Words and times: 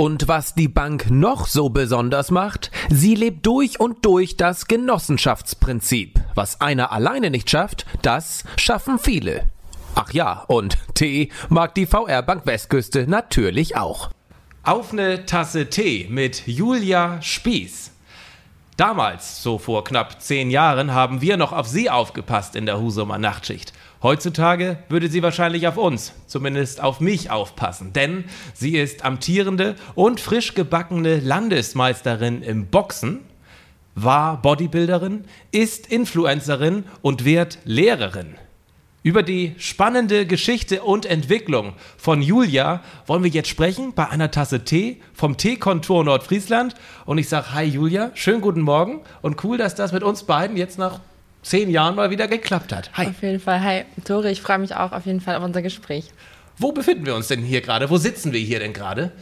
Und 0.00 0.28
was 0.28 0.54
die 0.54 0.68
Bank 0.68 1.10
noch 1.10 1.46
so 1.46 1.68
besonders 1.68 2.30
macht, 2.30 2.70
sie 2.88 3.14
lebt 3.14 3.44
durch 3.44 3.80
und 3.80 4.02
durch 4.06 4.38
das 4.38 4.66
Genossenschaftsprinzip. 4.66 6.18
Was 6.34 6.62
einer 6.62 6.90
alleine 6.90 7.28
nicht 7.28 7.50
schafft, 7.50 7.84
das 8.00 8.44
schaffen 8.56 8.98
viele. 8.98 9.50
Ach 9.94 10.10
ja, 10.14 10.42
und 10.48 10.78
Tee 10.94 11.28
mag 11.50 11.74
die 11.74 11.84
VR 11.84 12.22
Bank 12.22 12.46
Westküste 12.46 13.06
natürlich 13.08 13.76
auch. 13.76 14.08
Auf 14.62 14.94
eine 14.94 15.26
Tasse 15.26 15.68
Tee 15.68 16.06
mit 16.08 16.46
Julia 16.46 17.20
Spieß. 17.20 17.90
Damals, 18.78 19.42
so 19.42 19.58
vor 19.58 19.84
knapp 19.84 20.22
zehn 20.22 20.50
Jahren, 20.50 20.94
haben 20.94 21.20
wir 21.20 21.36
noch 21.36 21.52
auf 21.52 21.68
sie 21.68 21.90
aufgepasst 21.90 22.56
in 22.56 22.64
der 22.64 22.80
Husumer 22.80 23.18
Nachtschicht. 23.18 23.74
Heutzutage 24.02 24.78
würde 24.88 25.08
sie 25.08 25.22
wahrscheinlich 25.22 25.68
auf 25.68 25.76
uns, 25.76 26.14
zumindest 26.26 26.82
auf 26.82 27.00
mich 27.00 27.30
aufpassen, 27.30 27.92
denn 27.92 28.24
sie 28.54 28.78
ist 28.78 29.04
amtierende 29.04 29.76
und 29.94 30.20
frisch 30.20 30.54
gebackene 30.54 31.20
Landesmeisterin 31.20 32.42
im 32.42 32.68
Boxen, 32.68 33.20
war 33.94 34.40
Bodybuilderin, 34.40 35.24
ist 35.50 35.86
Influencerin 35.86 36.84
und 37.02 37.26
wird 37.26 37.58
Lehrerin. 37.64 38.36
Über 39.02 39.22
die 39.22 39.54
spannende 39.56 40.26
Geschichte 40.26 40.82
und 40.82 41.06
Entwicklung 41.06 41.72
von 41.96 42.20
Julia 42.20 42.82
wollen 43.06 43.24
wir 43.24 43.30
jetzt 43.30 43.48
sprechen 43.48 43.94
bei 43.94 44.08
einer 44.08 44.30
Tasse 44.30 44.64
Tee 44.64 45.00
vom 45.14 45.38
Teekontor 45.38 46.04
Nordfriesland. 46.04 46.74
Und 47.06 47.16
ich 47.16 47.26
sage, 47.26 47.54
hi 47.54 47.64
Julia, 47.64 48.10
schönen 48.12 48.42
guten 48.42 48.60
Morgen 48.60 49.00
und 49.22 49.42
cool, 49.42 49.56
dass 49.56 49.74
das 49.74 49.92
mit 49.92 50.02
uns 50.02 50.24
beiden 50.24 50.58
jetzt 50.58 50.78
nach 50.78 51.00
zehn 51.42 51.70
Jahren 51.70 51.94
mal 51.94 52.10
wieder 52.10 52.28
geklappt 52.28 52.72
hat. 52.72 52.90
Hi. 52.94 53.06
Auf 53.08 53.22
jeden 53.22 53.40
Fall. 53.40 53.62
Hi, 53.62 53.84
Tore, 54.04 54.30
ich 54.30 54.42
freue 54.42 54.58
mich 54.58 54.74
auch 54.74 54.92
auf 54.92 55.06
jeden 55.06 55.20
Fall 55.20 55.36
auf 55.36 55.44
unser 55.44 55.62
Gespräch. 55.62 56.10
Wo 56.58 56.72
befinden 56.72 57.06
wir 57.06 57.14
uns 57.14 57.28
denn 57.28 57.40
hier 57.40 57.60
gerade? 57.60 57.88
Wo 57.88 57.96
sitzen 57.96 58.32
wir 58.32 58.40
hier 58.40 58.58
denn 58.58 58.72
gerade? 58.72 59.12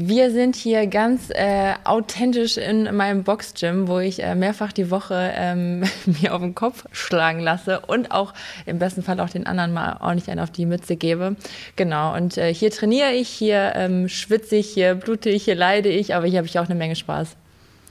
Wir 0.00 0.30
sind 0.30 0.54
hier 0.54 0.86
ganz 0.86 1.28
äh, 1.30 1.74
authentisch 1.82 2.56
in 2.56 2.94
meinem 2.94 3.24
Boxgym, 3.24 3.88
wo 3.88 3.98
ich 3.98 4.22
äh, 4.22 4.36
mehrfach 4.36 4.72
die 4.72 4.92
Woche 4.92 5.32
ähm, 5.34 5.80
mir 6.20 6.34
auf 6.34 6.40
den 6.40 6.54
Kopf 6.54 6.84
schlagen 6.92 7.40
lasse 7.40 7.80
und 7.80 8.12
auch 8.12 8.32
im 8.64 8.78
besten 8.78 9.02
Fall 9.02 9.18
auch 9.18 9.28
den 9.28 9.48
anderen 9.48 9.72
mal 9.72 9.96
ordentlich 10.00 10.30
einen 10.30 10.38
auf 10.38 10.52
die 10.52 10.66
Mütze 10.66 10.94
gebe. 10.94 11.34
Genau, 11.74 12.14
und 12.14 12.38
äh, 12.38 12.54
hier 12.54 12.70
trainiere 12.70 13.12
ich, 13.12 13.28
hier 13.28 13.72
ähm, 13.74 14.08
schwitze 14.08 14.54
ich, 14.54 14.68
hier 14.68 14.94
blute 14.94 15.30
ich, 15.30 15.42
hier 15.42 15.56
leide 15.56 15.88
ich, 15.88 16.14
aber 16.14 16.28
hier 16.28 16.38
habe 16.38 16.46
ich 16.46 16.60
auch 16.60 16.66
eine 16.66 16.76
Menge 16.76 16.94
Spaß. 16.94 17.34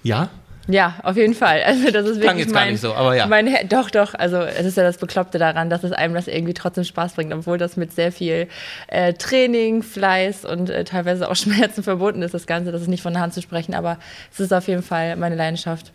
Ja? 0.03 0.29
Ja, 0.67 0.95
auf 1.03 1.15
jeden 1.15 1.33
Fall. 1.33 1.63
Also 1.63 1.91
das 1.91 2.05
ist 2.05 2.19
wirklich 2.19 2.21
Klang 2.21 2.37
jetzt 2.37 2.53
mein, 2.53 2.63
gar 2.63 2.71
nicht 2.71 2.81
so, 2.81 2.93
aber 2.93 3.15
ja. 3.15 3.25
Mein, 3.27 3.47
doch, 3.69 3.89
doch. 3.89 4.13
Also 4.13 4.37
es 4.37 4.65
ist 4.65 4.77
ja 4.77 4.83
das 4.83 4.97
Bekloppte 4.97 5.37
daran, 5.37 5.69
dass 5.69 5.83
es 5.83 5.91
einem 5.93 6.13
das 6.13 6.27
irgendwie 6.27 6.53
trotzdem 6.53 6.83
Spaß 6.83 7.13
bringt, 7.13 7.33
obwohl 7.33 7.57
das 7.57 7.77
mit 7.77 7.93
sehr 7.93 8.11
viel 8.11 8.47
äh, 8.87 9.13
Training, 9.13 9.81
Fleiß 9.81 10.45
und 10.45 10.69
äh, 10.69 10.83
teilweise 10.83 11.29
auch 11.29 11.35
Schmerzen 11.37 11.83
verbunden 11.83 12.21
ist, 12.21 12.33
das 12.33 12.47
Ganze. 12.47 12.71
Das 12.71 12.81
ist 12.81 12.89
nicht 12.89 13.01
von 13.01 13.13
der 13.13 13.21
Hand 13.21 13.33
zu 13.33 13.41
sprechen, 13.41 13.73
aber 13.73 13.97
es 14.31 14.39
ist 14.39 14.53
auf 14.53 14.67
jeden 14.67 14.83
Fall 14.83 15.15
meine 15.15 15.35
Leidenschaft. 15.35 15.91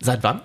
Seit 0.00 0.22
wann? 0.22 0.40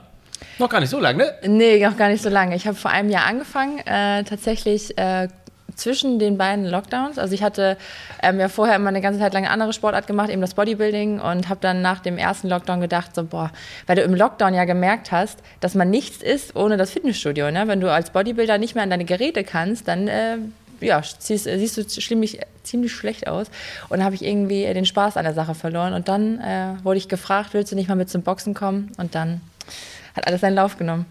Noch 0.57 0.69
gar 0.69 0.79
nicht 0.79 0.89
so 0.89 0.99
lange, 0.99 1.17
ne? 1.17 1.33
Nee, 1.47 1.85
noch 1.85 1.97
gar 1.97 2.09
nicht 2.09 2.21
so 2.21 2.29
lange. 2.29 2.55
Ich 2.55 2.65
habe 2.67 2.75
vor 2.75 2.91
einem 2.91 3.09
Jahr 3.09 3.25
angefangen, 3.25 3.79
äh, 3.79 4.23
tatsächlich 4.23 4.97
äh, 4.97 5.27
zwischen 5.75 6.19
den 6.19 6.37
beiden 6.37 6.65
Lockdowns. 6.65 7.17
Also 7.17 7.33
ich 7.33 7.43
hatte 7.43 7.77
ähm, 8.21 8.39
ja 8.39 8.49
vorher 8.49 8.75
immer 8.75 8.89
eine 8.89 9.01
ganze 9.01 9.19
Zeit 9.19 9.33
lang 9.33 9.43
eine 9.43 9.51
andere 9.51 9.73
Sportart 9.73 10.07
gemacht, 10.07 10.29
eben 10.29 10.41
das 10.41 10.53
Bodybuilding 10.53 11.19
und 11.19 11.49
habe 11.49 11.59
dann 11.61 11.81
nach 11.81 11.99
dem 11.99 12.17
ersten 12.17 12.49
Lockdown 12.49 12.81
gedacht, 12.81 13.13
so 13.13 13.23
boah, 13.23 13.51
weil 13.87 13.95
du 13.95 14.01
im 14.01 14.15
Lockdown 14.15 14.53
ja 14.53 14.65
gemerkt 14.65 15.11
hast, 15.11 15.39
dass 15.59 15.75
man 15.75 15.89
nichts 15.89 16.23
ist 16.23 16.55
ohne 16.55 16.77
das 16.77 16.91
Fitnessstudio. 16.91 17.51
Ne? 17.51 17.67
Wenn 17.67 17.81
du 17.81 17.91
als 17.91 18.09
Bodybuilder 18.09 18.57
nicht 18.57 18.75
mehr 18.75 18.83
an 18.83 18.89
deine 18.89 19.05
Geräte 19.05 19.43
kannst, 19.43 19.87
dann 19.87 20.07
äh, 20.07 20.37
ja, 20.81 21.01
siehst, 21.03 21.45
siehst 21.45 21.77
du 21.77 21.85
ziemlich, 21.87 22.39
ziemlich 22.63 22.93
schlecht 22.93 23.27
aus. 23.27 23.47
Und 23.89 24.03
habe 24.03 24.15
ich 24.15 24.23
irgendwie 24.23 24.63
den 24.73 24.85
Spaß 24.85 25.17
an 25.17 25.23
der 25.23 25.33
Sache 25.33 25.55
verloren. 25.55 25.93
Und 25.93 26.07
dann 26.07 26.39
äh, 26.39 26.73
wurde 26.83 26.97
ich 26.97 27.07
gefragt, 27.07 27.49
willst 27.53 27.71
du 27.71 27.75
nicht 27.75 27.87
mal 27.87 27.95
mit 27.95 28.09
zum 28.09 28.23
Boxen 28.23 28.53
kommen? 28.53 28.91
Und 28.97 29.15
dann 29.15 29.41
hat 30.15 30.27
alles 30.27 30.41
seinen 30.41 30.55
Lauf 30.55 30.77
genommen. 30.77 31.05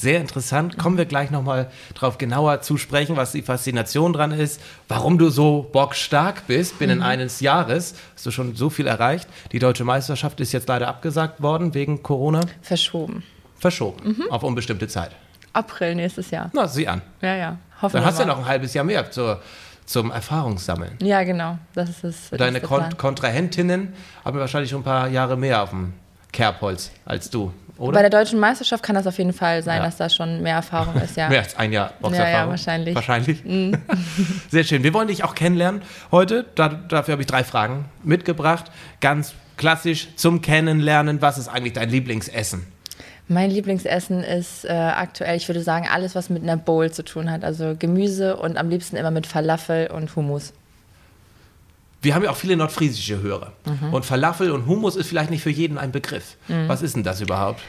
Sehr 0.00 0.18
interessant. 0.18 0.78
Kommen 0.78 0.96
wir 0.96 1.04
gleich 1.04 1.30
nochmal 1.30 1.70
drauf 1.92 2.16
genauer 2.16 2.62
zu 2.62 2.78
sprechen, 2.78 3.18
was 3.18 3.32
die 3.32 3.42
Faszination 3.42 4.14
dran 4.14 4.32
ist, 4.32 4.58
warum 4.88 5.18
du 5.18 5.28
so 5.28 5.68
bockstark 5.70 6.46
bist. 6.46 6.78
Binnen 6.78 7.00
mhm. 7.00 7.04
eines 7.04 7.40
Jahres 7.40 7.94
hast 8.14 8.24
du 8.24 8.30
schon 8.30 8.56
so 8.56 8.70
viel 8.70 8.86
erreicht. 8.86 9.28
Die 9.52 9.58
deutsche 9.58 9.84
Meisterschaft 9.84 10.40
ist 10.40 10.52
jetzt 10.52 10.68
leider 10.68 10.88
abgesagt 10.88 11.42
worden 11.42 11.74
wegen 11.74 12.02
Corona. 12.02 12.40
Verschoben. 12.62 13.24
Verschoben. 13.58 14.16
Mhm. 14.16 14.30
Auf 14.30 14.42
unbestimmte 14.42 14.88
Zeit. 14.88 15.10
April 15.52 15.96
nächstes 15.96 16.30
Jahr. 16.30 16.48
Na, 16.54 16.66
sieh 16.66 16.88
an. 16.88 17.02
Ja, 17.20 17.36
ja. 17.36 17.58
Hoffen 17.82 17.96
Dann 17.96 18.06
hast 18.06 18.18
du 18.18 18.22
ja 18.22 18.28
noch 18.28 18.38
ein 18.38 18.46
halbes 18.46 18.72
Jahr 18.72 18.86
mehr 18.86 19.10
zur, 19.10 19.42
zum 19.84 20.10
Erfahrungssammeln. 20.10 20.96
Ja, 21.02 21.24
genau. 21.24 21.58
Das 21.74 21.90
ist 21.90 22.04
es. 22.04 22.30
Deine 22.30 22.62
Kon 22.62 22.96
Kontrahentinnen 22.96 23.92
haben 24.24 24.38
wahrscheinlich 24.38 24.70
schon 24.70 24.80
ein 24.80 24.84
paar 24.84 25.08
Jahre 25.08 25.36
mehr 25.36 25.62
auf 25.62 25.70
dem 25.70 25.92
Kerbholz 26.32 26.90
als 27.04 27.28
du. 27.28 27.52
Oder? 27.80 27.94
Bei 27.94 28.00
der 28.02 28.10
deutschen 28.10 28.38
Meisterschaft 28.38 28.82
kann 28.82 28.94
das 28.94 29.06
auf 29.06 29.16
jeden 29.16 29.32
Fall 29.32 29.62
sein, 29.62 29.78
ja. 29.78 29.84
dass 29.84 29.96
da 29.96 30.10
schon 30.10 30.42
mehr 30.42 30.56
Erfahrung 30.56 31.00
ist, 31.00 31.16
ja. 31.16 31.28
mehr 31.30 31.40
als 31.40 31.56
ein 31.56 31.72
Jahr 31.72 31.94
Boxerfahrung. 32.00 32.32
Ja, 32.32 32.40
ja, 32.40 32.48
wahrscheinlich. 32.48 32.94
Wahrscheinlich. 32.94 33.42
Mhm. 33.42 33.78
Sehr 34.50 34.64
schön. 34.64 34.82
Wir 34.82 34.92
wollen 34.92 35.08
dich 35.08 35.24
auch 35.24 35.34
kennenlernen 35.34 35.80
heute. 36.12 36.44
Da, 36.56 36.68
dafür 36.68 37.12
habe 37.12 37.22
ich 37.22 37.26
drei 37.26 37.42
Fragen 37.42 37.86
mitgebracht. 38.04 38.70
Ganz 39.00 39.32
klassisch 39.56 40.08
zum 40.16 40.42
Kennenlernen. 40.42 41.22
Was 41.22 41.38
ist 41.38 41.48
eigentlich 41.48 41.72
dein 41.72 41.88
Lieblingsessen? 41.88 42.66
Mein 43.28 43.50
Lieblingsessen 43.50 44.22
ist 44.24 44.66
äh, 44.66 44.72
aktuell, 44.72 45.36
ich 45.38 45.48
würde 45.48 45.62
sagen, 45.62 45.88
alles, 45.90 46.14
was 46.14 46.28
mit 46.28 46.42
einer 46.42 46.58
Bowl 46.58 46.90
zu 46.90 47.02
tun 47.02 47.30
hat. 47.30 47.44
Also 47.44 47.76
Gemüse 47.78 48.36
und 48.36 48.58
am 48.58 48.68
liebsten 48.68 48.96
immer 48.96 49.10
mit 49.10 49.26
Falafel 49.26 49.86
und 49.86 50.14
Hummus 50.16 50.52
wir 52.02 52.14
haben 52.14 52.24
ja 52.24 52.30
auch 52.30 52.36
viele 52.36 52.56
nordfriesische 52.56 53.20
Hörer. 53.20 53.52
Mhm. 53.66 53.94
Und 53.94 54.04
Falafel 54.04 54.50
und 54.50 54.66
Hummus 54.66 54.96
ist 54.96 55.06
vielleicht 55.06 55.30
nicht 55.30 55.42
für 55.42 55.50
jeden 55.50 55.78
ein 55.78 55.92
Begriff. 55.92 56.36
Mhm. 56.48 56.68
Was 56.68 56.82
ist 56.82 56.96
denn 56.96 57.02
das 57.02 57.20
überhaupt? 57.20 57.60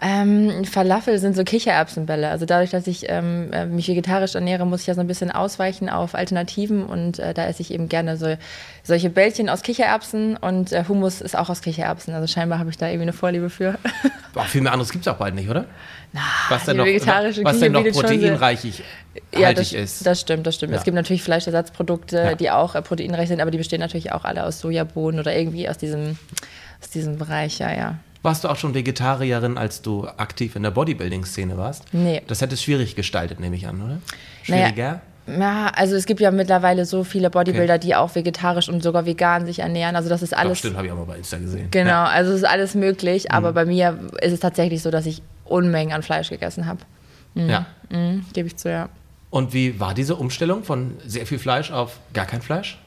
Ähm, 0.00 0.64
Falafel 0.64 1.18
sind 1.18 1.34
so 1.34 1.42
Kichererbsenbälle. 1.42 2.28
Also 2.28 2.46
dadurch, 2.46 2.70
dass 2.70 2.86
ich 2.86 3.06
ähm, 3.08 3.52
äh, 3.52 3.66
mich 3.66 3.88
vegetarisch 3.88 4.36
ernähre, 4.36 4.64
muss 4.64 4.82
ich 4.82 4.86
ja 4.86 4.94
so 4.94 5.00
ein 5.00 5.08
bisschen 5.08 5.30
ausweichen 5.30 5.88
auf 5.88 6.14
Alternativen 6.14 6.84
und 6.84 7.18
äh, 7.18 7.34
da 7.34 7.46
esse 7.46 7.62
ich 7.62 7.72
eben 7.72 7.88
gerne 7.88 8.16
so, 8.16 8.36
solche 8.84 9.10
Bällchen 9.10 9.48
aus 9.48 9.62
Kichererbsen 9.62 10.36
und 10.36 10.72
äh, 10.72 10.84
Hummus 10.88 11.20
ist 11.20 11.36
auch 11.36 11.48
aus 11.50 11.62
Kichererbsen. 11.62 12.14
Also 12.14 12.28
scheinbar 12.28 12.60
habe 12.60 12.70
ich 12.70 12.78
da 12.78 12.86
irgendwie 12.86 13.02
eine 13.02 13.12
Vorliebe 13.12 13.50
für. 13.50 13.76
Boah, 14.34 14.44
viel 14.44 14.60
mehr 14.60 14.72
anderes 14.72 14.92
gibt 14.92 15.04
es 15.04 15.12
auch 15.12 15.18
bald 15.18 15.34
nicht, 15.34 15.48
oder? 15.48 15.64
Na, 16.12 16.20
was 16.48 16.64
denn 16.64 16.76
noch, 16.76 16.86
was 16.86 17.58
denn 17.58 17.72
noch 17.72 17.84
proteinreich 17.84 18.82
ja, 19.36 19.52
das, 19.52 19.72
ist. 19.72 20.06
Das 20.06 20.20
stimmt, 20.20 20.46
das 20.46 20.54
stimmt. 20.54 20.72
Ja. 20.72 20.78
Es 20.78 20.84
gibt 20.84 20.94
natürlich 20.94 21.22
Fleischersatzprodukte, 21.22 22.16
ja. 22.16 22.34
die 22.34 22.50
auch 22.50 22.74
äh, 22.74 22.82
proteinreich 22.82 23.28
sind, 23.28 23.40
aber 23.40 23.50
die 23.50 23.58
bestehen 23.58 23.80
natürlich 23.80 24.12
auch 24.12 24.24
alle 24.24 24.44
aus 24.44 24.60
Sojabohnen 24.60 25.18
oder 25.18 25.36
irgendwie 25.36 25.68
aus 25.68 25.76
diesem, 25.76 26.18
aus 26.80 26.90
diesem 26.90 27.18
Bereich, 27.18 27.58
ja, 27.58 27.72
ja. 27.72 27.98
Warst 28.22 28.44
du 28.44 28.48
auch 28.48 28.56
schon 28.56 28.74
Vegetarierin, 28.74 29.58
als 29.58 29.82
du 29.82 30.06
aktiv 30.06 30.56
in 30.56 30.62
der 30.62 30.70
Bodybuilding-Szene 30.72 31.56
warst? 31.56 31.84
Nee. 31.92 32.22
Das 32.26 32.40
hätte 32.40 32.54
es 32.54 32.62
schwierig 32.62 32.96
gestaltet, 32.96 33.38
nehme 33.38 33.56
ich 33.56 33.66
an, 33.66 33.80
oder? 33.80 33.98
Schwieriger? 34.42 35.00
Naja, 35.26 35.66
ja, 35.66 35.72
also 35.74 35.94
es 35.94 36.06
gibt 36.06 36.20
ja 36.20 36.30
mittlerweile 36.30 36.86
so 36.86 37.04
viele 37.04 37.30
Bodybuilder, 37.30 37.74
okay. 37.74 37.86
die 37.86 37.94
auch 37.94 38.14
vegetarisch 38.14 38.68
und 38.68 38.82
sogar 38.82 39.04
vegan 39.04 39.46
sich 39.46 39.58
ernähren. 39.58 39.94
Also 39.94 40.08
das 40.08 40.22
ist 40.22 40.34
alles. 40.34 40.52
Doch, 40.52 40.58
stimmt, 40.58 40.76
habe 40.76 40.86
ich 40.86 40.92
auch 40.92 40.96
mal 40.96 41.04
bei 41.04 41.16
Insta 41.16 41.38
gesehen. 41.38 41.68
Genau, 41.70 41.90
ja. 41.90 42.04
also 42.06 42.32
es 42.32 42.38
ist 42.38 42.48
alles 42.48 42.74
möglich. 42.74 43.30
Aber 43.30 43.50
mhm. 43.50 43.54
bei 43.54 43.64
mir 43.66 43.98
ist 44.22 44.32
es 44.32 44.40
tatsächlich 44.40 44.82
so, 44.82 44.90
dass 44.90 45.06
ich 45.06 45.22
Unmengen 45.44 45.92
an 45.92 46.02
Fleisch 46.02 46.30
gegessen 46.30 46.66
habe. 46.66 46.80
Mhm. 47.34 47.50
Ja. 47.50 47.66
Mhm, 47.90 48.24
Gebe 48.32 48.48
ich 48.48 48.56
zu, 48.56 48.70
ja. 48.70 48.88
Und 49.30 49.52
wie 49.52 49.78
war 49.78 49.92
diese 49.92 50.16
Umstellung 50.16 50.64
von 50.64 50.96
sehr 51.06 51.26
viel 51.26 51.38
Fleisch 51.38 51.70
auf 51.70 51.98
gar 52.14 52.24
kein 52.24 52.40
Fleisch? 52.40 52.78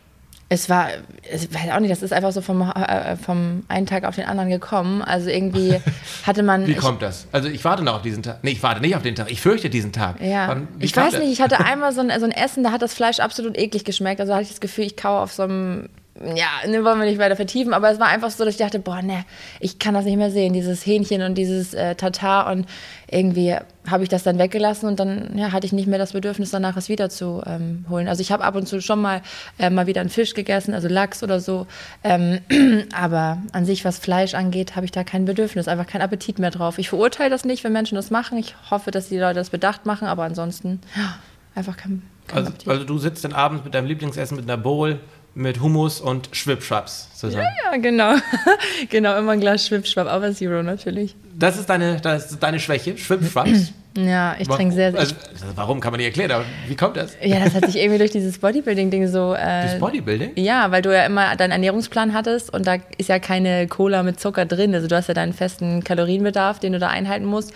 Es 0.54 0.68
war, 0.68 0.90
ich 1.32 1.54
weiß 1.54 1.72
auch 1.72 1.80
nicht, 1.80 1.94
das 1.94 2.04
ist 2.04 2.12
einfach 2.12 2.34
so 2.34 2.42
vom, 2.42 2.62
äh, 2.62 3.16
vom 3.16 3.64
einen 3.70 3.86
Tag 3.86 4.04
auf 4.04 4.16
den 4.16 4.26
anderen 4.26 4.50
gekommen. 4.50 5.02
Also 5.02 5.30
irgendwie 5.30 5.80
hatte 6.24 6.44
man. 6.44 6.68
wie 6.68 6.76
kommt 6.76 7.02
das? 7.02 7.26
Also 7.32 7.48
ich 7.48 7.64
warte 7.64 7.84
noch 7.84 7.96
auf 7.96 8.02
diesen 8.02 8.22
Tag. 8.22 8.40
Nee, 8.42 8.52
ich 8.52 8.62
warte 8.62 8.82
nicht 8.82 8.94
auf 8.98 9.02
den 9.02 9.16
Tag. 9.16 9.32
Ich 9.32 9.40
fürchte 9.40 9.70
diesen 9.70 9.94
Tag. 9.94 10.20
Ja. 10.20 10.50
Wann, 10.50 10.68
ich 10.80 10.94
weiß 10.94 11.14
das? 11.14 11.22
nicht, 11.22 11.32
ich 11.32 11.42
hatte 11.42 11.60
einmal 11.66 11.94
so 11.94 12.02
ein, 12.02 12.12
so 12.20 12.26
ein 12.26 12.32
Essen, 12.32 12.66
da 12.66 12.74
hat 12.74 12.82
das 12.82 12.94
Fleisch 12.94 13.22
absolut 13.22 13.58
eklig 13.58 13.86
geschmeckt. 13.86 14.20
Also 14.20 14.34
hatte 14.34 14.44
ich 14.44 14.50
das 14.50 14.60
Gefühl, 14.60 14.84
ich 14.84 14.98
kaue 14.98 15.22
auf 15.22 15.32
so 15.32 15.44
einem 15.44 15.88
ja, 16.20 16.68
ne, 16.68 16.84
wollen 16.84 17.00
wir 17.00 17.06
nicht 17.06 17.20
weiter 17.20 17.38
vertiefen, 17.38 17.74
aber 17.74 17.90
es 17.90 18.00
war 18.00 18.08
einfach 18.08 18.30
so, 18.30 18.44
dass 18.44 18.54
ich 18.54 18.60
dachte, 18.60 18.80
boah, 18.80 19.02
ne, 19.02 19.24
ich 19.60 19.80
kann 19.80 19.94
das 19.94 20.04
nicht 20.06 20.18
mehr 20.18 20.30
sehen, 20.30 20.52
dieses 20.52 20.86
Hähnchen 20.86 21.22
und 21.22 21.36
dieses 21.36 21.74
äh, 21.74 21.96
Tatar 21.96 22.52
und 22.52 22.68
irgendwie 23.10 23.56
habe 23.90 24.04
ich 24.04 24.10
das 24.10 24.24
dann 24.24 24.38
weggelassen 24.38 24.90
und 24.90 25.00
dann 25.00 25.38
ja, 25.38 25.54
hatte 25.54 25.66
ich 25.66 25.74
nicht 25.74 25.88
mehr 25.88 25.98
das 25.98 26.12
Bedürfnis, 26.12 26.52
danach 26.52 26.76
es 26.76 26.90
wieder 26.90 27.10
zu 27.10 27.42
ähm, 27.46 27.86
holen. 27.90 28.10
Also 28.10 28.22
ich 28.22 28.32
habe 28.32 28.44
ab 28.44 28.56
und 28.56 28.68
zu 28.68 28.82
schon 28.82 29.02
mal 29.02 29.22
äh, 29.58 29.70
mal 29.70 29.88
wieder 29.88 30.02
einen 30.02 30.10
Fisch 30.10 30.34
gegessen, 30.34 30.74
also 30.74 30.90
Lachs 30.90 31.24
oder 31.24 31.40
so, 31.40 31.66
ähm, 32.04 32.40
aber 32.94 33.38
an 33.54 33.66
sich, 33.66 33.86
was 33.86 33.98
Fleisch 33.98 34.34
angeht, 34.34 34.76
habe 34.76 34.86
ich 34.86 34.92
da 34.92 35.06
kein 35.06 35.24
Bedürfnis, 35.24 35.70
einfach 35.70 35.88
kein 35.88 36.02
Appetit 36.02 36.40
mehr 36.40 36.52
drauf. 36.52 36.78
Ich 36.78 36.90
verurteile 36.90 37.30
das 37.30 37.46
nicht, 37.46 37.64
wenn 37.64 37.72
Menschen 37.74 37.96
das 37.96 38.12
machen. 38.12 38.38
Ich 38.38 38.56
hoffe, 38.70 38.92
dass 38.92 39.08
die 39.08 39.18
Leute 39.18 39.36
das 39.36 39.50
bedacht 39.50 39.86
machen, 39.86 40.08
aber 40.08 40.24
ansonsten 40.24 40.82
ja, 40.96 41.16
einfach 41.56 41.78
kein, 41.78 42.02
kein 42.28 42.40
also, 42.40 42.50
Appetit. 42.50 42.68
also 42.68 42.84
du 42.84 42.98
sitzt 42.98 43.24
dann 43.24 43.34
abends 43.34 43.64
mit 43.64 43.74
deinem 43.74 43.88
Lieblingsessen 43.88 44.36
mit 44.36 44.50
einer 44.50 44.62
Bowl 44.62 45.00
mit 45.34 45.62
Hummus 45.62 46.02
und 46.02 46.30
Schwipschwaps 46.34 47.10
zusammen. 47.16 47.48
Ja, 47.64 47.78
genau. 47.78 48.16
genau, 48.90 49.18
immer 49.18 49.32
ein 49.34 49.40
Glas 49.40 49.68
Schwipschwap, 49.68 50.08
aber 50.08 50.34
Zero 50.34 50.62
natürlich. 50.62 51.16
Das 51.38 51.58
ist 51.58 51.70
deine, 51.70 52.02
das 52.02 52.32
ist 52.32 52.44
deine 52.44 52.60
Schwäche, 52.60 52.98
Schwipschwaps. 52.98 53.74
Ja, 53.98 54.38
ich 54.40 54.48
trinke 54.48 54.74
sehr, 54.74 54.92
sehr. 54.92 55.02
Also, 55.02 55.16
warum 55.56 55.82
kann 55.82 55.92
man 55.92 55.98
nicht 55.98 56.08
erklären, 56.08 56.32
aber 56.32 56.46
wie 56.70 56.78
kommt 56.78 56.96
das? 56.96 57.12
Ja, 57.22 57.44
das 57.44 57.54
hat 57.54 57.66
sich 57.66 57.76
irgendwie 57.76 57.98
durch 57.98 58.12
dieses 58.12 58.38
Bodybuilding-Ding 58.38 59.08
so. 59.08 59.34
Äh, 59.34 59.64
Das 59.64 59.80
Bodybuilding? 59.80 60.32
ja, 60.38 60.72
weil 60.72 60.82
du 60.82 60.96
ja 60.96 61.06
immer 61.06 61.36
deinen 61.36 61.52
Ernährungsplan 61.52 62.14
hattest 62.14 62.54
und 62.54 62.66
da 62.66 62.78
ist 62.98 63.10
ja 63.10 63.20
keine 63.20 63.68
Cola 63.68 64.02
mit 64.04 64.18
Zucker 64.18 64.46
drin. 64.46 64.74
Also 64.74 64.88
du 64.88 64.96
hast 64.96 65.08
ja 65.10 65.14
deinen 65.14 65.34
festen 65.34 65.84
Kalorienbedarf, 65.84 66.60
den 66.60 66.72
du 66.72 66.80
da 66.80 66.88
einhalten 66.88 67.26
musst. 67.26 67.52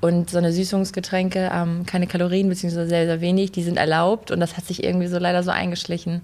Und 0.00 0.30
so 0.30 0.38
eine 0.38 0.52
Süßungsgetränke, 0.52 1.50
ähm, 1.52 1.84
keine 1.86 2.06
Kalorien, 2.06 2.48
beziehungsweise 2.48 2.88
sehr, 2.88 3.06
sehr 3.06 3.20
wenig, 3.20 3.50
die 3.50 3.64
sind 3.64 3.76
erlaubt. 3.76 4.30
Und 4.30 4.38
das 4.38 4.56
hat 4.56 4.66
sich 4.66 4.84
irgendwie 4.84 5.08
so 5.08 5.18
leider 5.18 5.42
so 5.42 5.50
eingeschlichen. 5.50 6.20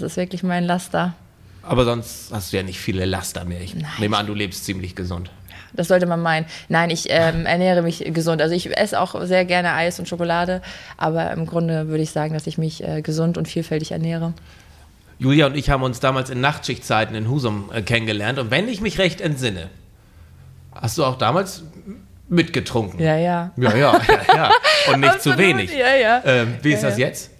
Das 0.00 0.12
ist 0.12 0.16
wirklich 0.16 0.42
mein 0.42 0.64
Laster. 0.64 1.14
Aber 1.62 1.84
sonst 1.84 2.30
hast 2.32 2.52
du 2.52 2.58
ja 2.58 2.62
nicht 2.62 2.78
viele 2.78 3.06
Laster 3.06 3.44
mehr. 3.44 3.60
Ich 3.60 3.74
nehme 3.98 4.16
an, 4.16 4.26
du 4.26 4.34
lebst 4.34 4.64
ziemlich 4.64 4.94
gesund. 4.94 5.30
Das 5.72 5.88
sollte 5.88 6.06
man 6.06 6.20
meinen. 6.20 6.46
Nein, 6.68 6.90
ich 6.90 7.06
ähm, 7.08 7.46
ernähre 7.46 7.82
mich 7.82 8.04
gesund. 8.12 8.40
Also 8.42 8.54
ich 8.54 8.76
esse 8.76 9.00
auch 9.00 9.20
sehr 9.24 9.44
gerne 9.44 9.72
Eis 9.72 9.98
und 9.98 10.06
Schokolade, 10.08 10.62
aber 10.96 11.32
im 11.32 11.46
Grunde 11.46 11.88
würde 11.88 12.02
ich 12.02 12.10
sagen, 12.10 12.34
dass 12.34 12.46
ich 12.46 12.58
mich 12.58 12.84
äh, 12.84 13.02
gesund 13.02 13.36
und 13.36 13.48
vielfältig 13.48 13.92
ernähre. 13.92 14.32
Julia 15.18 15.46
und 15.46 15.56
ich 15.56 15.70
haben 15.70 15.82
uns 15.82 15.98
damals 15.98 16.28
in 16.30 16.40
Nachtschichtzeiten 16.40 17.16
in 17.16 17.28
Husum 17.28 17.70
äh, 17.72 17.82
kennengelernt. 17.82 18.38
Und 18.38 18.50
wenn 18.50 18.68
ich 18.68 18.80
mich 18.80 18.98
recht 18.98 19.20
entsinne, 19.20 19.70
hast 20.72 20.98
du 20.98 21.04
auch 21.04 21.16
damals 21.16 21.62
mitgetrunken. 22.28 23.00
Ja, 23.00 23.16
ja. 23.16 23.52
Ja, 23.56 23.74
ja, 23.74 24.00
ja, 24.08 24.34
ja. 24.34 24.50
Und 24.92 25.00
nicht 25.00 25.22
zu 25.22 25.36
wenig. 25.38 25.72
ja, 25.72 25.94
ja. 25.96 26.22
Ähm, 26.24 26.56
wie 26.62 26.72
ist 26.72 26.82
das 26.82 26.98
jetzt? 26.98 27.30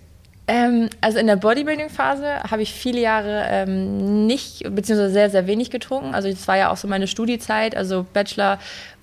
Ähm, 0.49 0.91
also 1.01 1.19
in 1.19 1.27
der 1.27 1.37
Bodybuilding-Phase 1.37 2.45
habe 2.51 2.63
ich 2.63 2.73
viele 2.73 3.01
Jahre 3.01 3.47
ähm, 3.49 4.27
nicht, 4.27 4.63
beziehungsweise 4.75 5.13
sehr, 5.13 5.31
sehr 5.31 5.47
wenig 5.47 5.71
getrunken. 5.71 6.15
Also 6.15 6.31
das 6.31 6.47
war 6.47 6.57
ja 6.57 6.71
auch 6.71 6.77
so 6.77 6.87
meine 6.87 7.09
Studiezeit, 7.09 7.77
also 7.77 8.07
Bachelor, 8.13 8.59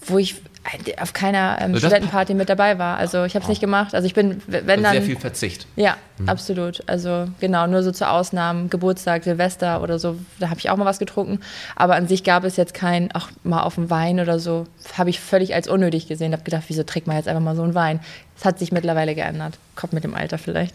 wo 0.06 0.18
ich 0.18 0.36
auf 1.01 1.12
keiner 1.12 1.57
ähm, 1.60 1.74
Also 1.74 1.80
Studentenparty 1.80 2.34
mit 2.34 2.48
dabei 2.48 2.80
war. 2.80 2.98
Also 2.98 3.25
ich 3.25 3.36
habe 3.36 3.44
es 3.44 3.50
nicht 3.50 3.60
gemacht. 3.60 3.94
Also 3.94 4.06
ich 4.06 4.13
bin, 4.13 4.42
wenn 4.48 4.69
Also 4.69 4.84
dann... 4.84 4.94
sehr 4.94 5.01
viel 5.01 5.18
Verzicht. 5.18 5.68
Ja, 5.75 5.98
absolut. 6.25 6.81
Also 6.88 7.28
genau, 7.42 7.68
nur 7.68 7.84
so 7.84 7.92
zu 7.92 8.10
Ausnahmen, 8.10 8.69
Geburtstag, 8.69 9.25
Silvester 9.25 9.81
oder 9.81 10.00
so, 10.00 10.18
da 10.39 10.50
habe 10.50 10.60
ich 10.60 10.69
auch 10.69 10.78
mal 10.78 10.86
was 10.86 11.00
getrunken. 11.00 11.42
Aber 11.75 11.96
an 11.96 12.07
sich 12.07 12.24
gab 12.24 12.46
es 12.46 12.56
jetzt 12.56 12.74
kein, 12.74 13.12
auch 13.13 13.28
mal 13.44 13.63
auf 13.63 13.75
dem 13.75 13.89
Wein 13.89 14.22
oder 14.22 14.39
so, 14.39 14.66
habe 14.98 15.10
ich 15.10 15.19
völlig 15.19 15.54
als 15.54 15.68
unnötig 15.68 16.07
gesehen. 16.07 16.31
Habe 16.31 16.44
gedacht, 16.44 16.63
wieso 16.68 16.84
trinkt 16.84 17.07
man 17.07 17.18
jetzt 17.18 17.28
einfach 17.28 17.44
mal 17.44 17.57
so 17.57 17.63
einen 17.63 17.75
Wein? 17.75 18.00
Das 18.36 18.46
hat 18.46 18.60
sich 18.60 18.72
mittlerweile 18.72 19.16
geändert. 19.16 19.57
Kommt 19.75 19.92
mit 19.92 20.06
dem 20.06 20.16
Alter 20.16 20.38
vielleicht. 20.38 20.74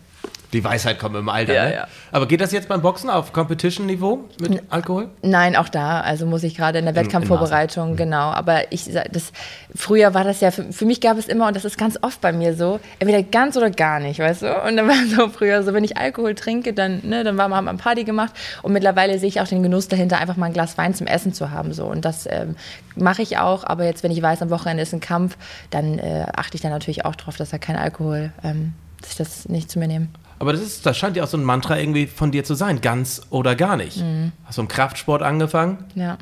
Die 0.53 0.65
Weisheit 0.65 0.99
kommt 0.99 1.15
im 1.17 1.29
Alter. 1.29 1.55
Ja, 1.55 1.65
ne? 1.65 1.75
ja. 1.75 1.89
Aber 2.11 2.27
geht 2.27 2.41
das 2.41 2.53
jetzt 2.53 2.69
beim 2.69 2.81
Boxen 2.81 3.11
auf 3.11 3.33
Competition-Niveau 3.33 4.25
mit 4.41 4.63
Alkohol? 4.71 5.09
Nein, 5.23 5.57
auch 5.57 5.69
da. 5.69 6.01
Also 6.01 6.25
muss 6.27 6.43
ich 6.43 6.57
gerade 6.57 6.79
in 6.79 6.87
der 6.87 6.95
Wettkampfvorbereitung, 6.95 7.97
genau. 7.97 8.31
Aber 8.31 8.73
ich 8.73 8.91
das 8.93 9.33
früher 9.75 10.15
war 10.15 10.25
das 10.25 10.41
ja 10.41 10.51
für, 10.51 10.73
für 10.73 10.87
mich 10.87 11.01
gab 11.01 11.19
es 11.19 11.29
immer 11.29 11.49
und 11.49 11.57
das 11.57 11.65
ist 11.65 11.77
ganz 11.77 11.99
oft 12.03 12.21
bei 12.21 12.33
mir 12.33 12.55
so, 12.55 12.81
entweder 12.99 13.23
ganz 13.23 13.57
oder 13.57 13.71
gar 13.71 14.01
nicht, 14.01 14.21
weißt 14.21 14.43
du? 14.43 14.63
Und 14.63 14.77
dann 14.77 14.89
war 14.89 14.95
so 15.17 15.29
früher 15.29 15.63
so, 15.63 15.75
wenn 15.75 15.85
ich 15.85 15.99
Alkohol 15.99 16.35
trinke, 16.35 16.73
dann 16.73 17.01
ne, 17.05 17.25
dann 17.25 17.37
war 17.37 17.49
man 17.49 17.59
haben 17.59 17.65
wir 17.67 17.83
Party 17.83 18.05
gemacht 18.05 18.33
und 18.63 18.73
mittlerweile 18.73 19.19
sehe 19.19 19.29
ich 19.29 19.41
auch 19.41 19.49
den 19.49 19.63
Genuss 19.63 19.89
dahinter, 19.89 20.19
einfach 20.19 20.37
mal 20.37 20.47
ein 20.47 20.53
Glas 20.53 20.79
Wein 20.79 20.95
zum 20.95 21.07
Essen 21.07 21.35
zu 21.35 21.51
haben 21.51 21.73
so 21.73 21.87
und 21.87 22.05
das 22.05 22.27
ähm, 22.27 22.57
mache 22.97 23.23
ich 23.23 23.39
auch. 23.39 23.65
Aber 23.65 23.85
jetzt, 23.85 24.03
wenn 24.03 24.11
ich 24.11 24.23
weiß, 24.23 24.43
am 24.43 24.51
Wochenende 24.51 24.83
ist 24.83 24.93
ein 24.93 25.01
Kampf, 25.01 25.37
dann 25.71 25.99
äh, 25.99 26.27
achte 26.35 26.57
ich 26.57 26.61
da 26.61 26.69
natürlich 26.69 27.05
auch 27.05 27.17
drauf, 27.17 27.37
dass 27.37 27.51
da 27.51 27.59
kein 27.59 27.77
Alkohol, 27.77 28.33
ähm, 28.43 28.73
dass 29.01 29.11
ich 29.11 29.17
das 29.17 29.49
nicht 29.49 29.71
zu 29.71 29.79
mir 29.79 29.89
nehme. 29.89 30.09
Aber 30.39 30.53
das, 30.53 30.61
ist, 30.63 30.87
das 30.87 30.97
scheint 30.97 31.17
ja 31.17 31.25
auch 31.25 31.29
so 31.29 31.37
ein 31.37 31.45
Mantra 31.45 31.79
irgendwie 31.79 32.07
von 32.07 32.31
dir 32.31 32.45
zu 32.45 32.55
sein, 32.55 32.81
ganz 32.81 33.23
oder 33.31 33.57
gar 33.57 33.77
nicht. 33.77 33.99
Mhm. 33.99 34.33
Hast 34.45 34.59
du 34.59 34.63
im 34.63 34.69
Kraftsport 34.69 35.23
angefangen, 35.23 35.79
Ja. 35.95 36.13
ein 36.13 36.19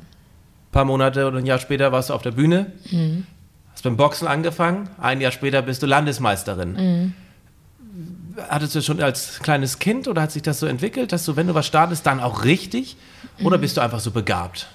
paar 0.73 0.85
Monate 0.87 1.27
oder 1.27 1.39
ein 1.39 1.47
Jahr 1.47 1.59
später 1.59 1.93
warst 1.93 2.11
du 2.11 2.15
auf 2.15 2.23
der 2.23 2.31
Bühne, 2.33 2.73
Mhm. 2.91 3.27
hast 3.73 3.83
beim 3.83 3.97
Boxen 3.97 4.27
angefangen, 4.27 4.89
ein 5.01 5.21
Jahr 5.21 5.33
später 5.33 5.61
bist 5.63 5.83
du 5.83 5.87
Landesmeisterin. 5.87 6.73
Mhm. 6.73 7.13
Hattest 8.49 8.75
du 8.75 8.83
schon 8.83 9.01
als 9.03 9.39
kleines 9.41 9.79
Kind 9.79 10.09
oder 10.09 10.23
hat 10.23 10.33
sich 10.33 10.43
das 10.43 10.61
so 10.61 10.67
entwickelt, 10.67 11.13
dass 11.13 11.25
du, 11.25 11.37
wenn 11.37 11.47
du 11.47 11.55
was 11.55 11.67
startest, 11.67 12.05
dann 12.07 12.21
auch 12.21 12.45
richtig? 12.45 12.97
Mhm. 13.39 13.47
Oder 13.47 13.59
bist 13.59 13.77
du 13.77 13.81
einfach 13.81 14.01
so 14.01 14.11
begabt? 14.11 14.69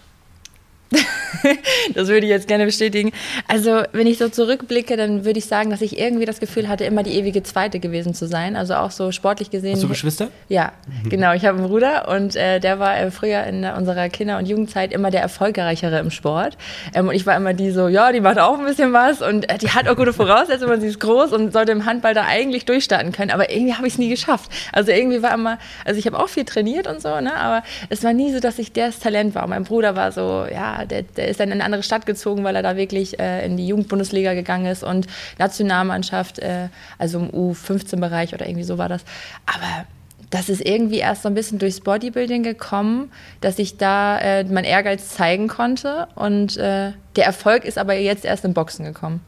Das 1.96 2.08
würde 2.08 2.26
ich 2.26 2.30
jetzt 2.30 2.48
gerne 2.48 2.66
bestätigen. 2.66 3.12
Also, 3.48 3.84
wenn 3.92 4.08
ich 4.08 4.18
so 4.18 4.30
zurückblicke, 4.30 4.96
dann 4.98 5.26
würde 5.26 5.40
ich 5.40 5.46
sagen, 5.46 5.70
dass 5.70 5.82
ich 5.82 5.98
irgendwie 5.98 6.26
das 6.26 6.40
Gefühl 6.40 6.68
hatte, 6.68 6.84
immer 6.86 7.04
die 7.04 7.12
ewige 7.12 7.44
Zweite 7.44 7.80
gewesen 7.80 8.14
zu 8.14 8.28
sein. 8.28 8.56
Also 8.56 8.76
auch 8.76 8.92
so 8.92 9.12
sportlich 9.12 9.50
gesehen. 9.50 9.74
Hast 9.74 9.84
du 9.84 9.88
Geschwister? 9.88 10.30
Ja, 10.50 10.74
genau. 11.10 11.34
Ich 11.34 11.46
habe 11.46 11.58
einen 11.58 11.68
Bruder 11.68 12.08
und 12.10 12.36
äh, 12.36 12.60
der 12.60 12.80
war 12.80 12.98
äh, 12.98 13.12
früher 13.12 13.44
in 13.44 13.66
unserer 13.66 14.10
Kinder- 14.10 14.38
und 14.38 14.48
Jugendzeit 14.48 14.94
immer 14.94 15.12
der 15.12 15.22
Erfolgreichere 15.22 16.00
im 16.00 16.12
Sport. 16.12 16.58
Ähm, 16.94 17.08
und 17.08 17.16
ich 17.16 17.26
war 17.26 17.36
immer 17.36 17.54
die 17.54 17.72
so, 17.72 17.88
ja, 17.88 18.12
die 18.12 18.22
macht 18.22 18.40
auch 18.40 18.58
ein 18.58 18.66
bisschen 18.66 18.94
was 18.94 19.22
und 19.22 19.50
äh, 19.50 19.58
die 19.58 19.70
hat 19.70 19.88
auch 19.88 19.96
gute 19.96 20.14
Voraussetzungen, 20.14 20.82
sie 20.82 20.88
ist 20.88 21.00
groß 21.00 21.32
und 21.34 21.54
sollte 21.54 21.72
im 21.72 21.86
Handball 21.86 22.14
da 22.14 22.26
eigentlich 22.26 22.66
durchstarten 22.66 23.12
können. 23.12 23.32
Aber 23.32 23.52
irgendwie 23.52 23.74
habe 23.74 23.88
ich 23.88 23.94
es 23.94 24.00
nie 24.00 24.10
geschafft. 24.10 24.52
Also 24.72 24.92
irgendwie 24.92 25.22
war 25.22 25.34
immer, 25.34 25.58
also 25.86 25.98
ich 25.98 26.06
habe 26.06 26.20
auch 26.20 26.30
viel 26.30 26.46
trainiert 26.46 26.88
und 26.88 27.02
so, 27.02 27.20
ne? 27.20 27.36
aber 27.36 27.64
es 27.90 28.04
war 28.04 28.14
nie 28.14 28.32
so, 28.32 28.40
dass 28.40 28.60
ich 28.60 28.72
das 28.72 29.00
Talent 29.00 29.36
war. 29.36 29.44
Und 29.44 29.50
mein 29.50 29.64
Bruder 29.64 29.96
war 29.96 30.12
so, 30.12 30.46
ja, 30.52 30.81
der, 30.86 31.04
der 31.04 31.28
ist 31.28 31.40
dann 31.40 31.50
in 31.50 31.54
eine 31.54 31.64
andere 31.64 31.84
Stadt 31.84 32.06
gezogen, 32.06 32.44
weil 32.44 32.56
er 32.56 32.64
da 32.64 32.76
wirklich 32.76 33.20
äh, 33.20 33.46
in 33.46 33.58
die 33.58 33.68
Jugendbundesliga 33.68 34.34
gegangen 34.34 34.66
ist 34.66 34.84
und 34.84 35.08
Nationalmannschaft, 35.38 36.40
äh, 36.40 36.70
also 36.98 37.20
im 37.20 37.30
U15-Bereich 37.30 38.34
oder 38.34 38.48
irgendwie 38.48 38.64
so 38.64 38.78
war 38.78 38.90
das. 38.90 39.04
Aber 39.46 39.86
das 40.30 40.50
ist 40.50 40.62
irgendwie 40.66 41.00
erst 41.00 41.24
so 41.24 41.30
ein 41.30 41.36
bisschen 41.36 41.60
durchs 41.60 41.82
Bodybuilding 41.82 42.44
gekommen, 42.44 43.12
dass 43.42 43.60
ich 43.60 43.78
da 43.78 44.18
äh, 44.20 44.44
mein 44.46 44.64
Ehrgeiz 44.64 45.10
zeigen 45.10 45.48
konnte 45.48 46.08
und 46.16 46.58
äh, 46.58 46.94
der 47.16 47.26
Erfolg 47.26 47.66
ist 47.66 47.78
aber 47.78 47.96
jetzt 47.96 48.26
erst 48.26 48.46
im 48.46 48.54
Boxen 48.54 48.86
gekommen. 48.86 49.22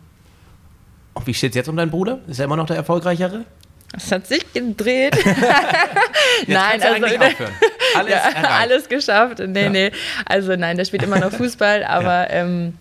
Und 1.13 1.27
wie 1.27 1.33
steht 1.33 1.51
es 1.51 1.55
jetzt 1.55 1.69
um 1.69 1.75
deinen 1.75 1.91
Bruder? 1.91 2.19
Ist 2.27 2.39
er 2.39 2.45
immer 2.45 2.55
noch 2.55 2.65
der 2.65 2.77
Erfolgreichere? 2.77 3.45
Das 3.91 4.11
hat 4.11 4.25
sich 4.25 4.51
gedreht. 4.53 5.15
Jetzt 5.25 5.38
Nein, 6.47 6.79
kannst 6.79 6.85
du 6.85 6.94
also 6.94 7.05
eigentlich 7.05 7.19
aufhören. 7.19 7.53
Alles 7.95 8.12
ja, 8.12 8.50
alles 8.60 8.90
geschafft. 8.90 9.40
Nee, 9.45 9.69
nee. 9.69 9.92
Also 10.25 10.56
nein, 10.56 10.78
der 10.78 10.86
spielt 10.86 11.04
immer 11.04 11.19
noch 11.19 11.31
Fußball, 11.31 11.84
aber 11.88 12.30
ähm, 12.30 12.74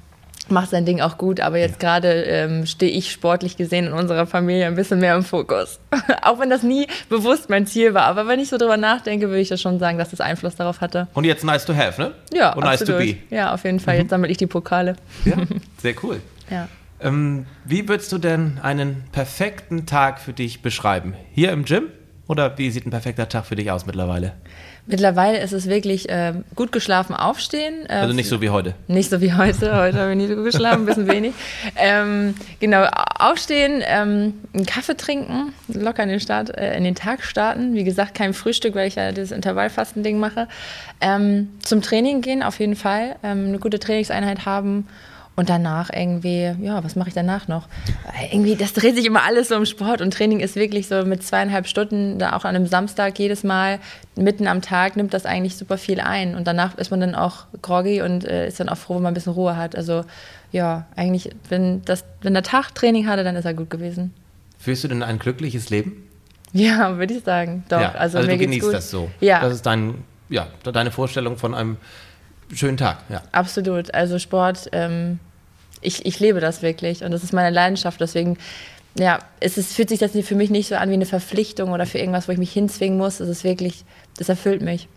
macht 0.48 0.70
sein 0.70 0.84
Ding 0.84 1.00
auch 1.00 1.18
gut. 1.18 1.40
Aber 1.40 1.58
jetzt 1.58 1.80
gerade 1.80 2.08
ähm, 2.24 2.66
stehe 2.66 2.92
ich 2.92 3.10
sportlich 3.10 3.56
gesehen 3.56 3.86
in 3.86 3.92
unserer 3.92 4.26
Familie 4.26 4.66
ein 4.66 4.74
bisschen 4.74 5.00
mehr 5.00 5.14
im 5.16 5.22
Fokus. 5.22 5.78
auch 6.22 6.38
wenn 6.38 6.50
das 6.50 6.62
nie 6.62 6.86
bewusst 7.08 7.48
mein 7.50 7.66
Ziel 7.66 7.94
war. 7.94 8.04
Aber 8.04 8.26
wenn 8.26 8.40
ich 8.40 8.48
so 8.48 8.58
drüber 8.58 8.76
nachdenke, 8.76 9.28
würde 9.28 9.40
ich 9.40 9.48
das 9.48 9.60
schon 9.60 9.78
sagen, 9.78 9.98
dass 9.98 10.10
das 10.10 10.20
Einfluss 10.20 10.56
darauf 10.56 10.80
hatte. 10.80 11.08
Und 11.14 11.24
jetzt 11.24 11.44
nice 11.44 11.64
to 11.64 11.74
have, 11.74 12.00
ne? 12.00 12.12
Ja, 12.32 12.52
Und 12.52 12.64
nice 12.64 12.80
to 12.80 12.92
absolut. 12.94 13.28
be. 13.28 13.34
Ja, 13.34 13.54
auf 13.54 13.64
jeden 13.64 13.80
Fall. 13.80 13.96
Jetzt 13.96 14.10
sammle 14.10 14.28
ich 14.28 14.36
die 14.36 14.46
Pokale. 14.46 14.96
Ja, 15.24 15.36
sehr 15.82 15.94
cool. 16.02 16.20
Ja. 16.50 16.68
Ähm, 17.00 17.46
wie 17.64 17.88
würdest 17.88 18.12
du 18.12 18.18
denn 18.18 18.58
einen 18.62 19.04
perfekten 19.12 19.86
Tag 19.86 20.20
für 20.20 20.32
dich 20.32 20.62
beschreiben? 20.62 21.14
Hier 21.32 21.50
im 21.52 21.64
Gym? 21.64 21.84
Oder 22.28 22.56
wie 22.56 22.70
sieht 22.70 22.86
ein 22.86 22.90
perfekter 22.90 23.28
Tag 23.28 23.46
für 23.46 23.56
dich 23.56 23.70
aus 23.70 23.86
mittlerweile? 23.86 24.34
Mittlerweile 24.86 25.38
ist 25.38 25.52
es 25.52 25.68
wirklich 25.68 26.06
ähm, 26.08 26.44
gut 26.56 26.72
geschlafen 26.72 27.14
aufstehen. 27.14 27.86
Äh, 27.88 27.92
Also 27.94 28.14
nicht 28.14 28.28
so 28.28 28.40
wie 28.40 28.50
heute. 28.50 28.74
Nicht 28.88 29.10
so 29.10 29.20
wie 29.20 29.32
heute. 29.32 29.76
Heute 29.76 29.98
habe 29.98 30.10
ich 30.10 30.16
nicht 30.16 30.28
so 30.28 30.34
gut 30.34 30.46
geschlafen, 30.46 30.82
ein 30.82 30.86
bisschen 30.86 31.06
wenig. 31.08 31.34
Ähm, 31.76 32.34
genau, 32.58 32.86
aufstehen, 33.18 33.80
ähm, 33.86 34.34
einen 34.52 34.66
Kaffee 34.66 34.96
trinken, 34.96 35.52
locker 35.68 36.02
in 36.02 36.08
den, 36.08 36.18
Start, 36.20 36.50
äh, 36.58 36.76
in 36.76 36.82
den 36.82 36.96
Tag 36.96 37.22
starten. 37.22 37.74
Wie 37.74 37.84
gesagt, 37.84 38.14
kein 38.14 38.34
Frühstück, 38.34 38.74
weil 38.74 38.88
ich 38.88 38.96
ja 38.96 39.12
das 39.12 39.30
Intervallfasten-Ding 39.30 40.18
mache. 40.18 40.48
Ähm, 41.00 41.50
zum 41.62 41.80
Training 41.80 42.20
gehen, 42.20 42.42
auf 42.42 42.58
jeden 42.58 42.76
Fall. 42.76 43.14
Ähm, 43.22 43.46
eine 43.46 43.58
gute 43.60 43.78
Trainingseinheit 43.78 44.46
haben. 44.46 44.88
Und 45.34 45.48
danach 45.48 45.90
irgendwie, 45.90 46.54
ja, 46.60 46.84
was 46.84 46.94
mache 46.94 47.08
ich 47.08 47.14
danach 47.14 47.48
noch? 47.48 47.66
Äh, 48.20 48.34
Irgendwie, 48.34 48.54
das 48.54 48.74
dreht 48.74 48.96
sich 48.96 49.06
immer 49.06 49.22
alles 49.22 49.48
so 49.48 49.54
im 49.54 49.64
Sport 49.64 50.02
und 50.02 50.12
Training 50.12 50.40
ist 50.40 50.56
wirklich 50.56 50.88
so 50.88 51.04
mit 51.06 51.22
zweieinhalb 51.22 51.66
Stunden, 51.66 52.18
da 52.18 52.34
auch 52.36 52.44
an 52.44 52.54
einem 52.54 52.66
Samstag 52.66 53.18
jedes 53.18 53.42
Mal, 53.42 53.78
mitten 54.14 54.46
am 54.46 54.60
Tag 54.60 54.96
nimmt 54.96 55.14
das 55.14 55.24
eigentlich 55.24 55.56
super 55.56 55.78
viel 55.78 56.00
ein. 56.00 56.34
Und 56.34 56.46
danach 56.46 56.76
ist 56.76 56.90
man 56.90 57.00
dann 57.00 57.14
auch 57.14 57.46
groggy 57.62 58.02
und 58.02 58.24
äh, 58.24 58.46
ist 58.46 58.60
dann 58.60 58.68
auch 58.68 58.76
froh, 58.76 58.96
wenn 58.96 59.04
man 59.04 59.12
ein 59.12 59.14
bisschen 59.14 59.32
Ruhe 59.32 59.56
hat. 59.56 59.74
Also 59.74 60.04
ja, 60.50 60.86
eigentlich, 60.96 61.30
wenn, 61.48 61.82
das, 61.84 62.04
wenn 62.20 62.34
der 62.34 62.42
Tag 62.42 62.74
Training 62.74 63.06
hatte, 63.06 63.24
dann 63.24 63.36
ist 63.36 63.46
er 63.46 63.54
gut 63.54 63.70
gewesen. 63.70 64.12
Führst 64.58 64.84
du 64.84 64.88
denn 64.88 65.02
ein 65.02 65.18
glückliches 65.18 65.70
Leben? 65.70 66.08
Ja, 66.52 66.98
würde 66.98 67.14
ich 67.14 67.24
sagen. 67.24 67.64
Doch, 67.70 67.80
ja, 67.80 67.92
also, 67.92 68.18
also 68.18 68.30
du 68.30 68.36
genießt 68.36 68.66
gut. 68.66 68.74
das 68.74 68.90
so. 68.90 69.10
Ja. 69.20 69.40
Das 69.40 69.54
ist 69.54 69.64
dein 69.64 70.04
ja, 70.32 70.48
deine 70.64 70.90
Vorstellung 70.90 71.36
von 71.36 71.54
einem 71.54 71.76
schönen 72.54 72.76
Tag. 72.76 72.98
Ja. 73.08 73.22
Absolut. 73.32 73.94
Also 73.94 74.18
Sport, 74.18 74.68
ähm, 74.72 75.18
ich, 75.80 76.06
ich 76.06 76.20
lebe 76.20 76.40
das 76.40 76.62
wirklich 76.62 77.04
und 77.04 77.10
das 77.10 77.24
ist 77.24 77.32
meine 77.32 77.50
Leidenschaft. 77.50 78.00
Deswegen, 78.00 78.38
ja, 78.98 79.18
es 79.40 79.58
ist, 79.58 79.74
fühlt 79.74 79.88
sich 79.88 79.98
das 79.98 80.12
für 80.12 80.34
mich 80.34 80.50
nicht 80.50 80.68
so 80.68 80.76
an 80.76 80.90
wie 80.90 80.94
eine 80.94 81.06
Verpflichtung 81.06 81.70
oder 81.72 81.86
für 81.86 81.98
irgendwas, 81.98 82.28
wo 82.28 82.32
ich 82.32 82.38
mich 82.38 82.52
hinzwingen 82.52 82.98
muss. 82.98 83.20
Es 83.20 83.28
ist 83.28 83.44
wirklich, 83.44 83.84
das 84.18 84.28
erfüllt 84.28 84.62
mich. 84.62 84.88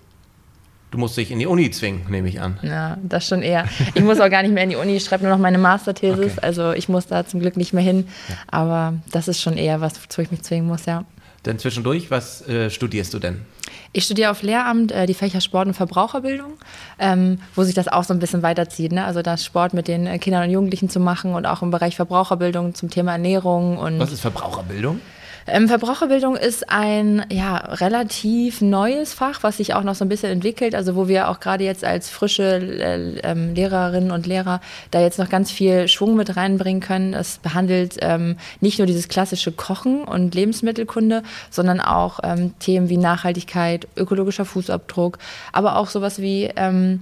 Du 0.91 0.99
musst 0.99 1.17
dich 1.17 1.31
in 1.31 1.39
die 1.39 1.45
Uni 1.45 1.71
zwingen, 1.71 2.05
nehme 2.09 2.29
ich 2.29 2.39
an. 2.39 2.57
Ja, 2.61 2.97
das 3.03 3.27
schon 3.27 3.41
eher. 3.41 3.67
Ich 3.95 4.03
muss 4.03 4.21
auch 4.21 4.29
gar 4.29 4.43
nicht 4.43 4.53
mehr 4.53 4.63
in 4.63 4.69
die 4.69 4.75
Uni, 4.77 4.95
ich 4.95 5.03
schreibe 5.03 5.23
nur 5.23 5.33
noch 5.33 5.41
meine 5.41 5.57
Masterthesis, 5.57 6.37
okay. 6.37 6.39
also 6.41 6.71
ich 6.71 6.87
muss 6.87 7.07
da 7.07 7.25
zum 7.25 7.41
Glück 7.41 7.57
nicht 7.57 7.73
mehr 7.73 7.83
hin. 7.83 8.07
Ja. 8.29 8.35
Aber 8.47 8.93
das 9.11 9.27
ist 9.27 9.41
schon 9.41 9.57
eher 9.57 9.81
was, 9.81 10.01
wozu 10.01 10.21
ich 10.21 10.31
mich 10.31 10.43
zwingen 10.43 10.67
muss, 10.67 10.85
ja. 10.85 11.03
Denn 11.45 11.59
zwischendurch, 11.59 12.11
was 12.11 12.47
äh, 12.47 12.69
studierst 12.69 13.13
du 13.13 13.19
denn? 13.19 13.41
Ich 13.91 14.05
studiere 14.05 14.31
auf 14.31 14.41
Lehramt 14.41 14.91
äh, 14.91 15.05
die 15.05 15.13
Fächer 15.13 15.41
Sport 15.41 15.67
und 15.67 15.73
Verbraucherbildung, 15.73 16.53
ähm, 16.99 17.39
wo 17.55 17.63
sich 17.63 17.75
das 17.75 17.87
auch 17.87 18.03
so 18.03 18.13
ein 18.13 18.19
bisschen 18.19 18.43
weiterzieht. 18.43 18.91
Ne? 18.91 19.05
Also 19.05 19.21
das 19.21 19.45
Sport 19.45 19.73
mit 19.73 19.87
den 19.87 20.07
äh, 20.07 20.19
Kindern 20.19 20.43
und 20.43 20.49
Jugendlichen 20.51 20.89
zu 20.89 20.99
machen 20.99 21.33
und 21.33 21.45
auch 21.45 21.61
im 21.61 21.71
Bereich 21.71 21.95
Verbraucherbildung 21.95 22.75
zum 22.75 22.89
Thema 22.89 23.13
Ernährung. 23.13 23.77
Und 23.77 23.99
Was 23.99 24.11
ist 24.11 24.21
Verbraucherbildung? 24.21 24.99
Ähm, 25.47 25.67
Verbraucherbildung 25.67 26.35
ist 26.35 26.71
ein 26.71 27.23
ja, 27.31 27.57
relativ 27.57 28.61
neues 28.61 29.13
Fach, 29.13 29.43
was 29.43 29.57
sich 29.57 29.75
auch 29.75 29.83
noch 29.83 29.93
so 29.93 30.03
ein 30.03 30.09
bisschen 30.09 30.31
entwickelt. 30.31 30.73
Also 30.73 30.95
wo 30.95 31.07
wir 31.07 31.29
auch 31.29 31.39
gerade 31.39 31.63
jetzt 31.63 31.83
als 31.83 32.09
frische 32.09 32.43
äh, 32.43 33.19
ähm, 33.19 33.53
Lehrerinnen 33.53 34.11
und 34.11 34.25
Lehrer 34.25 34.59
da 34.89 35.01
jetzt 35.01 35.19
noch 35.19 35.29
ganz 35.29 35.51
viel 35.51 35.87
Schwung 35.87 36.15
mit 36.15 36.35
reinbringen 36.35 36.81
können. 36.81 37.13
Es 37.13 37.37
behandelt 37.37 37.97
ähm, 38.01 38.37
nicht 38.59 38.79
nur 38.79 38.87
dieses 38.87 39.07
klassische 39.07 39.51
Kochen 39.51 40.03
und 40.03 40.33
Lebensmittelkunde, 40.33 41.21
sondern 41.51 41.79
auch 41.79 42.19
ähm, 42.23 42.57
Themen 42.57 42.89
wie 42.89 42.97
Nachhaltigkeit, 42.97 43.87
ökologischer 43.95 44.45
Fußabdruck, 44.45 45.19
aber 45.51 45.75
auch 45.75 45.89
sowas 45.89 46.19
wie 46.19 46.49
ähm, 46.55 47.01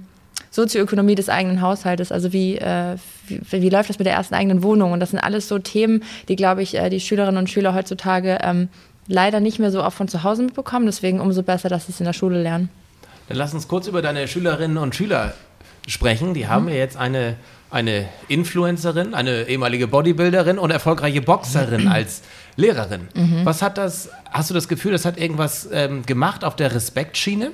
Sozioökonomie 0.54 1.16
des 1.16 1.28
eigenen 1.28 1.60
Haushaltes, 1.60 2.12
also 2.12 2.32
wie, 2.32 2.58
äh, 2.58 2.96
wie, 3.26 3.62
wie, 3.62 3.68
läuft 3.70 3.90
das 3.90 3.98
mit 3.98 4.06
der 4.06 4.14
ersten 4.14 4.36
eigenen 4.36 4.62
Wohnung? 4.62 4.92
Und 4.92 5.00
das 5.00 5.10
sind 5.10 5.18
alles 5.18 5.48
so 5.48 5.58
Themen, 5.58 6.04
die, 6.28 6.36
glaube 6.36 6.62
ich, 6.62 6.76
äh, 6.76 6.90
die 6.90 7.00
Schülerinnen 7.00 7.38
und 7.38 7.50
Schüler 7.50 7.74
heutzutage 7.74 8.38
ähm, 8.40 8.68
leider 9.08 9.40
nicht 9.40 9.58
mehr 9.58 9.72
so 9.72 9.82
oft 9.82 9.96
von 9.96 10.06
zu 10.06 10.22
Hause 10.22 10.44
mitbekommen. 10.44 10.86
Deswegen 10.86 11.20
umso 11.20 11.42
besser, 11.42 11.68
dass 11.68 11.86
sie 11.86 11.92
es 11.92 11.98
in 11.98 12.06
der 12.06 12.12
Schule 12.12 12.40
lernen. 12.40 12.68
Dann 13.26 13.36
lass 13.36 13.52
uns 13.52 13.66
kurz 13.66 13.88
über 13.88 14.00
deine 14.00 14.28
Schülerinnen 14.28 14.76
und 14.76 14.94
Schüler 14.94 15.34
sprechen. 15.88 16.34
Die 16.34 16.46
haben 16.46 16.66
mhm. 16.66 16.70
ja 16.70 16.76
jetzt 16.76 16.96
eine, 16.96 17.34
eine 17.72 18.08
Influencerin, 18.28 19.12
eine 19.12 19.48
ehemalige 19.48 19.88
Bodybuilderin 19.88 20.60
und 20.60 20.70
erfolgreiche 20.70 21.20
Boxerin 21.20 21.88
als 21.92 22.22
Lehrerin. 22.54 23.08
Mhm. 23.14 23.40
Was 23.42 23.60
hat 23.60 23.76
das, 23.76 24.10
hast 24.30 24.50
du 24.50 24.54
das 24.54 24.68
Gefühl, 24.68 24.92
das 24.92 25.04
hat 25.04 25.18
irgendwas 25.18 25.68
ähm, 25.72 26.06
gemacht 26.06 26.44
auf 26.44 26.54
der 26.54 26.72
Respektschiene? 26.72 27.50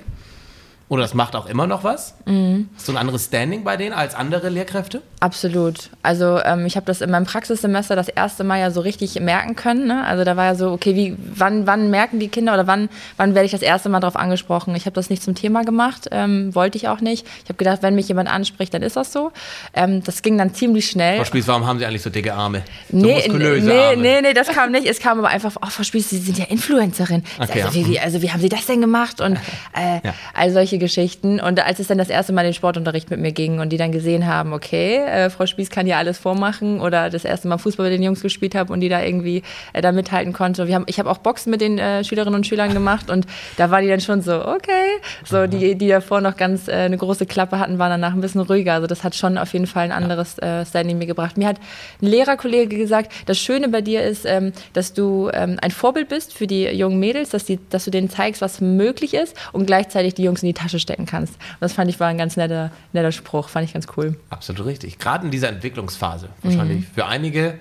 Oder 0.91 1.03
das 1.03 1.15
macht 1.15 1.37
auch 1.37 1.47
immer 1.47 1.69
noch 1.69 1.85
was? 1.85 2.15
Mhm. 2.27 2.69
So 2.77 2.91
ein 2.91 2.99
anderes 2.99 3.27
Standing 3.27 3.63
bei 3.63 3.77
denen 3.77 3.93
als 3.93 4.17
andere 4.17 4.49
Lehrkräfte? 4.49 5.03
Absolut. 5.21 5.91
Also 6.03 6.41
ähm, 6.43 6.65
ich 6.65 6.77
habe 6.77 6.87
das 6.87 7.03
in 7.03 7.11
meinem 7.11 7.27
Praxissemester 7.27 7.95
das 7.95 8.09
erste 8.09 8.43
Mal 8.43 8.59
ja 8.59 8.71
so 8.71 8.81
richtig 8.81 9.21
merken 9.21 9.55
können. 9.55 9.87
Ne? 9.87 10.03
Also 10.07 10.25
da 10.25 10.35
war 10.39 10.47
ja 10.47 10.55
so, 10.55 10.71
okay, 10.71 10.97
wie, 10.97 11.15
wann, 11.19 11.67
wann 11.67 11.91
merken 11.91 12.19
die 12.19 12.29
Kinder 12.29 12.55
oder 12.55 12.67
wann, 12.67 12.89
wann 13.19 13.35
werde 13.35 13.45
ich 13.45 13.53
das 13.53 13.61
erste 13.61 13.91
Mal 13.91 14.01
darauf 14.01 14.17
angesprochen? 14.17 14.75
Ich 14.77 14.87
habe 14.87 14.95
das 14.95 15.11
nicht 15.11 15.23
zum 15.23 15.35
Thema 15.35 15.63
gemacht, 15.63 16.09
ähm, 16.11 16.55
wollte 16.55 16.79
ich 16.79 16.89
auch 16.89 17.03
nicht. 17.03 17.27
Ich 17.45 17.51
habe 17.51 17.59
gedacht, 17.59 17.83
wenn 17.83 17.95
mich 17.95 18.09
jemand 18.09 18.31
anspricht, 18.31 18.73
dann 18.73 18.81
ist 18.81 18.97
das 18.97 19.13
so. 19.13 19.31
Ähm, 19.75 20.03
das 20.03 20.23
ging 20.23 20.39
dann 20.39 20.55
ziemlich 20.55 20.89
schnell. 20.89 21.19
Frau 21.19 21.25
Spieß, 21.25 21.49
warum 21.49 21.67
haben 21.67 21.79
Sie 21.79 21.85
eigentlich 21.85 22.01
so 22.01 22.09
dicke 22.09 22.33
Arme? 22.33 22.63
So 22.91 22.97
nee, 22.97 23.17
muskulöse 23.17 23.67
nee, 23.67 23.79
Arme? 23.79 23.97
nee, 24.01 24.21
nee, 24.23 24.33
das 24.33 24.49
kam 24.49 24.73
nicht. 24.73 24.87
Es 24.87 25.01
kam 25.01 25.19
aber 25.19 25.29
einfach, 25.29 25.55
oh, 25.61 25.69
Frau 25.69 25.83
Spieß, 25.83 26.09
Sie 26.09 26.19
sind 26.19 26.39
ja 26.39 26.47
Influencerin. 26.47 27.25
Okay, 27.39 27.63
also, 27.63 27.79
ja. 27.79 27.87
wie, 27.87 28.01
also 28.01 28.23
wie 28.23 28.31
haben 28.31 28.41
Sie 28.41 28.49
das 28.49 28.65
denn 28.65 28.81
gemacht? 28.81 29.21
Und 29.21 29.35
äh, 29.77 30.01
ja. 30.03 30.15
all 30.33 30.51
solche 30.51 30.79
Geschichten. 30.79 31.41
Und 31.41 31.61
als 31.61 31.79
es 31.79 31.89
dann 31.89 31.99
das 31.99 32.09
erste 32.09 32.33
Mal 32.33 32.45
den 32.45 32.55
Sportunterricht 32.55 33.11
mit 33.11 33.21
mir 33.21 33.33
ging 33.33 33.61
und 33.61 33.69
die 33.69 33.77
dann 33.77 33.93
gesehen 33.93 34.27
haben, 34.27 34.55
okay, 34.55 35.10
äh, 35.11 35.31
Frau 35.31 35.47
Spieß 35.47 35.71
kann 35.71 35.87
ja 35.87 35.99
alles 35.99 36.19
vormachen 36.19 36.81
oder 36.81 37.11
das 37.11 37.25
erste 37.25 37.49
Mal 37.49 37.59
Fußball 37.59 37.91
mit 37.91 37.99
den 37.99 38.03
Jungs 38.03 38.23
gespielt 38.23 38.55
habe 38.55 38.73
und 38.73 38.81
die 38.81 38.89
da 38.89 39.03
irgendwie 39.03 39.43
äh, 39.73 39.81
da 39.81 39.93
mithalten 39.93 40.33
konnte. 40.33 40.67
Wir 40.67 40.75
haben, 40.75 40.85
ich 40.87 40.99
habe 40.99 41.11
auch 41.11 41.19
Boxen 41.19 41.51
mit 41.51 41.61
den 41.61 41.79
äh, 41.79 42.05
Schülerinnen 42.05 42.35
und 42.35 42.47
Schülern 42.47 42.73
gemacht 42.73 43.11
und 43.11 43.27
da 43.57 43.71
war 43.71 43.81
die 43.81 43.89
dann 43.89 44.01
schon 44.01 44.23
so, 44.23 44.47
okay. 44.47 45.01
So 45.25 45.47
die, 45.47 45.75
die 45.75 45.89
davor 45.89 46.21
noch 46.21 46.37
ganz 46.37 46.69
äh, 46.69 46.73
eine 46.73 46.97
große 46.97 47.27
Klappe 47.27 47.59
hatten, 47.59 47.79
waren 47.79 47.91
danach 47.91 48.15
ein 48.15 48.21
bisschen 48.21 48.41
ruhiger. 48.41 48.75
Also 48.75 48.87
das 48.87 49.05
hat 49.05 49.15
schon 49.15 49.39
auf 49.39 49.53
jeden 49.53 49.67
Fall 49.67 49.85
ein 49.85 49.93
anderes 49.93 50.39
äh, 50.39 50.65
Standing 50.65 50.99
mir 50.99 51.07
gebracht. 51.07 51.37
Mir 51.37 51.49
hat 51.49 51.57
ein 52.01 52.07
Lehrerkollege 52.07 52.77
gesagt, 52.77 53.13
das 53.27 53.39
Schöne 53.39 53.69
bei 53.69 53.81
dir 53.81 54.03
ist, 54.03 54.25
ähm, 54.27 54.53
dass 54.73 54.93
du 54.93 55.31
ähm, 55.33 55.59
ein 55.61 55.71
Vorbild 55.71 56.09
bist 56.09 56.33
für 56.33 56.47
die 56.47 56.65
jungen 56.65 56.99
Mädels, 56.99 57.31
dass, 57.31 57.45
die, 57.45 57.59
dass 57.71 57.85
du 57.85 57.91
denen 57.91 58.11
zeigst, 58.11 58.41
was 58.41 58.61
möglich 58.61 59.15
ist 59.15 59.37
und 59.53 59.67
gleichzeitig 59.67 60.15
die 60.15 60.23
Jungs 60.23 60.43
in 60.43 60.47
die 60.47 60.55
Tasche 60.55 60.79
stecken 60.79 61.07
kannst. 61.07 61.35
Und 61.35 61.61
das 61.61 61.73
fand 61.73 61.91
ich 61.91 62.01
war 62.01 62.09
ein 62.09 62.19
ganz 62.19 62.37
netter, 62.37 62.71
netter 62.93 63.13
Spruch, 63.13 63.49
fand 63.49 63.67
ich 63.67 63.73
ganz 63.73 63.87
cool. 63.97 64.17
Absolut 64.31 64.67
richtig. 64.67 64.99
Gerade 65.01 65.25
in 65.25 65.31
dieser 65.31 65.49
Entwicklungsphase. 65.49 66.29
Wahrscheinlich 66.43 66.81
mhm. 66.81 66.87
für 66.95 67.07
einige 67.07 67.59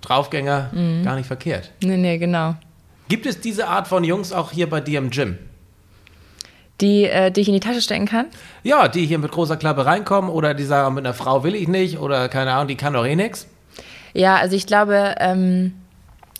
Draufgänger 0.00 0.70
mhm. 0.72 1.04
gar 1.04 1.16
nicht 1.16 1.26
verkehrt. 1.26 1.70
Nee, 1.82 1.96
nee, 1.96 2.18
genau. 2.18 2.56
Gibt 3.08 3.26
es 3.26 3.40
diese 3.40 3.68
Art 3.68 3.88
von 3.88 4.04
Jungs 4.04 4.32
auch 4.32 4.52
hier 4.52 4.68
bei 4.68 4.80
dir 4.80 4.98
im 4.98 5.10
Gym? 5.10 5.38
Die, 6.80 7.04
äh, 7.04 7.30
die 7.30 7.42
ich 7.42 7.48
in 7.48 7.54
die 7.54 7.60
Tasche 7.60 7.82
stecken 7.82 8.06
kann? 8.06 8.26
Ja, 8.62 8.88
die 8.88 9.04
hier 9.04 9.18
mit 9.18 9.30
großer 9.32 9.56
Klappe 9.56 9.84
reinkommen 9.84 10.30
oder 10.30 10.54
die 10.54 10.64
sagen, 10.64 10.94
mit 10.94 11.04
einer 11.04 11.14
Frau 11.14 11.44
will 11.44 11.54
ich 11.54 11.68
nicht 11.68 11.98
oder 11.98 12.28
keine 12.28 12.52
Ahnung, 12.52 12.68
die 12.68 12.76
kann 12.76 12.92
doch 12.94 13.04
eh 13.04 13.16
nichts. 13.16 13.46
Ja, 14.14 14.36
also 14.36 14.56
ich 14.56 14.66
glaube, 14.66 15.14
ähm, 15.18 15.72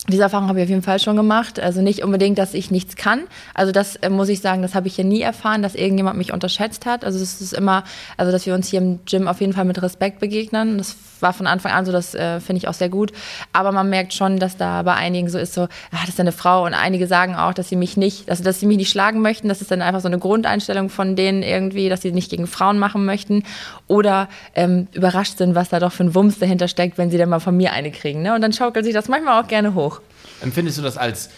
diese 0.07 0.23
Erfahrung 0.23 0.47
habe 0.47 0.59
ich 0.59 0.63
auf 0.63 0.69
jeden 0.69 0.81
Fall 0.81 0.99
schon 0.99 1.15
gemacht. 1.15 1.59
Also 1.59 1.81
nicht 1.81 2.03
unbedingt, 2.03 2.37
dass 2.37 2.53
ich 2.53 2.71
nichts 2.71 2.95
kann. 2.95 3.21
Also 3.53 3.71
das 3.71 3.97
äh, 3.97 4.09
muss 4.09 4.29
ich 4.29 4.41
sagen, 4.41 4.61
das 4.61 4.73
habe 4.73 4.87
ich 4.87 4.95
hier 4.95 5.05
nie 5.05 5.21
erfahren, 5.21 5.61
dass 5.61 5.75
irgendjemand 5.75 6.17
mich 6.17 6.33
unterschätzt 6.33 6.85
hat. 6.85 7.05
Also 7.05 7.19
es 7.19 7.39
ist 7.39 7.53
immer, 7.53 7.83
also 8.17 8.31
dass 8.31 8.45
wir 8.45 8.55
uns 8.55 8.67
hier 8.67 8.81
im 8.81 8.99
Gym 9.05 9.27
auf 9.27 9.41
jeden 9.41 9.53
Fall 9.53 9.65
mit 9.65 9.81
Respekt 9.81 10.19
begegnen. 10.19 10.77
Das 10.77 10.95
war 11.21 11.33
von 11.33 11.47
Anfang 11.47 11.71
an 11.71 11.85
so, 11.85 11.91
das 11.91 12.15
äh, 12.15 12.39
finde 12.39 12.57
ich 12.57 12.67
auch 12.67 12.73
sehr 12.73 12.89
gut. 12.89 13.11
Aber 13.53 13.71
man 13.71 13.89
merkt 13.89 14.13
schon, 14.13 14.39
dass 14.39 14.57
da 14.57 14.83
bei 14.83 14.93
einigen 14.93 15.29
so 15.29 15.37
ist, 15.37 15.53
so, 15.53 15.63
ah, 15.63 15.67
das 16.01 16.09
ist 16.09 16.19
eine 16.19 16.31
Frau. 16.31 16.65
Und 16.65 16.73
einige 16.73 17.07
sagen 17.07 17.35
auch, 17.35 17.53
dass 17.53 17.69
sie 17.69 17.75
mich 17.75 17.97
nicht, 17.97 18.29
also 18.29 18.43
dass 18.43 18.59
sie 18.59 18.65
mich 18.65 18.77
nicht 18.77 18.89
schlagen 18.89 19.21
möchten. 19.21 19.47
Das 19.47 19.61
ist 19.61 19.71
dann 19.71 19.81
einfach 19.81 20.01
so 20.01 20.07
eine 20.07 20.19
Grundeinstellung 20.19 20.89
von 20.89 21.15
denen 21.15 21.43
irgendwie, 21.43 21.89
dass 21.89 22.01
sie 22.01 22.11
nicht 22.11 22.29
gegen 22.29 22.47
Frauen 22.47 22.79
machen 22.79 23.05
möchten. 23.05 23.43
Oder 23.87 24.29
ähm, 24.55 24.87
überrascht 24.93 25.37
sind, 25.37 25.55
was 25.55 25.69
da 25.69 25.79
doch 25.79 25.91
für 25.91 26.03
ein 26.03 26.15
Wumms 26.15 26.39
dahinter 26.39 26.67
steckt, 26.67 26.97
wenn 26.97 27.11
sie 27.11 27.17
dann 27.17 27.29
mal 27.29 27.39
von 27.39 27.55
mir 27.55 27.73
eine 27.73 27.91
kriegen. 27.91 28.21
Ne? 28.21 28.33
Und 28.35 28.41
dann 28.41 28.53
schaukelt 28.53 28.85
sich 28.85 28.93
das 28.93 29.07
manchmal 29.07 29.41
auch 29.41 29.47
gerne 29.47 29.73
hoch. 29.73 30.01
Empfindest 30.41 30.77
du 30.77 30.81
das 30.81 30.97
als 30.97 31.29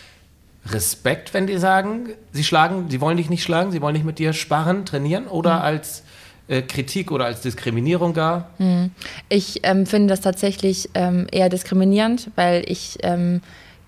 Respekt, 0.65 1.33
wenn 1.33 1.47
die 1.47 1.57
sagen, 1.57 2.09
sie 2.31 2.43
schlagen, 2.43 2.89
sie 2.89 3.01
wollen 3.01 3.17
dich 3.17 3.29
nicht 3.29 3.43
schlagen, 3.43 3.71
sie 3.71 3.81
wollen 3.81 3.93
nicht 3.93 4.05
mit 4.05 4.19
dir 4.19 4.33
sparen, 4.33 4.85
trainieren 4.85 5.27
oder 5.27 5.57
mhm. 5.57 5.61
als 5.61 6.03
Kritik 6.47 7.12
oder 7.12 7.25
als 7.25 7.41
Diskriminierung 7.41 8.13
gar? 8.13 8.50
Mhm. 8.57 8.91
Ich 9.29 9.62
ähm, 9.63 9.85
finde 9.85 10.09
das 10.09 10.21
tatsächlich 10.21 10.89
ähm, 10.93 11.27
eher 11.31 11.50
diskriminierend, 11.50 12.29
weil 12.35 12.63
ich 12.67 12.97
ähm, 13.03 13.41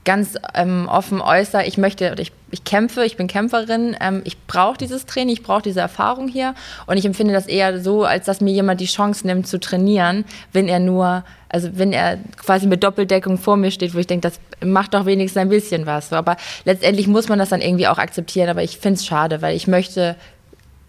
ganz 0.05 0.35
ähm, 0.53 0.87
offen 0.87 1.19
äußere, 1.19 1.65
ich 1.65 1.77
möchte, 1.77 2.15
ich, 2.19 2.31
ich 2.51 2.63
kämpfe, 2.63 3.03
ich 3.03 3.17
bin 3.17 3.27
Kämpferin, 3.27 3.97
ähm, 3.99 4.21
ich 4.23 4.41
brauche 4.45 4.77
dieses 4.77 5.05
Training, 5.05 5.33
ich 5.33 5.43
brauche 5.43 5.63
diese 5.63 5.79
Erfahrung 5.81 6.27
hier 6.27 6.53
und 6.85 6.97
ich 6.97 7.05
empfinde 7.05 7.33
das 7.33 7.47
eher 7.47 7.81
so, 7.81 8.05
als 8.05 8.25
dass 8.25 8.39
mir 8.39 8.53
jemand 8.53 8.79
die 8.79 8.85
Chance 8.85 9.25
nimmt 9.25 9.47
zu 9.47 9.59
trainieren, 9.59 10.23
wenn 10.53 10.67
er 10.67 10.79
nur, 10.79 11.23
also 11.49 11.69
wenn 11.73 11.91
er 11.91 12.19
quasi 12.37 12.67
mit 12.67 12.83
Doppeldeckung 12.83 13.39
vor 13.39 13.57
mir 13.57 13.71
steht, 13.71 13.95
wo 13.95 13.97
ich 13.97 14.07
denke, 14.07 14.29
das 14.29 14.39
macht 14.63 14.93
doch 14.93 15.07
wenigstens 15.07 15.41
ein 15.41 15.49
bisschen 15.49 15.87
was. 15.87 16.09
So, 16.09 16.15
aber 16.15 16.37
letztendlich 16.65 17.07
muss 17.07 17.27
man 17.27 17.39
das 17.39 17.49
dann 17.49 17.61
irgendwie 17.61 17.87
auch 17.87 17.97
akzeptieren, 17.97 18.49
aber 18.49 18.61
ich 18.61 18.77
finde 18.77 18.99
es 18.99 19.05
schade, 19.05 19.41
weil 19.41 19.55
ich 19.55 19.67
möchte, 19.67 20.15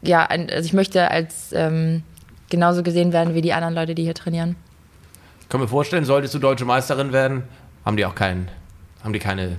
ja, 0.02 0.26
also 0.26 0.66
ich 0.66 0.72
möchte 0.72 1.10
als 1.10 1.52
ähm, 1.52 2.02
genauso 2.50 2.82
gesehen 2.82 3.12
werden 3.12 3.34
wie 3.34 3.42
die 3.42 3.52
anderen 3.52 3.74
Leute, 3.74 3.94
die 3.94 4.02
hier 4.02 4.14
trainieren. 4.14 4.56
Kann 5.48 5.60
mir 5.60 5.68
vorstellen, 5.68 6.04
solltest 6.04 6.34
du 6.34 6.38
deutsche 6.38 6.64
Meisterin 6.64 7.12
werden, 7.12 7.44
haben 7.84 7.96
die 7.96 8.04
auch 8.04 8.14
keinen 8.14 8.48
haben 9.06 9.12
die 9.12 9.20
keine 9.20 9.56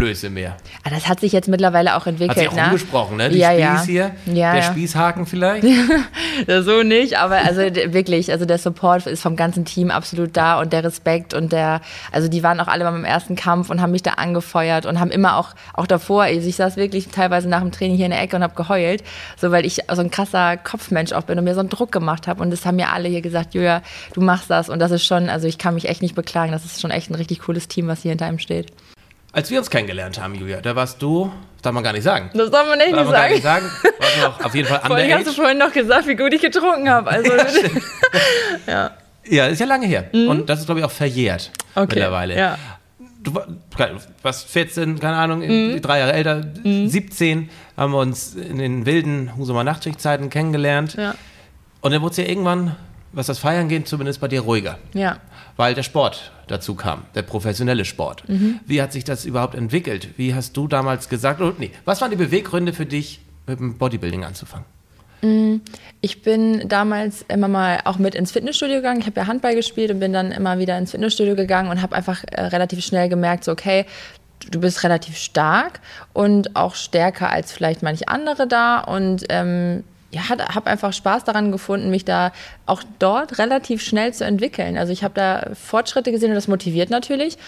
Blöße 0.00 0.30
mehr. 0.30 0.56
Ah, 0.82 0.88
das 0.88 1.08
hat 1.08 1.20
sich 1.20 1.30
jetzt 1.32 1.46
mittlerweile 1.46 1.94
auch 1.94 2.06
entwickelt. 2.06 2.30
Hat 2.30 2.38
sich 2.38 2.48
auch 2.48 2.54
ne? 2.54 2.64
umgesprochen, 2.64 3.18
ne? 3.18 3.28
Die 3.28 3.38
ja, 3.38 3.50
Spieß 3.50 3.60
ja. 3.60 4.10
hier, 4.24 4.34
ja, 4.34 4.54
der 4.54 4.62
Spießhaken 4.62 5.26
vielleicht. 5.26 5.66
so 6.60 6.82
nicht, 6.82 7.18
aber 7.18 7.36
also 7.36 7.60
wirklich, 7.60 8.32
also 8.32 8.46
der 8.46 8.56
Support 8.56 9.06
ist 9.06 9.20
vom 9.20 9.36
ganzen 9.36 9.66
Team 9.66 9.90
absolut 9.90 10.36
da 10.38 10.58
und 10.58 10.72
der 10.72 10.84
Respekt 10.84 11.34
und 11.34 11.52
der, 11.52 11.82
also 12.12 12.28
die 12.28 12.42
waren 12.42 12.60
auch 12.60 12.68
alle 12.68 12.84
beim 12.84 13.04
ersten 13.04 13.36
Kampf 13.36 13.68
und 13.68 13.82
haben 13.82 13.90
mich 13.90 14.02
da 14.02 14.12
angefeuert 14.12 14.86
und 14.86 14.98
haben 14.98 15.10
immer 15.10 15.36
auch, 15.36 15.50
auch 15.74 15.86
davor, 15.86 16.22
also 16.22 16.48
ich 16.48 16.56
saß 16.56 16.76
wirklich 16.76 17.08
teilweise 17.08 17.48
nach 17.50 17.60
dem 17.60 17.70
Training 17.70 17.96
hier 17.96 18.06
in 18.06 18.12
der 18.12 18.22
Ecke 18.22 18.36
und 18.36 18.42
habe 18.42 18.54
geheult, 18.54 19.04
so 19.36 19.50
weil 19.50 19.66
ich 19.66 19.80
so 19.92 20.00
ein 20.00 20.10
krasser 20.10 20.56
Kopfmensch 20.56 21.12
auch 21.12 21.24
bin 21.24 21.38
und 21.38 21.44
mir 21.44 21.54
so 21.54 21.60
einen 21.60 21.68
Druck 21.68 21.92
gemacht 21.92 22.26
habe 22.26 22.42
und 22.42 22.50
das 22.50 22.64
haben 22.64 22.76
mir 22.76 22.90
alle 22.90 23.08
hier 23.08 23.20
gesagt, 23.20 23.52
Julia, 23.52 23.82
du 24.14 24.22
machst 24.22 24.48
das 24.48 24.70
und 24.70 24.78
das 24.78 24.92
ist 24.92 25.04
schon, 25.04 25.28
also 25.28 25.46
ich 25.46 25.58
kann 25.58 25.74
mich 25.74 25.90
echt 25.90 26.00
nicht 26.00 26.14
beklagen, 26.14 26.52
das 26.52 26.64
ist 26.64 26.80
schon 26.80 26.90
echt 26.90 27.10
ein 27.10 27.16
richtig 27.16 27.40
cooles 27.40 27.68
Team, 27.68 27.86
was 27.86 28.00
hier 28.00 28.12
hinter 28.12 28.28
ihm 28.28 28.38
steht. 28.38 28.72
Als 29.32 29.50
wir 29.50 29.58
uns 29.58 29.70
kennengelernt 29.70 30.20
haben, 30.20 30.34
Julia, 30.34 30.60
da 30.60 30.74
warst 30.74 31.00
du, 31.00 31.32
darf 31.62 31.72
man 31.72 31.84
gar 31.84 31.92
nicht 31.92 32.02
sagen. 32.02 32.30
Das 32.34 32.50
darf 32.50 32.66
man 32.66 32.78
nicht, 32.78 32.92
darf 32.92 33.04
man 33.04 33.14
sagen. 33.14 33.14
Gar 33.14 33.30
nicht 33.30 33.42
sagen. 33.42 33.66
Warst 33.98 34.18
noch 34.18 34.44
auf 34.44 34.54
jeden 34.54 34.68
Fall 34.68 34.80
underage. 34.82 35.14
hast 35.14 35.26
du 35.28 35.32
vorhin 35.32 35.58
noch 35.58 35.72
gesagt, 35.72 36.08
wie 36.08 36.16
gut 36.16 36.34
ich 36.34 36.42
getrunken 36.42 36.88
habe. 36.88 37.08
Also, 37.10 37.32
ja, 37.32 37.46
ja. 38.66 38.90
ja, 39.24 39.46
ist 39.46 39.60
ja 39.60 39.66
lange 39.66 39.86
her. 39.86 40.10
Mhm. 40.12 40.28
Und 40.28 40.50
das 40.50 40.60
ist, 40.60 40.66
glaube 40.66 40.80
ich, 40.80 40.84
auch 40.84 40.90
verjährt 40.90 41.52
okay. 41.76 41.86
mittlerweile. 41.90 42.36
Ja. 42.36 42.58
du 43.22 43.40
warst 44.22 44.48
14, 44.50 44.98
keine 44.98 45.16
Ahnung, 45.16 45.40
mhm. 45.40 45.80
drei 45.80 46.00
Jahre 46.00 46.12
älter, 46.12 46.42
mhm. 46.64 46.88
17, 46.88 47.50
haben 47.76 47.92
wir 47.92 47.98
uns 47.98 48.34
in 48.34 48.58
den 48.58 48.84
wilden 48.84 49.36
Husumer 49.36 49.62
Nachtschichtzeiten 49.62 50.28
kennengelernt. 50.28 50.94
Ja. 50.94 51.14
Und 51.82 51.92
dann 51.92 52.02
wurde 52.02 52.10
es 52.10 52.16
ja 52.16 52.24
irgendwann, 52.24 52.74
was 53.12 53.26
das 53.26 53.38
Feiern 53.38 53.68
geht, 53.68 53.88
zumindest 53.88 54.20
bei 54.20 54.28
dir 54.28 54.42
ruhiger. 54.42 54.78
Ja. 54.94 55.18
Weil 55.56 55.74
der 55.74 55.82
Sport 55.82 56.32
dazu 56.46 56.74
kam, 56.74 57.02
der 57.14 57.22
professionelle 57.22 57.84
Sport. 57.84 58.28
Mhm. 58.28 58.60
Wie 58.66 58.80
hat 58.80 58.92
sich 58.92 59.04
das 59.04 59.24
überhaupt 59.24 59.54
entwickelt? 59.54 60.08
Wie 60.16 60.34
hast 60.34 60.56
du 60.56 60.68
damals 60.68 61.08
gesagt, 61.08 61.40
oh, 61.40 61.52
nee, 61.58 61.70
was 61.84 62.00
waren 62.00 62.10
die 62.10 62.16
Beweggründe 62.16 62.72
für 62.72 62.86
dich, 62.86 63.20
mit 63.46 63.58
dem 63.58 63.78
Bodybuilding 63.78 64.24
anzufangen? 64.24 64.64
Mm, 65.22 65.56
ich 66.00 66.22
bin 66.22 66.68
damals 66.68 67.24
immer 67.28 67.48
mal 67.48 67.80
auch 67.84 67.98
mit 67.98 68.14
ins 68.14 68.32
Fitnessstudio 68.32 68.76
gegangen. 68.76 69.00
Ich 69.00 69.06
habe 69.06 69.20
ja 69.20 69.26
Handball 69.26 69.54
gespielt 69.54 69.90
und 69.90 70.00
bin 70.00 70.12
dann 70.12 70.32
immer 70.32 70.58
wieder 70.58 70.78
ins 70.78 70.92
Fitnessstudio 70.92 71.36
gegangen 71.36 71.70
und 71.70 71.82
habe 71.82 71.94
einfach 71.94 72.24
äh, 72.30 72.42
relativ 72.42 72.84
schnell 72.84 73.08
gemerkt, 73.08 73.44
so 73.44 73.52
okay, 73.52 73.86
du 74.50 74.60
bist 74.60 74.82
relativ 74.82 75.18
stark 75.18 75.80
und 76.12 76.56
auch 76.56 76.74
stärker 76.74 77.30
als 77.30 77.52
vielleicht 77.52 77.82
manche 77.82 78.08
andere 78.08 78.46
da 78.46 78.80
und 78.80 79.24
ähm, 79.28 79.84
ja, 80.12 80.28
habe 80.28 80.66
einfach 80.66 80.92
Spaß 80.92 81.24
daran 81.24 81.52
gefunden, 81.52 81.90
mich 81.90 82.04
da 82.04 82.32
auch 82.66 82.82
dort 82.98 83.38
relativ 83.38 83.80
schnell 83.80 84.12
zu 84.12 84.24
entwickeln. 84.24 84.76
Also 84.76 84.92
ich 84.92 85.04
habe 85.04 85.14
da 85.14 85.50
Fortschritte 85.54 86.10
gesehen 86.10 86.30
und 86.30 86.34
das 86.34 86.48
motiviert 86.48 86.90
natürlich. 86.90 87.38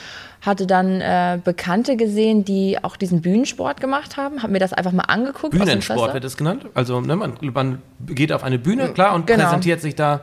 Hatte 0.43 0.67
dann 0.67 1.01
äh, 1.01 1.39
Bekannte 1.43 1.97
gesehen, 1.97 2.45
die 2.45 2.79
auch 2.83 2.97
diesen 2.97 3.21
Bühnensport 3.21 3.81
gemacht 3.81 4.17
haben, 4.17 4.43
habe 4.43 4.53
mir 4.53 4.59
das 4.61 4.73
einfach 4.73 4.93
mal 4.93 5.05
angeguckt. 5.05 5.53
Bühnensport 5.53 6.15
wird 6.15 6.25
es 6.25 6.37
genannt. 6.37 6.67
Also 6.75 7.01
ne, 7.01 7.17
man, 7.17 7.35
man, 7.41 7.83
geht 8.07 8.33
auf 8.33 8.43
eine 8.43 8.59
Bühne, 8.59 8.93
klar, 8.93 9.15
und 9.15 9.27
genau. 9.27 9.45
präsentiert 9.45 9.81
sich 9.81 9.95
da. 9.95 10.21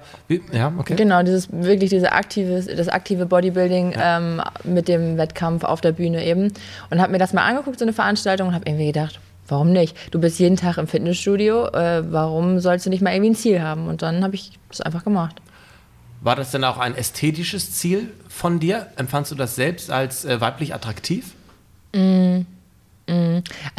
Ja, 0.52 0.74
okay. 0.78 0.96
Genau, 0.96 1.24
dieses 1.24 1.50
wirklich 1.52 1.90
diese 1.90 2.12
aktive, 2.12 2.62
das 2.62 2.90
aktive 2.90 3.26
Bodybuilding 3.26 3.94
ja. 3.94 4.18
ähm, 4.18 4.42
mit 4.64 4.88
dem 4.88 5.18
Wettkampf 5.18 5.64
auf 5.64 5.80
der 5.82 5.94
Bühne 5.94 6.26
eben. 6.26 6.54
Und 6.90 7.02
habe 7.02 7.12
mir 7.12 7.20
das 7.20 7.32
mal 7.34 7.46
angeguckt, 7.46 7.80
so 7.80 7.86
eine 7.86 7.94
Veranstaltung, 7.94 8.50
und 8.50 8.56
habe 8.56 8.66
irgendwie 8.68 8.88
gedacht, 8.88 9.20
warum 9.52 9.72
nicht? 9.72 9.96
Du 10.12 10.20
bist 10.20 10.40
jeden 10.40 10.56
Tag 10.56 10.78
im 10.78 10.88
Fitnessstudio, 10.88 11.68
äh, 11.68 12.04
warum 12.12 12.60
sollst 12.60 12.86
du 12.86 12.90
nicht 12.90 13.02
mal 13.02 13.14
irgendwie 13.14 13.32
ein 13.32 13.36
Ziel 13.36 13.62
haben? 13.62 13.88
Und 13.88 14.02
dann 14.02 14.24
habe 14.24 14.36
ich 14.36 14.60
das 14.70 14.82
einfach 14.82 15.04
gemacht. 15.04 15.42
War 16.22 16.36
das 16.36 16.52
denn 16.52 16.64
auch 16.64 16.78
ein 16.78 16.96
ästhetisches 16.96 17.72
Ziel 17.72 18.12
von 18.28 18.60
dir? 18.60 18.88
Empfandst 18.98 19.32
du 19.32 19.36
das 19.36 19.56
selbst 19.56 19.90
als 19.90 20.26
äh, 20.26 20.42
weiblich 20.42 20.74
attraktiv? 20.74 21.34
Mm. 21.94 22.42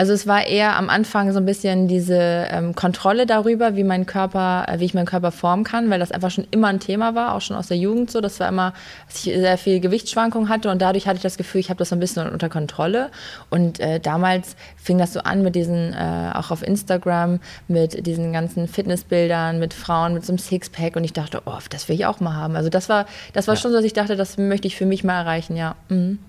Also 0.00 0.14
es 0.14 0.26
war 0.26 0.46
eher 0.46 0.78
am 0.78 0.88
Anfang 0.88 1.30
so 1.30 1.38
ein 1.38 1.44
bisschen 1.44 1.86
diese 1.86 2.16
ähm, 2.16 2.74
Kontrolle 2.74 3.26
darüber, 3.26 3.76
wie 3.76 3.84
mein 3.84 4.06
Körper, 4.06 4.64
äh, 4.66 4.80
wie 4.80 4.86
ich 4.86 4.94
meinen 4.94 5.04
Körper 5.04 5.30
formen 5.30 5.62
kann, 5.62 5.90
weil 5.90 5.98
das 5.98 6.10
einfach 6.10 6.30
schon 6.30 6.46
immer 6.50 6.68
ein 6.68 6.80
Thema 6.80 7.14
war, 7.14 7.34
auch 7.34 7.42
schon 7.42 7.54
aus 7.54 7.66
der 7.66 7.76
Jugend 7.76 8.10
so. 8.10 8.22
Das 8.22 8.40
war 8.40 8.48
immer, 8.48 8.72
dass 9.08 9.26
ich 9.26 9.34
sehr 9.34 9.58
viel 9.58 9.78
Gewichtsschwankungen 9.78 10.48
hatte 10.48 10.70
und 10.70 10.80
dadurch 10.80 11.06
hatte 11.06 11.18
ich 11.18 11.22
das 11.22 11.36
Gefühl, 11.36 11.60
ich 11.60 11.68
habe 11.68 11.76
das 11.76 11.90
so 11.90 11.96
ein 11.96 12.00
bisschen 12.00 12.26
unter 12.30 12.48
Kontrolle. 12.48 13.10
Und 13.50 13.78
äh, 13.78 14.00
damals 14.00 14.56
fing 14.76 14.96
das 14.96 15.12
so 15.12 15.20
an 15.20 15.42
mit 15.42 15.54
diesen, 15.54 15.92
äh, 15.92 16.30
auch 16.32 16.50
auf 16.50 16.66
Instagram, 16.66 17.38
mit 17.68 18.06
diesen 18.06 18.32
ganzen 18.32 18.68
Fitnessbildern, 18.68 19.58
mit 19.58 19.74
Frauen 19.74 20.14
mit 20.14 20.24
so 20.24 20.32
einem 20.32 20.38
Sixpack 20.38 20.96
und 20.96 21.04
ich 21.04 21.12
dachte, 21.12 21.42
oh, 21.44 21.58
das 21.68 21.90
will 21.90 21.96
ich 21.96 22.06
auch 22.06 22.20
mal 22.20 22.36
haben. 22.36 22.56
Also 22.56 22.70
das 22.70 22.88
war, 22.88 23.04
das 23.34 23.48
war 23.48 23.54
ja. 23.54 23.60
schon 23.60 23.70
so, 23.70 23.76
dass 23.76 23.84
ich 23.84 23.92
dachte, 23.92 24.16
das 24.16 24.38
möchte 24.38 24.66
ich 24.66 24.76
für 24.76 24.86
mich 24.86 25.04
mal 25.04 25.20
erreichen, 25.20 25.56
ja. 25.56 25.76
Mhm. 25.90 26.20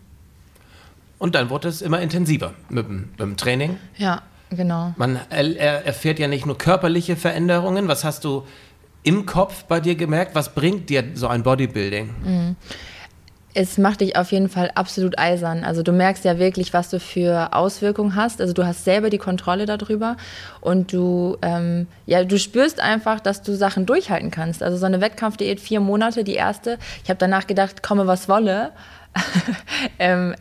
Und 1.22 1.36
dann 1.36 1.52
wurde 1.52 1.68
es 1.68 1.84
immer 1.84 2.02
intensiver 2.02 2.56
mit, 2.70 2.90
mit 2.90 3.20
dem 3.20 3.38
Training. 3.38 3.78
Ja, 3.96 4.24
genau. 4.50 4.96
Man 4.98 5.20
er, 5.30 5.86
erfährt 5.86 6.18
ja 6.18 6.28
nicht 6.28 6.48
nur 6.48 6.58
körperliche 6.58 7.16
Veränderungen. 7.16 7.88
Was 7.88 8.04
hast 8.04 8.24
du 8.24 8.44
im 9.04 9.28
Kopf 9.28 9.66
bei 9.66 9.80
dir 9.80 9.94
gemerkt? 9.94 10.34
Was 10.34 10.56
bringt 10.56 10.90
dir 10.90 11.04
so 11.14 11.28
ein 11.28 11.44
Bodybuilding? 11.44 12.10
Mhm. 12.24 12.56
Es 13.54 13.78
macht 13.78 14.02
dich 14.02 14.16
auf 14.16 14.32
jeden 14.32 14.50
Fall 14.50 14.72
absolut 14.74 15.20
eisern. 15.20 15.64
Also 15.64 15.84
du 15.84 15.92
merkst 15.92 16.26
ja 16.26 16.40
wirklich, 16.40 16.74
was 16.74 16.90
du 16.90 17.00
für 17.00 17.54
Auswirkungen 17.54 18.16
hast. 18.16 18.42
Also 18.42 18.54
du 18.54 18.66
hast 18.66 18.84
selber 18.84 19.12
die 19.12 19.20
Kontrolle 19.20 19.68
darüber 19.68 20.18
und 20.60 20.92
du, 20.92 21.38
ähm, 21.44 21.86
ja, 22.08 22.24
du 22.24 22.40
spürst 22.40 22.80
einfach, 22.80 23.20
dass 23.20 23.44
du 23.44 23.56
Sachen 23.56 23.86
durchhalten 23.86 24.32
kannst. 24.32 24.64
Also 24.64 24.78
so 24.78 24.88
eine 24.88 25.02
Wettkampfdiät, 25.02 25.60
vier 25.60 25.82
Monate, 25.82 26.24
die 26.24 26.34
erste. 26.34 26.80
Ich 27.04 27.12
habe 27.12 27.20
danach 27.20 27.46
gedacht, 27.46 27.84
komme 27.84 28.08
was 28.08 28.28
wolle. 28.28 28.72
ähm, 30.00 30.36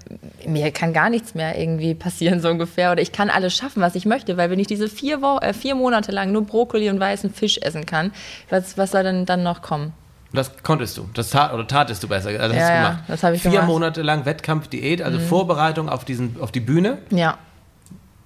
mir 0.46 0.70
kann 0.70 0.92
gar 0.92 1.10
nichts 1.10 1.34
mehr 1.34 1.58
irgendwie 1.58 1.94
passieren, 1.94 2.40
so 2.40 2.48
ungefähr. 2.48 2.92
Oder 2.92 3.02
ich 3.02 3.12
kann 3.12 3.30
alles 3.30 3.54
schaffen, 3.54 3.82
was 3.82 3.94
ich 3.94 4.06
möchte, 4.06 4.36
weil 4.36 4.50
wenn 4.50 4.58
ich 4.58 4.66
diese 4.66 4.88
vier, 4.88 5.22
Wo 5.22 5.38
äh, 5.38 5.52
vier 5.52 5.74
Monate 5.74 6.12
lang 6.12 6.32
nur 6.32 6.42
Brokkoli 6.42 6.88
und 6.88 7.00
weißen 7.00 7.32
Fisch 7.32 7.58
essen 7.58 7.86
kann, 7.86 8.12
was, 8.48 8.78
was 8.78 8.92
soll 8.92 9.02
denn 9.02 9.26
dann 9.26 9.42
noch 9.42 9.62
kommen? 9.62 9.92
Das 10.32 10.62
konntest 10.62 10.96
du, 10.96 11.08
das 11.12 11.30
tat, 11.30 11.52
oder 11.52 11.66
tatest 11.66 12.02
du 12.04 12.08
besser, 12.08 12.28
also 12.28 12.54
ja, 12.54 12.60
hast 12.60 12.68
du 12.68 12.74
gemacht. 12.76 12.98
Ja, 12.98 13.04
das 13.08 13.22
habe 13.24 13.34
ich 13.34 13.42
Vier 13.42 13.50
gemacht. 13.50 13.66
Monate 13.66 14.02
lang 14.02 14.24
Wettkampfdiät, 14.24 15.02
also 15.02 15.18
mhm. 15.18 15.22
Vorbereitung 15.22 15.88
auf, 15.88 16.04
diesen, 16.04 16.36
auf 16.40 16.52
die 16.52 16.60
Bühne. 16.60 16.98
Ja. 17.10 17.38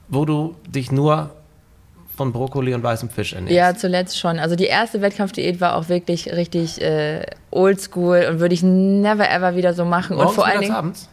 Wo 0.09 0.26
du 0.26 0.54
dich 0.66 0.92
nur 0.92 1.30
von 2.16 2.33
Brokkoli 2.33 2.74
und 2.74 2.83
weißem 2.83 3.11
Fisch 3.11 3.33
ernährst. 3.33 3.55
Ja, 3.55 3.74
zuletzt 3.74 4.18
schon. 4.18 4.38
Also 4.38 4.57
die 4.57 4.66
erste 4.66 5.00
Wettkampfdiät 5.00 5.61
war 5.61 5.77
auch 5.77 5.88
wirklich 5.88 6.33
richtig 6.33 6.81
äh, 6.81 7.22
oldschool 7.50 8.27
und 8.31 8.40
würde 8.40 8.55
ich 8.55 8.62
never 8.62 9.29
ever 9.31 9.57
wieder 9.57 9.74
so 9.74 9.85
machen. 9.85 10.16
Morgens, 10.16 10.31
und 10.31 10.35
vor 10.35 10.46
allen 10.46 10.61
Dingen 10.61 10.74
abends? 10.74 11.09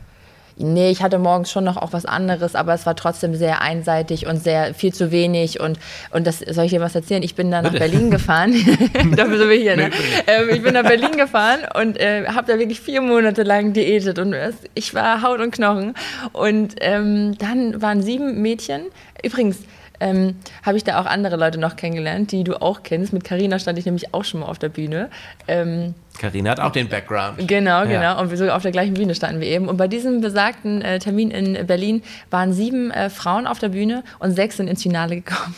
Nee, 0.57 0.91
ich 0.91 1.01
hatte 1.01 1.17
morgens 1.17 1.51
schon 1.51 1.63
noch 1.63 1.77
auch 1.77 1.93
was 1.93 2.05
anderes, 2.05 2.55
aber 2.55 2.73
es 2.73 2.85
war 2.85 2.95
trotzdem 2.95 3.33
sehr 3.35 3.61
einseitig 3.61 4.27
und 4.27 4.43
sehr 4.43 4.73
viel 4.73 4.93
zu 4.93 5.11
wenig. 5.11 5.59
Und, 5.59 5.79
und 6.11 6.27
das 6.27 6.39
soll 6.39 6.65
ich 6.65 6.71
dir 6.71 6.81
was 6.81 6.93
erzählen? 6.93 7.23
Ich 7.23 7.35
bin 7.35 7.49
dann 7.49 7.63
nach 7.63 7.71
Berlin 7.71 8.11
gefahren. 8.11 8.53
Dafür 9.15 9.37
sind 9.37 9.49
wir 9.49 9.57
hier, 9.57 9.75
ne? 9.75 9.89
Ähm, 10.27 10.49
ich 10.53 10.61
bin 10.61 10.73
nach 10.73 10.83
Berlin 10.83 11.17
gefahren 11.17 11.59
und 11.79 11.99
äh, 11.99 12.25
habe 12.27 12.51
da 12.51 12.59
wirklich 12.59 12.79
vier 12.79 13.01
Monate 13.01 13.43
lang 13.43 13.73
diätet 13.73 14.19
und 14.19 14.35
ich 14.75 14.93
war 14.93 15.21
Haut 15.21 15.39
und 15.39 15.51
Knochen. 15.51 15.95
Und 16.33 16.75
ähm, 16.81 17.37
dann 17.37 17.81
waren 17.81 18.01
sieben 18.03 18.41
Mädchen. 18.41 18.83
Übrigens, 19.23 19.59
ähm, 20.01 20.35
habe 20.63 20.77
ich 20.77 20.83
da 20.83 20.99
auch 20.99 21.05
andere 21.05 21.37
Leute 21.37 21.59
noch 21.59 21.75
kennengelernt, 21.75 22.31
die 22.31 22.43
du 22.43 22.61
auch 22.61 22.83
kennst. 22.83 23.13
Mit 23.13 23.23
Carina 23.23 23.59
stand 23.59 23.77
ich 23.79 23.85
nämlich 23.85 24.13
auch 24.13 24.25
schon 24.25 24.41
mal 24.41 24.47
auf 24.47 24.59
der 24.59 24.69
Bühne. 24.69 25.09
Ähm, 25.47 25.93
Carina 26.19 26.51
hat 26.51 26.59
auch 26.59 26.71
den 26.71 26.89
Background. 26.89 27.47
Genau, 27.47 27.83
genau. 27.83 28.01
Ja. 28.01 28.19
Und 28.19 28.31
wir 28.31 28.37
sogar 28.37 28.55
auf 28.55 28.63
der 28.63 28.71
gleichen 28.71 28.95
Bühne 28.95 29.15
standen 29.15 29.39
wir 29.39 29.47
eben. 29.47 29.69
Und 29.69 29.77
bei 29.77 29.87
diesem 29.87 30.19
besagten 30.19 30.81
äh, 30.81 30.99
Termin 30.99 31.31
in 31.31 31.65
Berlin 31.67 32.01
waren 32.31 32.51
sieben 32.51 32.91
äh, 32.91 33.09
Frauen 33.09 33.47
auf 33.47 33.59
der 33.59 33.69
Bühne 33.69 34.03
und 34.19 34.31
sechs 34.31 34.57
sind 34.57 34.67
ins 34.67 34.81
Finale 34.81 35.17
gekommen. 35.17 35.55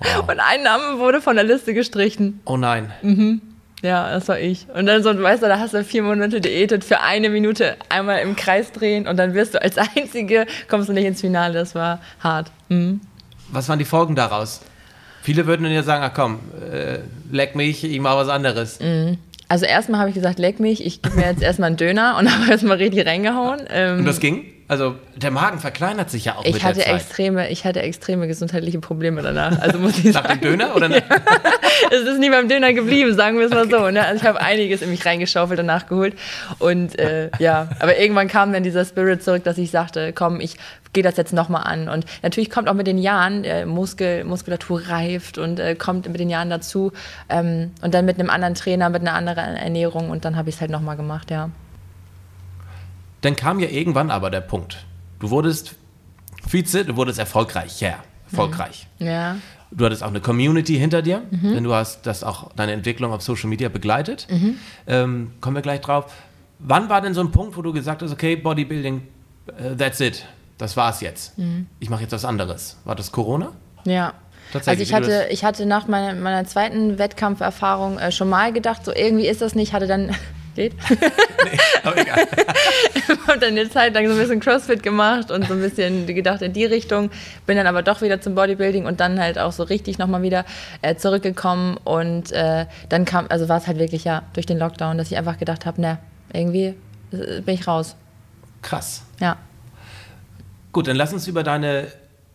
Wow. 0.00 0.28
Und 0.28 0.40
ein 0.40 0.62
Name 0.62 0.98
wurde 0.98 1.20
von 1.20 1.36
der 1.36 1.44
Liste 1.44 1.74
gestrichen. 1.74 2.40
Oh 2.44 2.56
nein. 2.56 2.92
Mhm. 3.02 3.40
Ja, 3.82 4.10
das 4.10 4.28
war 4.28 4.38
ich. 4.38 4.66
Und 4.74 4.86
dann 4.86 5.02
so, 5.02 5.22
weißt 5.22 5.42
du, 5.42 5.46
da 5.46 5.58
hast 5.58 5.74
du 5.74 5.84
vier 5.84 6.02
Monate 6.02 6.40
diätet 6.40 6.84
für 6.84 7.00
eine 7.00 7.30
Minute 7.30 7.76
einmal 7.88 8.20
im 8.20 8.36
Kreis 8.36 8.72
drehen 8.72 9.06
und 9.06 9.16
dann 9.16 9.32
wirst 9.32 9.54
du 9.54 9.62
als 9.62 9.78
Einzige, 9.96 10.46
kommst 10.68 10.88
du 10.88 10.92
nicht 10.92 11.06
ins 11.06 11.20
Finale. 11.20 11.54
Das 11.54 11.74
war 11.74 12.00
hart. 12.20 12.50
Mhm 12.68 13.00
was 13.52 13.68
waren 13.68 13.78
die 13.78 13.84
Folgen 13.84 14.14
daraus? 14.14 14.60
Viele 15.22 15.46
würden 15.46 15.64
dann 15.64 15.72
ja 15.72 15.82
sagen, 15.82 16.02
ach 16.02 16.14
komm, 16.14 16.38
äh, 16.72 16.98
leck 17.30 17.54
mich, 17.54 17.84
ich 17.84 18.00
mache 18.00 18.16
was 18.16 18.28
anderes. 18.28 18.80
Mhm. 18.80 19.18
Also 19.48 19.66
erstmal 19.66 20.00
habe 20.00 20.10
ich 20.10 20.14
gesagt, 20.14 20.38
leck 20.38 20.60
mich, 20.60 20.84
ich 20.84 21.02
gebe 21.02 21.16
mir 21.16 21.26
jetzt 21.26 21.42
erstmal 21.42 21.66
einen 21.68 21.76
Döner 21.76 22.16
und 22.18 22.32
habe 22.34 22.50
erstmal 22.50 22.76
richtig 22.76 23.06
reingehauen. 23.06 23.60
Ähm, 23.68 23.98
und 23.98 24.04
das 24.04 24.20
ging? 24.20 24.44
Also 24.70 24.94
der 25.16 25.32
Magen 25.32 25.58
verkleinert 25.58 26.10
sich 26.10 26.26
ja 26.26 26.36
auch 26.36 26.44
ich 26.44 26.54
mit 26.54 26.62
hatte 26.62 26.76
der 26.76 26.84
Zeit. 26.84 26.94
Extreme, 27.00 27.50
ich 27.50 27.64
hatte 27.64 27.82
extreme 27.82 28.28
gesundheitliche 28.28 28.78
Probleme 28.78 29.20
danach. 29.20 29.60
Also 29.60 29.80
muss 29.80 29.98
ich 29.98 30.04
Nach 30.14 30.24
dem 30.28 30.40
Döner 30.40 30.76
oder? 30.76 30.88
Ja. 30.90 31.02
es 31.90 32.02
ist 32.02 32.20
nie 32.20 32.30
beim 32.30 32.48
Döner 32.48 32.72
geblieben, 32.72 33.12
sagen 33.14 33.38
wir 33.40 33.46
es 33.46 33.50
mal 33.50 33.68
so. 33.68 33.90
Ne? 33.90 34.04
Also 34.04 34.22
ich 34.22 34.28
habe 34.28 34.40
einiges 34.40 34.82
in 34.82 34.90
mich 34.90 35.04
reingeschaufelt 35.04 35.58
und 35.58 35.66
nachgeholt. 35.66 36.14
Und 36.60 36.96
äh, 37.00 37.30
ja, 37.40 37.66
aber 37.80 37.98
irgendwann 37.98 38.28
kam 38.28 38.52
dann 38.52 38.62
dieser 38.62 38.84
Spirit 38.84 39.24
zurück, 39.24 39.42
dass 39.42 39.58
ich 39.58 39.72
sagte, 39.72 40.12
komm, 40.12 40.40
ich 40.40 40.54
gehe 40.92 41.02
das 41.02 41.16
jetzt 41.16 41.32
nochmal 41.32 41.64
an. 41.64 41.88
Und 41.88 42.04
natürlich 42.22 42.50
kommt 42.50 42.68
auch 42.68 42.74
mit 42.74 42.86
den 42.86 42.98
Jahren, 42.98 43.44
äh, 43.44 43.66
Muskel, 43.66 44.24
Muskulatur 44.24 44.88
reift 44.88 45.38
und 45.38 45.60
äh, 45.60 45.74
kommt 45.74 46.08
mit 46.08 46.18
den 46.18 46.30
Jahren 46.30 46.50
dazu. 46.50 46.92
Ähm, 47.28 47.72
und 47.82 47.94
dann 47.94 48.04
mit 48.04 48.18
einem 48.18 48.30
anderen 48.30 48.54
Trainer, 48.54 48.90
mit 48.90 49.02
einer 49.02 49.14
anderen 49.14 49.56
Ernährung 49.56 50.10
und 50.10 50.24
dann 50.24 50.36
habe 50.36 50.48
ich 50.48 50.56
es 50.56 50.60
halt 50.60 50.70
nochmal 50.70 50.96
gemacht, 50.96 51.30
ja. 51.30 51.50
Dann 53.20 53.36
kam 53.36 53.60
ja 53.60 53.68
irgendwann 53.68 54.10
aber 54.10 54.30
der 54.30 54.40
Punkt. 54.40 54.84
Du 55.18 55.30
wurdest 55.30 55.74
Vize, 56.48 56.84
du 56.84 56.96
wurdest 56.96 57.18
erfolgreich, 57.18 57.80
ja, 57.80 57.96
erfolgreich. 58.30 58.86
Mhm. 58.98 59.06
Ja. 59.06 59.36
Du 59.70 59.84
hattest 59.84 60.02
auch 60.02 60.08
eine 60.08 60.20
Community 60.20 60.76
hinter 60.76 61.02
dir, 61.02 61.22
mhm. 61.30 61.54
denn 61.54 61.64
du 61.64 61.72
hast 61.72 62.06
das 62.06 62.24
auch 62.24 62.52
deine 62.54 62.72
Entwicklung 62.72 63.12
auf 63.12 63.22
Social 63.22 63.48
Media 63.48 63.68
begleitet. 63.68 64.26
Mhm. 64.28 64.56
Ähm, 64.86 65.32
kommen 65.40 65.54
wir 65.54 65.62
gleich 65.62 65.80
drauf. 65.80 66.12
Wann 66.58 66.88
war 66.88 67.00
denn 67.00 67.14
so 67.14 67.20
ein 67.20 67.30
Punkt, 67.30 67.56
wo 67.56 67.62
du 67.62 67.72
gesagt 67.72 68.02
hast, 68.02 68.10
okay, 68.10 68.36
Bodybuilding, 68.36 69.02
uh, 69.48 69.74
that's 69.76 70.00
it, 70.00 70.26
das 70.60 70.76
war's 70.76 71.00
jetzt. 71.00 71.38
Mhm. 71.38 71.66
Ich 71.78 71.90
mache 71.90 72.02
jetzt 72.02 72.12
was 72.12 72.24
anderes. 72.24 72.76
War 72.84 72.94
das 72.94 73.12
Corona? 73.12 73.52
Ja. 73.84 74.14
Also 74.52 74.82
ich 74.82 74.92
hatte, 74.92 75.28
ich 75.30 75.44
hatte 75.44 75.64
nach 75.64 75.86
meiner, 75.86 76.14
meiner 76.14 76.44
zweiten 76.44 76.98
Wettkampferfahrung 76.98 77.98
äh, 77.98 78.10
schon 78.10 78.28
mal 78.28 78.52
gedacht, 78.52 78.84
so 78.84 78.92
irgendwie 78.92 79.28
ist 79.28 79.40
das 79.40 79.54
nicht, 79.54 79.72
hatte 79.72 79.86
dann 79.86 80.14
Geht? 80.56 80.74
nee, 80.90 81.58
aber 81.84 81.96
egal. 81.96 82.26
ich 82.94 83.08
habe 83.08 83.38
dann 83.38 83.50
eine 83.50 83.70
Zeit 83.70 83.94
lang 83.94 84.06
so 84.08 84.14
ein 84.14 84.18
bisschen 84.18 84.40
Crossfit 84.40 84.82
gemacht 84.82 85.30
und 85.30 85.46
so 85.46 85.54
ein 85.54 85.60
bisschen 85.60 86.06
gedacht 86.06 86.42
in 86.42 86.52
die 86.52 86.64
Richtung. 86.64 87.10
Bin 87.46 87.56
dann 87.56 87.68
aber 87.68 87.82
doch 87.82 88.02
wieder 88.02 88.20
zum 88.20 88.34
Bodybuilding 88.34 88.84
und 88.84 88.98
dann 88.98 89.20
halt 89.20 89.38
auch 89.38 89.52
so 89.52 89.62
richtig 89.62 89.98
nochmal 89.98 90.22
wieder 90.22 90.44
äh, 90.82 90.96
zurückgekommen. 90.96 91.76
Und 91.84 92.32
äh, 92.32 92.66
dann 92.88 93.04
kam, 93.04 93.26
also 93.28 93.48
war 93.48 93.58
es 93.58 93.68
halt 93.68 93.78
wirklich 93.78 94.02
ja 94.02 94.22
durch 94.32 94.46
den 94.46 94.58
Lockdown, 94.58 94.98
dass 94.98 95.10
ich 95.10 95.16
einfach 95.16 95.38
gedacht 95.38 95.66
habe, 95.66 95.80
ne, 95.80 95.98
irgendwie 96.32 96.74
äh, 97.12 97.40
bin 97.42 97.54
ich 97.54 97.68
raus. 97.68 97.94
Krass. 98.60 99.02
Ja. 99.20 99.36
Gut, 100.72 100.86
dann 100.88 100.96
lass 100.96 101.12
uns 101.12 101.26
über 101.26 101.42
deine 101.42 101.88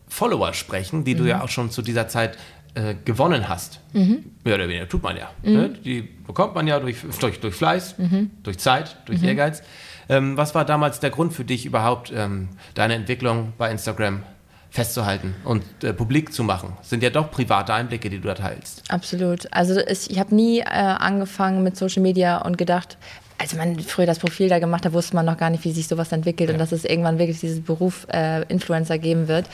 Follower 0.08 0.54
sprechen, 0.54 1.04
die 1.04 1.16
du 1.16 1.24
ja 1.26 1.42
auch 1.42 1.50
schon 1.50 1.72
zu 1.72 1.82
dieser 1.82 2.08
Zeit 2.08 2.38
äh, 2.76 2.96
gewonnen 3.06 3.48
hast. 3.48 3.80
Mehr 3.94 4.56
oder 4.56 4.68
weniger 4.68 4.88
tut 4.88 5.02
man 5.02 5.18
ja. 5.18 5.30
Ne? 5.44 5.70
Die 5.70 6.02
bekommt 6.02 6.56
man 6.56 6.68
ja 6.68 6.80
durch, 6.80 6.98
durch, 7.20 7.40
durch 7.40 7.56
Fleiß, 7.56 7.96
durch 8.44 8.58
Zeit, 8.60 8.98
durch 9.06 9.24
Ehrgeiz. 9.24 9.64
Ähm, 10.10 10.38
was 10.38 10.54
war 10.54 10.66
damals 10.66 11.00
der 11.00 11.10
Grund 11.10 11.34
für 11.34 11.46
dich 11.46 11.66
überhaupt, 11.66 12.12
ähm, 12.16 12.50
deine 12.74 12.96
Entwicklung 12.96 13.54
bei 13.58 13.72
Instagram 13.72 14.24
festzuhalten 14.70 15.36
und 15.44 15.64
äh, 15.84 15.94
publik 15.94 16.34
zu 16.34 16.44
machen? 16.44 16.74
Das 16.78 16.90
sind 16.90 17.02
ja 17.02 17.10
doch 17.10 17.32
private 17.32 17.74
Einblicke, 17.74 18.10
die 18.10 18.20
du 18.20 18.28
da 18.28 18.36
teilst. 18.36 18.84
Absolut. 18.90 19.52
Also 19.52 19.80
ich 19.80 20.20
habe 20.20 20.36
nie 20.36 20.60
äh, 20.60 20.66
angefangen 20.66 21.64
mit 21.64 21.78
Social 21.78 22.02
Media 22.02 22.40
und 22.40 22.58
gedacht, 22.58 22.98
als 23.38 23.54
man 23.56 23.80
früher 23.80 24.06
das 24.06 24.20
Profil 24.20 24.50
da 24.50 24.60
gemacht 24.60 24.86
hat, 24.86 24.94
wusste 24.94 25.16
man 25.16 25.26
noch 25.26 25.38
gar 25.38 25.50
nicht, 25.50 25.64
wie 25.64 25.72
sich 25.72 25.88
sowas 25.88 26.12
entwickelt 26.12 26.50
und 26.50 26.58
dass 26.58 26.72
es 26.72 26.86
irgendwann 26.86 27.20
wirklich 27.20 27.40
diesen 27.40 27.64
Beruf 27.64 28.08
äh, 28.12 28.44
Influencer 28.44 28.98
geben 28.98 29.28
wird. 29.28 29.48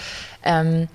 Ähm, 0.44 0.88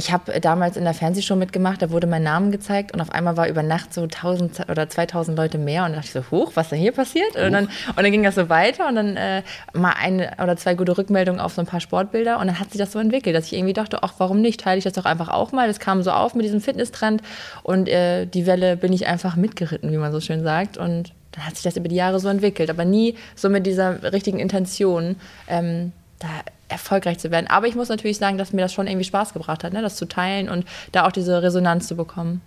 ich 0.00 0.12
habe 0.12 0.38
damals 0.40 0.76
in 0.76 0.84
der 0.84 0.94
Fernsehshow 0.94 1.34
mitgemacht, 1.34 1.82
da 1.82 1.90
wurde 1.90 2.06
mein 2.06 2.22
Name 2.22 2.50
gezeigt 2.50 2.94
und 2.94 3.00
auf 3.00 3.10
einmal 3.10 3.36
war 3.36 3.48
über 3.48 3.64
Nacht 3.64 3.92
so 3.92 4.02
1000 4.02 4.70
oder 4.70 4.88
2000 4.88 5.36
Leute 5.36 5.58
mehr 5.58 5.84
und 5.84 5.90
da 5.90 5.96
dachte 5.96 6.06
ich 6.06 6.12
so, 6.12 6.30
hoch, 6.30 6.52
was 6.54 6.68
denn 6.68 6.78
hier 6.78 6.92
passiert? 6.92 7.34
Und 7.34 7.52
dann, 7.52 7.64
und 7.64 7.96
dann 7.96 8.12
ging 8.12 8.22
das 8.22 8.36
so 8.36 8.48
weiter 8.48 8.86
und 8.86 8.94
dann 8.94 9.16
äh, 9.16 9.42
mal 9.72 9.94
eine 10.00 10.36
oder 10.40 10.56
zwei 10.56 10.74
gute 10.74 10.96
Rückmeldungen 10.96 11.40
auf 11.40 11.52
so 11.52 11.60
ein 11.62 11.66
paar 11.66 11.80
Sportbilder 11.80 12.38
und 12.38 12.46
dann 12.46 12.60
hat 12.60 12.70
sich 12.70 12.78
das 12.78 12.92
so 12.92 13.00
entwickelt, 13.00 13.34
dass 13.34 13.46
ich 13.46 13.54
irgendwie 13.54 13.72
dachte, 13.72 14.04
ach, 14.04 14.14
warum 14.18 14.40
nicht, 14.40 14.60
teile 14.60 14.78
ich 14.78 14.84
das 14.84 14.92
doch 14.92 15.04
einfach 15.04 15.30
auch 15.30 15.50
mal. 15.50 15.66
Das 15.66 15.80
kam 15.80 16.04
so 16.04 16.12
auf 16.12 16.36
mit 16.36 16.44
diesem 16.44 16.60
Fitnesstrend 16.60 17.20
und 17.64 17.88
äh, 17.88 18.26
die 18.26 18.46
Welle 18.46 18.76
bin 18.76 18.92
ich 18.92 19.08
einfach 19.08 19.34
mitgeritten, 19.34 19.90
wie 19.90 19.96
man 19.96 20.12
so 20.12 20.20
schön 20.20 20.44
sagt 20.44 20.78
und 20.78 21.12
dann 21.38 21.46
hat 21.46 21.54
sich 21.54 21.62
das 21.62 21.76
über 21.76 21.88
die 21.88 21.96
Jahre 21.96 22.18
so 22.20 22.28
entwickelt, 22.28 22.68
aber 22.68 22.84
nie 22.84 23.16
so 23.36 23.48
mit 23.48 23.66
dieser 23.66 24.12
richtigen 24.12 24.38
Intention, 24.38 25.16
ähm, 25.46 25.92
da 26.18 26.28
erfolgreich 26.68 27.18
zu 27.18 27.30
werden. 27.30 27.46
Aber 27.48 27.66
ich 27.66 27.74
muss 27.74 27.88
natürlich 27.88 28.18
sagen, 28.18 28.38
dass 28.38 28.52
mir 28.52 28.62
das 28.62 28.72
schon 28.72 28.86
irgendwie 28.86 29.04
Spaß 29.04 29.32
gebracht 29.32 29.64
hat, 29.64 29.72
ne? 29.72 29.80
das 29.80 29.96
zu 29.96 30.06
teilen 30.06 30.48
und 30.48 30.66
da 30.92 31.06
auch 31.06 31.12
diese 31.12 31.42
Resonanz 31.42 31.86
zu 31.86 31.96
bekommen. 31.96 32.42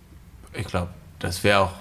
Ich 0.52 0.66
glaube, 0.66 0.88
das 1.18 1.42
wäre 1.42 1.60
auch, 1.60 1.72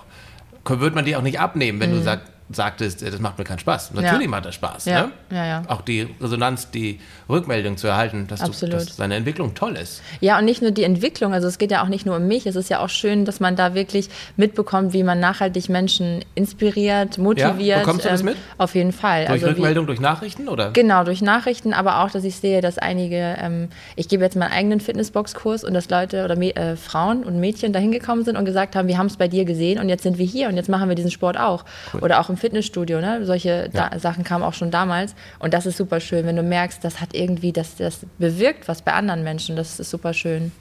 würde 0.66 0.96
man 0.96 1.06
dir 1.06 1.20
auch 1.20 1.24
nicht 1.24 1.40
abnehmen, 1.40 1.80
wenn 1.80 1.92
du 1.92 2.02
sag, 2.02 2.22
sagtest, 2.54 3.02
das 3.02 3.20
macht 3.20 3.38
mir 3.38 3.44
keinen 3.44 3.60
Spaß. 3.60 3.92
Natürlich 3.94 4.28
macht 4.28 4.46
das 4.46 4.56
Spaß. 4.56 4.86
Ja, 4.86 5.02
Ne? 5.02 5.12
ja, 5.32 5.46
ja. 5.46 5.62
Auch 5.68 5.82
die 5.82 6.08
Resonanz, 6.20 6.72
die 6.72 7.00
Rückmeldung 7.30 7.78
zu 7.78 7.88
erhalten, 7.88 8.28
dass, 8.28 8.40
du, 8.40 8.68
dass 8.68 8.96
deine 8.96 9.16
Entwicklung 9.16 9.54
toll 9.56 9.76
ist. 9.76 10.02
Ja, 10.20 10.38
und 10.38 10.46
nicht 10.46 10.62
nur 10.62 10.72
die 10.72 10.84
Entwicklung, 10.84 11.34
also 11.34 11.48
es 11.48 11.58
geht 11.58 11.72
ja 11.72 11.84
auch 11.84 11.88
nicht 11.88 12.06
nur 12.06 12.18
um 12.18 12.28
mich, 12.28 12.46
es 12.46 12.56
ist 12.56 12.70
ja 12.70 12.80
auch 12.80 12.90
schön, 12.90 13.26
dass 13.26 13.40
man 13.40 13.56
da 13.56 13.74
wirklich 13.74 14.10
mitbekommt, 14.38 14.94
wie 14.94 15.04
man 15.04 15.20
nachhaltig 15.20 15.70
Menschen 15.70 16.24
inspiriert, 16.36 17.18
motiviert. 17.18 17.80
Bekommst 17.80 18.06
du 18.06 18.10
das 18.10 18.24
mit? 18.24 18.36
Auf 18.58 18.76
jeden 18.76 18.92
Fall. 18.92 19.26
Durch 19.26 19.32
also 19.32 19.46
wie, 19.46 19.50
Rückmeldung, 19.52 19.88
durch 19.88 20.00
Nachrichten 20.00 20.48
oder? 20.50 20.72
Genau, 20.72 21.04
durch 21.04 21.22
Nachrichten, 21.22 21.74
aber 21.74 22.04
auch, 22.04 22.12
dass 22.12 22.24
ich 22.24 22.36
sehe, 22.38 22.62
dass 22.62 22.78
einige, 22.78 23.38
ähm, 23.40 23.70
ich 23.96 24.08
gebe 24.08 24.24
jetzt 24.24 24.36
meinen 24.36 24.52
eigenen 24.52 24.80
Fitnessbox-Kurs 24.80 25.64
und 25.64 25.74
dass 25.74 25.90
Leute 25.90 26.26
oder 26.26 26.38
äh, 26.42 26.76
Frauen 26.76 27.24
und 27.24 27.40
Mädchen 27.40 27.74
da 27.74 27.80
hingekommen 27.80 28.26
sind 28.26 28.38
und 28.38 28.46
gesagt 28.46 28.76
haben, 28.76 28.88
wir 28.88 28.98
haben 28.98 29.08
es 29.08 29.18
bei 29.18 29.28
dir 29.28 29.46
gesehen 29.46 29.80
und 29.80 29.90
jetzt 29.90 30.04
sind 30.04 30.18
wir 30.18 30.26
hier 30.26 30.50
und 30.50 30.56
jetzt 30.58 30.70
machen 30.70 30.90
wir 30.90 30.96
diesen 30.96 31.12
Sport 31.12 31.38
auch. 31.38 31.66
Oder 32.02 32.20
auch 32.20 32.30
im 32.30 32.38
Fitnessstudio, 32.42 33.00
ne? 33.00 33.26
solche 33.26 33.70
da 33.72 33.98
Sachen 34.00 34.24
kamen 34.26 34.44
auch 34.44 34.54
schon 34.54 34.70
damals 34.72 35.16
und 35.40 35.54
das 35.54 35.66
ist 35.66 35.78
super 35.78 36.00
schön, 36.02 36.26
wenn 36.26 36.36
du 36.36 36.44
merkst, 36.44 36.84
das 36.84 37.00
hat 37.00 37.14
irgendwie, 37.14 37.54
das, 37.54 37.76
das 37.78 38.06
bewirkt 38.18 38.68
was 38.68 38.82
bei 38.82 38.92
anderen 38.94 39.24
Menschen, 39.24 39.56
das 39.56 39.80
ist 39.80 39.90
super 39.90 40.14
schön. 40.14 40.52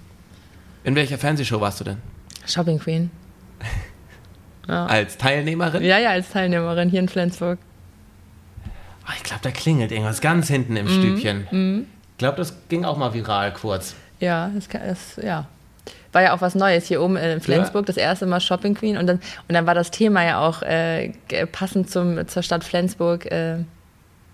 In 0.84 0.94
welcher 0.94 1.18
Fernsehshow 1.18 1.60
warst 1.60 1.80
du 1.80 1.84
denn? 1.84 1.96
Shopping 2.46 2.78
Queen. 2.78 3.10
Als 4.66 5.16
Teilnehmerin? 5.18 5.82
Ja, 5.82 5.98
ja, 5.98 6.10
als 6.10 6.30
Teilnehmerin 6.30 6.90
hier 6.90 7.00
in 7.00 7.08
Flensburg. 7.08 7.58
Ah, 9.04 9.12
ich 9.16 9.24
glaube, 9.24 9.40
da 9.42 9.50
klingelt 9.50 9.90
irgendwas 9.90 10.20
ganz 10.20 10.46
hinten 10.46 10.72
Mhm. 10.74 10.78
im 10.78 10.88
Stübchen. 10.88 11.86
Ich 12.12 12.18
glaube, 12.18 12.36
das 12.36 12.54
ging 12.68 12.84
auch 12.84 12.96
mal 12.96 13.12
viral 13.12 13.52
kurz. 13.52 13.96
Ja, 14.20 14.50
das, 14.54 14.68
kann, 14.68 14.82
das 14.86 15.16
ja. 15.22 15.46
War 16.12 16.23
ja 16.23 16.35
auch 16.35 16.40
was 16.40 16.55
Neues 16.55 16.87
hier 16.87 17.01
oben 17.03 17.16
in 17.16 17.40
Flensburg, 17.40 17.87
das 17.87 17.96
erste 17.96 18.27
Mal 18.27 18.40
Shopping 18.40 18.75
Queen. 18.75 18.96
Und 18.96 19.07
dann, 19.07 19.20
und 19.49 19.55
dann 19.55 19.66
war 19.66 19.75
das 19.75 19.90
Thema 19.90 20.25
ja 20.25 20.40
auch 20.40 20.62
äh, 20.62 21.12
passend 21.53 21.88
zum, 21.90 22.27
zur 22.27 22.42
Stadt 22.42 22.64
Flensburg. 22.64 23.27
Äh, 23.31 23.59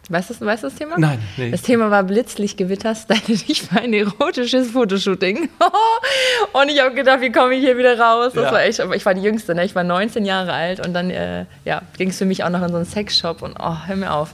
weißt, 0.08 0.30
du, 0.30 0.46
weißt 0.46 0.62
du 0.62 0.68
das 0.68 0.76
Thema? 0.76 0.94
Nein, 0.98 1.18
nee. 1.36 1.50
Das 1.50 1.60
Thema 1.62 1.90
war 1.90 2.02
Blitzlichtgewitter, 2.04 2.94
style 2.94 3.20
dich 3.28 3.62
für 3.62 3.78
ein 3.80 3.92
erotisches 3.92 4.70
Fotoshooting. 4.70 5.50
und 6.52 6.68
ich 6.70 6.80
habe 6.80 6.94
gedacht, 6.94 7.20
wie 7.20 7.30
komme 7.32 7.54
ich 7.54 7.60
hier 7.60 7.76
wieder 7.76 7.98
raus? 7.98 8.32
Das 8.34 8.44
Ja. 8.44 8.52
war 8.52 8.62
echt, 8.62 8.78
ich 8.94 9.04
war 9.04 9.12
die 9.14 9.22
Jüngste, 9.22 9.54
ne? 9.54 9.64
ich 9.64 9.74
war 9.74 9.84
19 9.84 10.24
Jahre 10.24 10.52
alt 10.54 10.84
und 10.86 10.94
dann 10.94 11.10
äh, 11.10 11.44
ja, 11.66 11.82
ging 11.98 12.08
es 12.08 12.16
für 12.18 12.24
mich 12.24 12.42
auch 12.42 12.50
noch 12.50 12.62
in 12.62 12.70
so 12.70 12.76
einen 12.76 12.86
Sexshop 12.86 13.42
und 13.42 13.56
oh, 13.60 13.76
hör 13.86 13.96
mir 13.96 14.12
auf. 14.14 14.32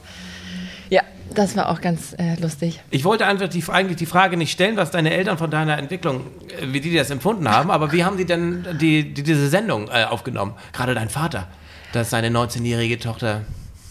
Ja, 0.93 1.01
das 1.33 1.57
war 1.57 1.69
auch 1.69 1.81
ganz 1.81 2.13
äh, 2.19 2.39
lustig. 2.39 2.79
Ich 2.91 3.03
wollte 3.03 3.25
einfach 3.25 3.47
die, 3.47 3.63
eigentlich 3.67 3.97
die 3.97 4.05
Frage 4.05 4.37
nicht 4.37 4.51
stellen, 4.51 4.77
was 4.77 4.91
deine 4.91 5.11
Eltern 5.11 5.39
von 5.39 5.49
deiner 5.49 5.79
Entwicklung, 5.79 6.21
äh, 6.49 6.71
wie 6.71 6.81
die 6.81 6.95
das 6.95 7.09
empfunden 7.09 7.49
haben, 7.49 7.71
aber 7.71 7.91
wie 7.91 8.03
haben 8.03 8.15
die 8.15 8.25
denn 8.25 8.63
die, 8.79 9.11
die, 9.11 9.23
diese 9.23 9.49
Sendung 9.49 9.87
äh, 9.87 10.03
aufgenommen? 10.03 10.53
Gerade 10.71 10.93
dein 10.93 11.09
Vater, 11.09 11.47
dass 11.93 12.11
seine 12.11 12.29
19-jährige 12.29 12.99
Tochter. 12.99 13.41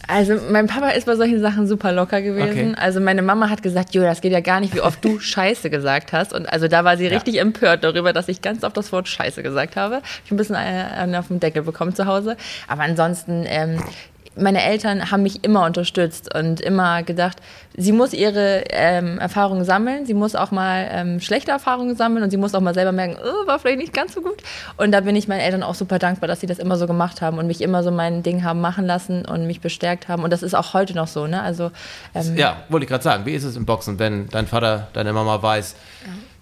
Also 0.07 0.35
mein 0.49 0.69
Papa 0.69 0.91
ist 0.91 1.07
bei 1.07 1.17
solchen 1.17 1.41
Sachen 1.41 1.67
super 1.67 1.91
locker 1.91 2.23
gewesen. 2.23 2.73
Okay. 2.73 2.81
Also 2.81 3.01
meine 3.01 3.23
Mama 3.23 3.51
hat 3.51 3.65
gesagt, 3.65 3.95
Jo, 3.95 4.03
das 4.03 4.21
geht 4.21 4.33
ja 4.33 4.41
gar 4.41 4.61
nicht, 4.61 4.73
wie 4.77 4.81
oft 4.81 5.05
du 5.05 5.19
Scheiße 5.21 5.71
gesagt 5.71 6.13
hast. 6.13 6.33
Und 6.33 6.47
also 6.53 6.69
da 6.69 6.85
war 6.85 6.97
sie 6.97 7.09
richtig 7.09 7.41
empört 7.41 7.83
darüber, 7.83 8.13
dass 8.13 8.29
ich 8.29 8.43
ganz 8.43 8.63
oft 8.63 8.77
das 8.77 8.93
Wort 8.93 9.09
Scheiße 9.09 9.43
gesagt 9.43 9.75
habe. 9.75 10.03
Ich 10.25 10.31
habe 10.31 10.35
ein 10.35 10.37
bisschen 10.37 10.55
einen 10.55 11.17
auf 11.17 11.29
den 11.29 11.41
Deckel 11.41 11.63
bekommen 11.63 11.97
zu 11.97 12.07
Hause. 12.07 12.37
Aber 12.69 12.83
ansonsten, 12.83 13.45
ähm, 13.47 13.83
meine 14.37 14.63
Eltern 14.63 15.11
haben 15.11 15.23
mich 15.23 15.45
immer 15.45 15.65
unterstützt 15.67 16.35
und 16.35 16.61
immer 16.61 17.03
gedacht, 17.03 17.39
sie 17.77 17.93
muss 17.93 18.13
ihre 18.13 18.65
ähm, 18.71 19.19
Erfahrungen 19.19 19.65
sammeln, 19.65 20.07
sie 20.07 20.15
muss 20.15 20.35
auch 20.35 20.51
mal 20.51 20.89
ähm, 20.91 21.21
schlechte 21.21 21.51
Erfahrungen 21.51 21.97
sammeln 21.97 22.25
und 22.25 22.31
sie 22.31 22.37
muss 22.37 22.55
auch 22.55 22.61
mal 22.61 22.75
selber 22.75 22.93
merken, 22.93 23.17
oh, 23.23 23.47
war 23.47 23.59
vielleicht 23.59 23.79
nicht 23.79 23.93
ganz 23.93 24.15
so 24.15 24.23
gut. 24.23 24.43
Und 24.77 24.93
da 24.93 25.01
bin 25.01 25.17
ich 25.17 25.29
meinen 25.29 25.41
Eltern 25.41 25.63
auch 25.63 25.75
super 25.75 25.99
dankbar, 25.99 26.29
dass 26.29 26.41
sie 26.41 26.47
das 26.47 26.59
immer 26.59 26.77
so 26.77 26.87
gemacht 26.87 27.21
haben 27.21 27.39
und 27.39 27.47
mich 27.47 27.61
immer 27.61 27.83
so 27.83 27.91
mein 27.91 28.23
Ding 28.23 28.45
haben 28.45 28.61
machen 28.61 28.87
lassen 28.87 29.25
und 29.25 29.47
mich 29.47 29.61
bestärkt 29.61 30.09
haben. 30.09 30.23
Und 30.23 30.31
das 30.31 30.43
ist 30.43 30.55
auch 30.55 30.75
heute 30.75 30.95
noch 30.95 31.09
so, 31.09 31.27
ne? 31.27 31.43
Also 31.43 31.71
ähm, 32.15 32.37
Ja, 32.37 32.65
wollte 32.69 32.85
ich 32.85 32.91
gerade 32.91 33.05
sagen, 33.05 33.27
wie 33.27 33.35
ist 33.35 33.45
es 33.45 33.57
im 33.57 33.67
Boxen, 33.67 33.99
wenn 33.99 34.29
dein 34.29 34.47
Vater, 34.47 34.89
deine 34.93 35.13
Mama 35.13 35.43
weiß, 35.43 35.75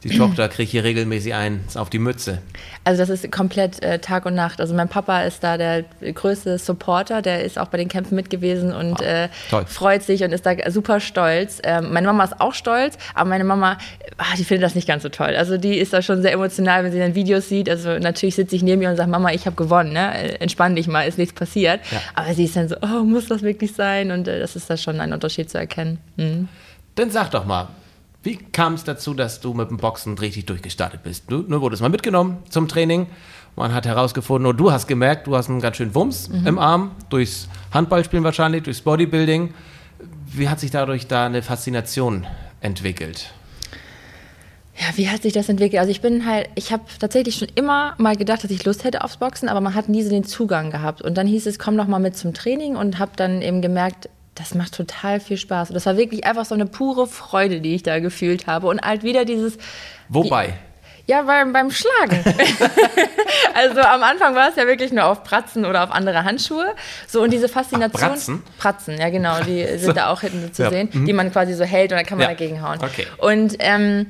die 0.03 0.17
Tochter 0.17 0.49
kriegt 0.49 0.71
hier 0.71 0.83
regelmäßig 0.83 1.35
eins 1.35 1.77
auf 1.77 1.91
die 1.91 1.99
Mütze? 1.99 2.39
Also 2.85 3.03
das 3.03 3.11
ist 3.11 3.31
komplett 3.31 3.83
äh, 3.83 3.99
Tag 3.99 4.25
und 4.25 4.35
Nacht. 4.35 4.61
Also 4.61 4.75
mein 4.75 4.89
Papa 4.89 5.23
ist 5.23 5.45
da 5.45 5.59
der 5.59 5.85
größte 6.01 6.59
Supporter, 6.59 7.21
der 7.21 7.45
ist 7.45 7.59
auch 7.59 7.69
bei 7.69 7.77
den 7.77 7.89
Kämpfen 7.89 8.15
mit 8.15 8.31
gewesen 8.31 8.73
und 8.73 9.03
äh, 9.03 9.29
toll. 9.51 9.67
freut 9.67 10.03
sich 10.03 10.25
und 10.25 10.33
ist 10.33 10.47
da 10.47 10.55
super 10.71 11.01
stolz. 11.01 11.61
Ähm, 11.65 11.93
meine 11.93 12.07
Mama 12.07 12.25
ist 12.25 12.41
auch 12.41 12.55
stolz, 12.55 12.97
aber 13.15 13.29
meine 13.29 13.45
Mama, 13.45 13.77
ah, 14.17 14.25
die 14.39 14.45
findet 14.45 14.65
das 14.65 14.75
nicht 14.75 14.89
ganz 14.89 15.03
so 15.03 15.11
toll. 15.11 15.37
Also 15.37 15.59
die 15.59 15.77
ist 15.77 15.93
da 15.93 16.01
schon 16.01 16.23
sehr 16.23 16.33
emotional, 16.33 16.83
wenn 16.85 16.93
sie 16.93 16.99
dann 16.99 17.15
Videos 17.15 17.49
sieht. 17.49 17.69
Also 17.69 17.99
natürlich 17.99 18.37
sitze 18.37 18.57
ich 18.57 18.63
neben 18.63 18.81
ihr 18.81 18.89
und 18.89 18.97
sage, 18.97 19.11
Mama, 19.11 19.33
ich 19.33 19.45
habe 19.45 19.57
gewonnen, 19.57 19.93
ne? 19.93 20.15
Äh, 20.15 20.35
entspann 20.37 20.75
dich 20.77 20.89
mal, 20.89 21.03
ist 21.03 21.19
nichts 21.19 21.35
passiert. 21.35 21.81
Ja. 21.91 22.01
Aber 22.15 22.33
sie 22.33 22.45
ist 22.45 22.57
dann 22.57 22.69
so, 22.69 22.77
oh, 22.81 23.05
muss 23.05 23.27
das 23.27 23.43
wirklich 23.43 23.75
sein? 23.75 24.11
Und 24.11 24.27
äh, 24.29 24.41
das 24.41 24.57
ist 24.57 24.71
da 24.71 24.79
schon 24.79 24.99
ein 25.01 25.13
Unterschied 25.13 25.51
zu 25.51 25.59
erkennen. 25.59 25.99
Mhm. 26.17 26.49
Dann 26.95 27.11
sag 27.11 27.31
doch 27.31 27.45
mal, 27.45 27.69
wie 28.23 28.37
kam 28.37 28.75
es 28.75 28.85
dazu, 28.85 29.15
dass 29.15 29.41
du 29.41 29.55
mit 29.55 29.71
dem 29.71 29.79
Boxen 29.79 30.19
richtig 30.19 30.47
durchgestartet 30.47 31.03
bist? 31.03 31.25
Du, 31.29 31.43
du 31.43 31.61
wurdest 31.61 31.81
mal 31.81 31.89
mitgenommen 31.89 32.39
zum 32.51 32.69
Training. 32.69 33.07
Man 33.57 33.75
hat 33.75 33.87
herausgefunden, 33.87 34.47
oder 34.47 34.57
du 34.57 34.71
hast 34.71 34.87
gemerkt, 34.87 35.27
du 35.27 35.37
hast 35.37 35.49
einen 35.49 35.61
ganz 35.61 35.77
schönen 35.77 35.95
Wumms 35.95 36.29
im 36.29 36.59
Arm, 36.59 36.93
durchs 37.09 37.49
Handballspielen 37.73 38.25
wahrscheinlich, 38.25 38.63
durchs 38.63 38.83
Bodybuilding. 38.83 39.55
Wie 40.27 40.49
hat 40.49 40.61
sich 40.61 40.71
dadurch 40.71 41.09
da 41.09 41.27
eine 41.27 41.43
Faszination 41.43 42.27
entwickelt? 42.61 43.33
Ja, 44.77 44.87
wie 44.97 45.09
hat 45.09 45.23
sich 45.23 45.33
das 45.33 45.49
entwickelt? 45.49 45.81
Also 45.81 45.91
ich 45.91 46.01
bin 46.01 46.25
halt, 46.25 46.49
ich 46.55 46.73
habe 46.73 46.85
tatsächlich 46.99 47.37
schon 47.37 47.49
immer 47.55 47.95
mal 47.99 48.17
gedacht, 48.17 48.45
dass 48.45 48.51
ich 48.51 48.65
Lust 48.65 48.85
hätte 48.85 49.03
aufs 49.03 49.17
Boxen, 49.17 49.49
aber 49.49 49.61
man 49.61 49.75
hat 49.75 49.89
nie 49.89 50.03
so 50.03 50.11
den 50.11 50.25
Zugang 50.25 50.71
gehabt. 50.71 51.03
Und 51.03 51.17
dann 51.17 51.27
hieß 51.27 51.47
es, 51.47 51.59
komm 51.59 51.77
doch 51.77 51.87
mal 51.87 51.99
mit 51.99 52.17
zum 52.17 52.33
Training 52.33 52.77
und 52.77 52.99
habe 52.99 53.13
dann 53.17 53.43
eben 53.43 53.61
gemerkt, 53.61 54.09
das 54.41 54.55
macht 54.55 54.75
total 54.75 55.21
viel 55.21 55.37
Spaß. 55.37 55.71
Und 55.71 55.75
das 55.75 55.87
war 55.87 55.97
wirklich 55.97 56.25
einfach 56.25 56.45
so 56.45 56.55
eine 56.55 56.67
pure 56.67 57.07
Freude, 57.07 57.61
die 57.61 57.75
ich 57.75 57.83
da 57.83 57.99
gefühlt 58.01 58.47
habe. 58.47 58.67
Und 58.67 58.81
halt 58.83 59.03
wieder 59.03 59.25
dieses, 59.25 59.59
Wobei? 60.09 60.55
ja, 61.07 61.23
beim, 61.23 61.53
beim 61.53 61.71
Schlagen. 61.71 62.23
also 63.55 63.81
am 63.81 64.03
Anfang 64.03 64.35
war 64.35 64.49
es 64.49 64.57
ja 64.57 64.67
wirklich 64.67 64.93
nur 64.93 65.05
auf 65.05 65.25
Pratzen 65.25 65.65
oder 65.65 65.85
auf 65.85 65.91
andere 65.91 66.25
Handschuhe. 66.25 66.75
So 67.07 67.23
und 67.23 67.33
diese 67.33 67.49
Faszination. 67.49 68.01
Pratzen? 68.11 68.43
Pratzen, 68.59 68.99
ja 68.99 69.11
genau, 69.11 69.41
die 69.43 69.79
sind 69.79 69.97
da 69.97 70.09
auch 70.11 70.21
hinten 70.21 70.53
zu 70.53 70.63
Ja, 70.65 70.71
sehen, 70.71 70.89
die 71.07 71.13
man 71.13 71.31
quasi 71.33 71.55
so 71.55 71.65
hält 71.65 71.93
und 71.93 71.99
dann 71.99 72.07
kann 72.07 72.19
man 72.19 72.29
Ja. 72.29 72.35
dagegen 72.35 72.63
hauen. 72.63 72.79
Okay. 72.83 73.07
Und 73.19 73.57
ähm, 73.59 74.07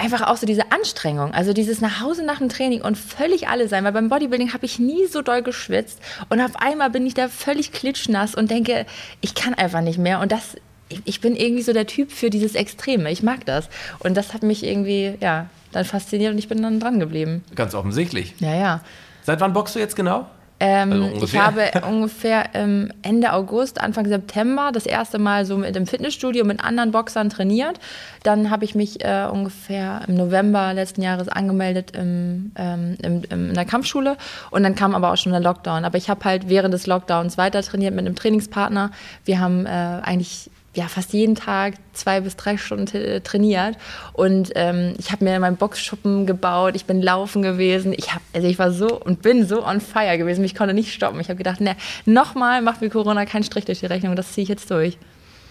einfach 0.00 0.26
auch 0.26 0.36
so 0.36 0.46
diese 0.46 0.72
Anstrengung, 0.72 1.32
also 1.34 1.52
dieses 1.52 1.80
nach 1.80 2.00
Hause 2.00 2.24
nach 2.24 2.38
dem 2.38 2.48
Training 2.48 2.82
und 2.82 2.96
völlig 2.98 3.48
alle 3.48 3.68
sein, 3.68 3.84
weil 3.84 3.92
beim 3.92 4.08
Bodybuilding 4.08 4.52
habe 4.52 4.64
ich 4.66 4.78
nie 4.78 5.06
so 5.06 5.22
doll 5.22 5.42
geschwitzt 5.42 6.00
und 6.28 6.40
auf 6.40 6.56
einmal 6.56 6.90
bin 6.90 7.06
ich 7.06 7.14
da 7.14 7.28
völlig 7.28 7.72
klitschnass 7.72 8.34
und 8.34 8.50
denke, 8.50 8.86
ich 9.20 9.34
kann 9.34 9.54
einfach 9.54 9.80
nicht 9.82 9.98
mehr 9.98 10.20
und 10.20 10.32
das 10.32 10.56
ich- 11.04 11.20
bin 11.20 11.36
irgendwie 11.36 11.62
so 11.62 11.72
der 11.72 11.86
Typ 11.86 12.10
für 12.10 12.30
dieses 12.30 12.54
Extreme. 12.56 13.12
Ich 13.12 13.22
mag 13.22 13.44
das. 13.46 13.68
Und 14.00 14.16
das 14.16 14.34
hat 14.34 14.42
mich 14.42 14.64
irgendwie, 14.64 15.14
ja, 15.20 15.46
dann 15.70 15.84
fasziniert 15.84 16.32
und 16.32 16.38
ich 16.38 16.48
bin 16.48 16.60
dann 16.62 16.80
dran 16.80 16.98
geblieben. 16.98 17.44
Ganz 17.54 17.76
offensichtlich. 17.76 18.34
Ja, 18.40 18.54
ja. 18.56 18.80
Seit 19.22 19.40
wann 19.40 19.52
boxst 19.52 19.76
du 19.76 19.78
jetzt 19.78 19.94
genau? 19.94 20.26
Ähm, 20.60 20.92
Also 21.14 21.24
ich 21.24 21.36
habe 21.36 21.70
ungefähr 21.88 22.50
ähm, 22.52 22.92
Ende 23.02 23.32
August, 23.32 23.80
Anfang 23.80 24.06
September 24.06 24.70
das 24.72 24.84
erste 24.84 25.18
Mal 25.18 25.46
so 25.46 25.56
mit 25.56 25.74
dem 25.74 25.86
Fitnessstudio 25.86 26.44
mit 26.44 26.62
anderen 26.62 26.92
Boxern 26.92 27.30
trainiert. 27.30 27.80
Dann 28.22 28.50
habe 28.50 28.66
ich 28.66 28.74
mich 28.74 29.02
äh, 29.02 29.26
ungefähr 29.30 30.02
im 30.06 30.16
November 30.16 30.74
letzten 30.74 31.00
Jahres 31.00 31.28
angemeldet 31.28 31.92
im, 31.96 32.52
ähm, 32.56 32.98
im, 33.02 33.22
im, 33.30 33.48
in 33.48 33.54
der 33.54 33.64
Kampfschule 33.64 34.18
und 34.50 34.62
dann 34.62 34.74
kam 34.74 34.94
aber 34.94 35.12
auch 35.12 35.16
schon 35.16 35.32
der 35.32 35.40
Lockdown. 35.40 35.86
Aber 35.86 35.96
ich 35.96 36.10
habe 36.10 36.22
halt 36.24 36.50
während 36.50 36.74
des 36.74 36.86
Lockdowns 36.86 37.38
weiter 37.38 37.62
trainiert 37.62 37.94
mit 37.94 38.04
einem 38.04 38.14
Trainingspartner. 38.14 38.90
Wir 39.24 39.40
haben 39.40 39.64
äh, 39.64 39.70
eigentlich 39.70 40.50
ja, 40.74 40.86
fast 40.86 41.12
jeden 41.12 41.34
Tag 41.34 41.74
zwei 41.94 42.20
bis 42.20 42.36
drei 42.36 42.56
Stunden 42.56 42.86
t- 42.86 43.18
trainiert 43.20 43.76
und 44.12 44.52
ähm, 44.54 44.94
ich 44.98 45.10
habe 45.10 45.24
mir 45.24 45.40
meinen 45.40 45.56
Boxschuppen 45.56 46.26
gebaut, 46.26 46.76
ich 46.76 46.84
bin 46.84 47.02
laufen 47.02 47.42
gewesen, 47.42 47.92
ich 47.92 48.12
habe, 48.12 48.22
also 48.32 48.46
ich 48.46 48.58
war 48.60 48.70
so 48.70 49.00
und 49.00 49.20
bin 49.20 49.44
so 49.44 49.66
on 49.66 49.80
fire 49.80 50.16
gewesen, 50.16 50.44
ich 50.44 50.54
konnte 50.54 50.72
nicht 50.72 50.92
stoppen. 50.92 51.18
Ich 51.20 51.28
habe 51.28 51.38
gedacht, 51.38 51.60
ne, 51.60 51.74
nochmal 52.06 52.62
macht 52.62 52.82
mir 52.82 52.88
Corona 52.90 53.26
keinen 53.26 53.42
Strich 53.42 53.64
durch 53.64 53.80
die 53.80 53.86
Rechnung, 53.86 54.14
das 54.14 54.32
ziehe 54.32 54.44
ich 54.44 54.48
jetzt 54.48 54.70
durch. 54.70 54.96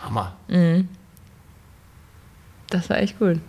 Hammer. 0.01 0.37
Das 2.69 2.89
war 2.89 2.97
echt 2.99 3.19
gut. 3.19 3.39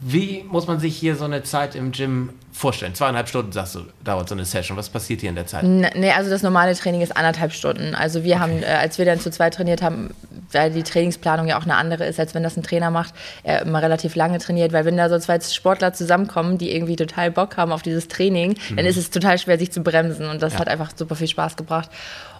Wie 0.00 0.44
muss 0.48 0.66
man 0.66 0.78
sich 0.78 0.96
hier 0.96 1.16
so 1.16 1.24
eine 1.24 1.42
Zeit 1.42 1.74
im 1.74 1.90
Gym 1.92 2.30
vorstellen? 2.52 2.94
Zweieinhalb 2.94 3.28
Stunden, 3.28 3.50
sagst 3.52 3.74
du, 3.74 3.80
dauert 4.04 4.28
so 4.28 4.34
eine 4.34 4.44
Session. 4.44 4.76
Was 4.76 4.88
passiert 4.88 5.20
hier 5.20 5.30
in 5.30 5.34
der 5.34 5.46
Zeit? 5.46 5.64
Ne, 5.64 5.90
nee, 5.96 6.12
also 6.12 6.30
das 6.30 6.42
normale 6.42 6.74
Training 6.74 7.00
ist 7.00 7.16
anderthalb 7.16 7.52
Stunden. 7.52 7.94
Also 7.94 8.22
wir 8.22 8.38
haben, 8.38 8.62
äh, 8.62 8.66
als 8.66 8.98
wir 8.98 9.04
dann 9.04 9.18
zu 9.20 9.30
zweit 9.30 9.54
trainiert 9.54 9.82
haben, 9.82 10.10
weil 10.52 10.70
die 10.70 10.82
Trainingsplanung 10.82 11.46
ja 11.48 11.58
auch 11.58 11.64
eine 11.64 11.76
andere 11.76 12.06
ist, 12.06 12.18
als 12.20 12.34
wenn 12.34 12.42
das 12.42 12.56
ein 12.56 12.62
Trainer 12.62 12.90
macht, 12.90 13.14
er 13.42 13.62
immer 13.62 13.82
relativ 13.82 14.14
lange 14.14 14.38
trainiert, 14.38 14.72
weil 14.72 14.84
wenn 14.84 14.96
da 14.96 15.08
so 15.08 15.18
zwei 15.18 15.40
Sportler 15.40 15.92
zusammenkommen, 15.92 16.58
die 16.58 16.72
irgendwie 16.74 16.96
total 16.96 17.30
Bock 17.30 17.56
haben 17.56 17.72
auf 17.72 17.82
dieses 17.82 18.08
Training, 18.08 18.54
dann 18.76 18.86
ist 18.86 18.96
es 18.96 19.10
total 19.10 19.38
schwer, 19.38 19.58
sich 19.58 19.72
zu 19.72 19.82
bremsen 19.82 20.26
und 20.28 20.40
das 20.42 20.54
Ja. 20.54 20.60
hat 20.60 20.68
einfach 20.68 20.90
super 20.96 21.16
viel 21.16 21.28
Spaß 21.28 21.56
gebracht. 21.56 21.88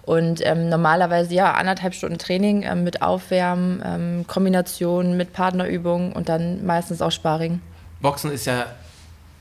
Und 0.03 0.41
ähm, 0.43 0.69
normalerweise 0.69 1.33
ja 1.35 1.53
anderthalb 1.53 1.93
Stunden 1.93 2.17
Training 2.17 2.63
ähm, 2.63 2.83
mit 2.83 3.01
Aufwärmen, 3.01 3.81
ähm, 3.85 4.25
Kombination 4.27 5.15
mit 5.15 5.31
Partnerübungen 5.33 6.11
und 6.13 6.27
dann 6.27 6.65
meistens 6.65 7.01
auch 7.01 7.11
Sparring. 7.11 7.61
Boxen 8.01 8.31
ist 8.31 8.45
ja 8.45 8.65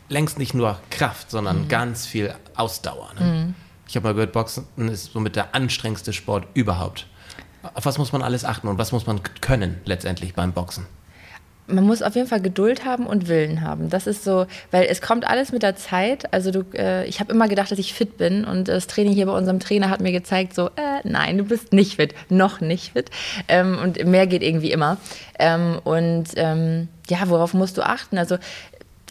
längst 0.08 0.38
nicht 0.38 0.54
nur 0.54 0.78
Kraft, 0.90 1.28
Mhm. 1.28 1.30
sondern 1.30 1.68
ganz 1.68 2.06
viel 2.06 2.34
Ausdauer. 2.56 3.10
Ne? 3.18 3.54
Ich 3.88 3.96
habe 3.96 4.08
mal 4.08 4.12
gehört, 4.14 4.32
Boxen 4.32 4.66
ist 4.88 5.12
somit 5.12 5.34
der 5.36 5.54
anstrengendste 5.54 6.12
Sport 6.12 6.46
überhaupt. 6.54 7.06
Auf 7.74 7.86
was 7.86 7.98
muss 7.98 8.12
man 8.12 8.22
alles 8.22 8.44
achten 8.44 8.68
und 8.68 8.78
was 8.78 8.92
muss 8.92 9.06
man 9.06 9.20
können 9.40 9.80
letztendlich 9.84 10.34
beim 10.34 10.52
Boxen? 10.52 10.86
Man 11.72 11.84
muss 11.84 12.02
auf 12.02 12.14
jeden 12.14 12.28
Fall 12.28 12.40
Geduld 12.40 12.84
haben 12.84 13.06
und 13.06 13.28
Willen 13.28 13.62
haben. 13.62 13.90
Das 13.90 14.06
ist 14.06 14.24
so, 14.24 14.46
weil 14.70 14.84
es 14.84 15.00
kommt 15.00 15.26
alles 15.26 15.52
mit 15.52 15.62
der 15.62 15.76
Zeit. 15.76 16.32
Also 16.32 16.50
du, 16.50 16.64
äh, 16.74 17.06
ich 17.06 17.20
habe 17.20 17.32
immer 17.32 17.48
gedacht, 17.48 17.70
dass 17.70 17.78
ich 17.78 17.94
fit 17.94 18.16
bin 18.16 18.44
und 18.44 18.68
das 18.68 18.86
Training 18.86 19.12
hier 19.12 19.26
bei 19.26 19.32
unserem 19.32 19.60
Trainer 19.60 19.90
hat 19.90 20.00
mir 20.00 20.12
gezeigt, 20.12 20.54
so, 20.54 20.66
äh, 20.68 21.00
nein, 21.04 21.38
du 21.38 21.44
bist 21.44 21.72
nicht 21.72 21.96
fit, 21.96 22.14
noch 22.28 22.60
nicht 22.60 22.92
fit. 22.92 23.10
Ähm, 23.48 23.78
und 23.82 24.04
mehr 24.04 24.26
geht 24.26 24.42
irgendwie 24.42 24.72
immer. 24.72 24.98
Ähm, 25.38 25.78
und 25.84 26.28
ähm, 26.36 26.88
ja, 27.08 27.18
worauf 27.28 27.54
musst 27.54 27.76
du 27.78 27.82
achten? 27.82 28.18
Also 28.18 28.36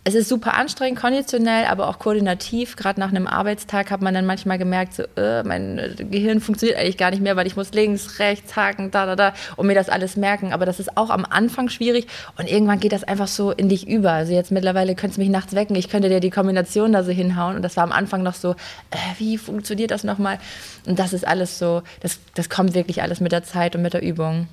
es 0.05 0.15
ist 0.15 0.29
super 0.29 0.53
anstrengend, 0.53 0.99
konditionell, 0.99 1.65
aber 1.65 1.88
auch 1.88 1.99
koordinativ. 1.99 2.77
Gerade 2.77 2.99
nach 2.99 3.09
einem 3.09 3.27
Arbeitstag 3.27 3.91
hat 3.91 4.01
man 4.01 4.13
dann 4.13 4.25
manchmal 4.25 4.57
gemerkt, 4.57 4.93
so, 4.93 5.03
äh, 5.17 5.43
mein 5.43 5.95
Gehirn 6.09 6.39
funktioniert 6.39 6.79
eigentlich 6.79 6.97
gar 6.97 7.12
nicht 7.12 7.21
mehr, 7.21 7.35
weil 7.35 7.47
ich 7.47 7.57
muss 7.57 7.73
links, 7.73 8.19
rechts, 8.19 8.55
haken, 8.55 8.91
da, 8.91 9.05
da, 9.05 9.15
da 9.15 9.33
und 9.57 9.67
mir 9.67 9.75
das 9.75 9.89
alles 9.89 10.15
merken. 10.15 10.53
Aber 10.53 10.65
das 10.65 10.79
ist 10.79 10.95
auch 10.97 11.09
am 11.09 11.25
Anfang 11.25 11.67
schwierig 11.69 12.07
und 12.38 12.49
irgendwann 12.49 12.79
geht 12.79 12.93
das 12.93 13.03
einfach 13.03 13.27
so 13.27 13.51
in 13.51 13.67
dich 13.67 13.88
über. 13.88 14.12
Also 14.12 14.33
jetzt 14.33 14.51
mittlerweile 14.51 14.95
könntest 14.95 15.17
du 15.17 15.21
mich 15.21 15.29
nachts 15.29 15.53
wecken, 15.53 15.75
ich 15.75 15.89
könnte 15.89 16.07
dir 16.07 16.21
die 16.21 16.29
Kombination 16.29 16.93
da 16.93 17.03
so 17.03 17.12
hinhauen 17.12 17.57
und 17.57 17.62
das 17.62 17.75
war 17.75 17.83
am 17.83 17.91
Anfang 17.91 18.23
noch 18.23 18.35
so, 18.35 18.51
äh, 18.91 18.97
wie 19.17 19.38
funktioniert 19.38 19.91
das 19.91 20.05
nochmal? 20.05 20.39
Und 20.85 20.97
das 20.97 21.12
ist 21.12 21.27
alles 21.27 21.59
so, 21.59 21.83
das, 21.99 22.19
das 22.35 22.49
kommt 22.49 22.73
wirklich 22.73 23.01
alles 23.01 23.19
mit 23.19 23.33
der 23.33 23.43
Zeit 23.43 23.75
und 23.75 23.81
mit 23.81 23.93
der 23.93 24.01
Übung. 24.01 24.47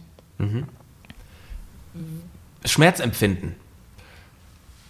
Schmerzempfinden. 2.65 3.66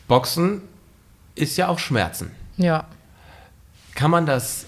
Boxen 0.09 0.62
ist 1.35 1.57
ja 1.57 1.69
auch 1.69 1.79
Schmerzen. 1.79 2.31
Ja. 2.57 2.85
Kann 3.95 4.11
man 4.11 4.27
das 4.27 4.66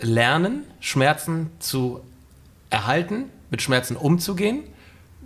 lernen, 0.00 0.64
Schmerzen 0.80 1.50
zu 1.58 2.00
erhalten, 2.70 3.24
mit 3.50 3.62
Schmerzen 3.62 3.96
umzugehen? 3.96 4.64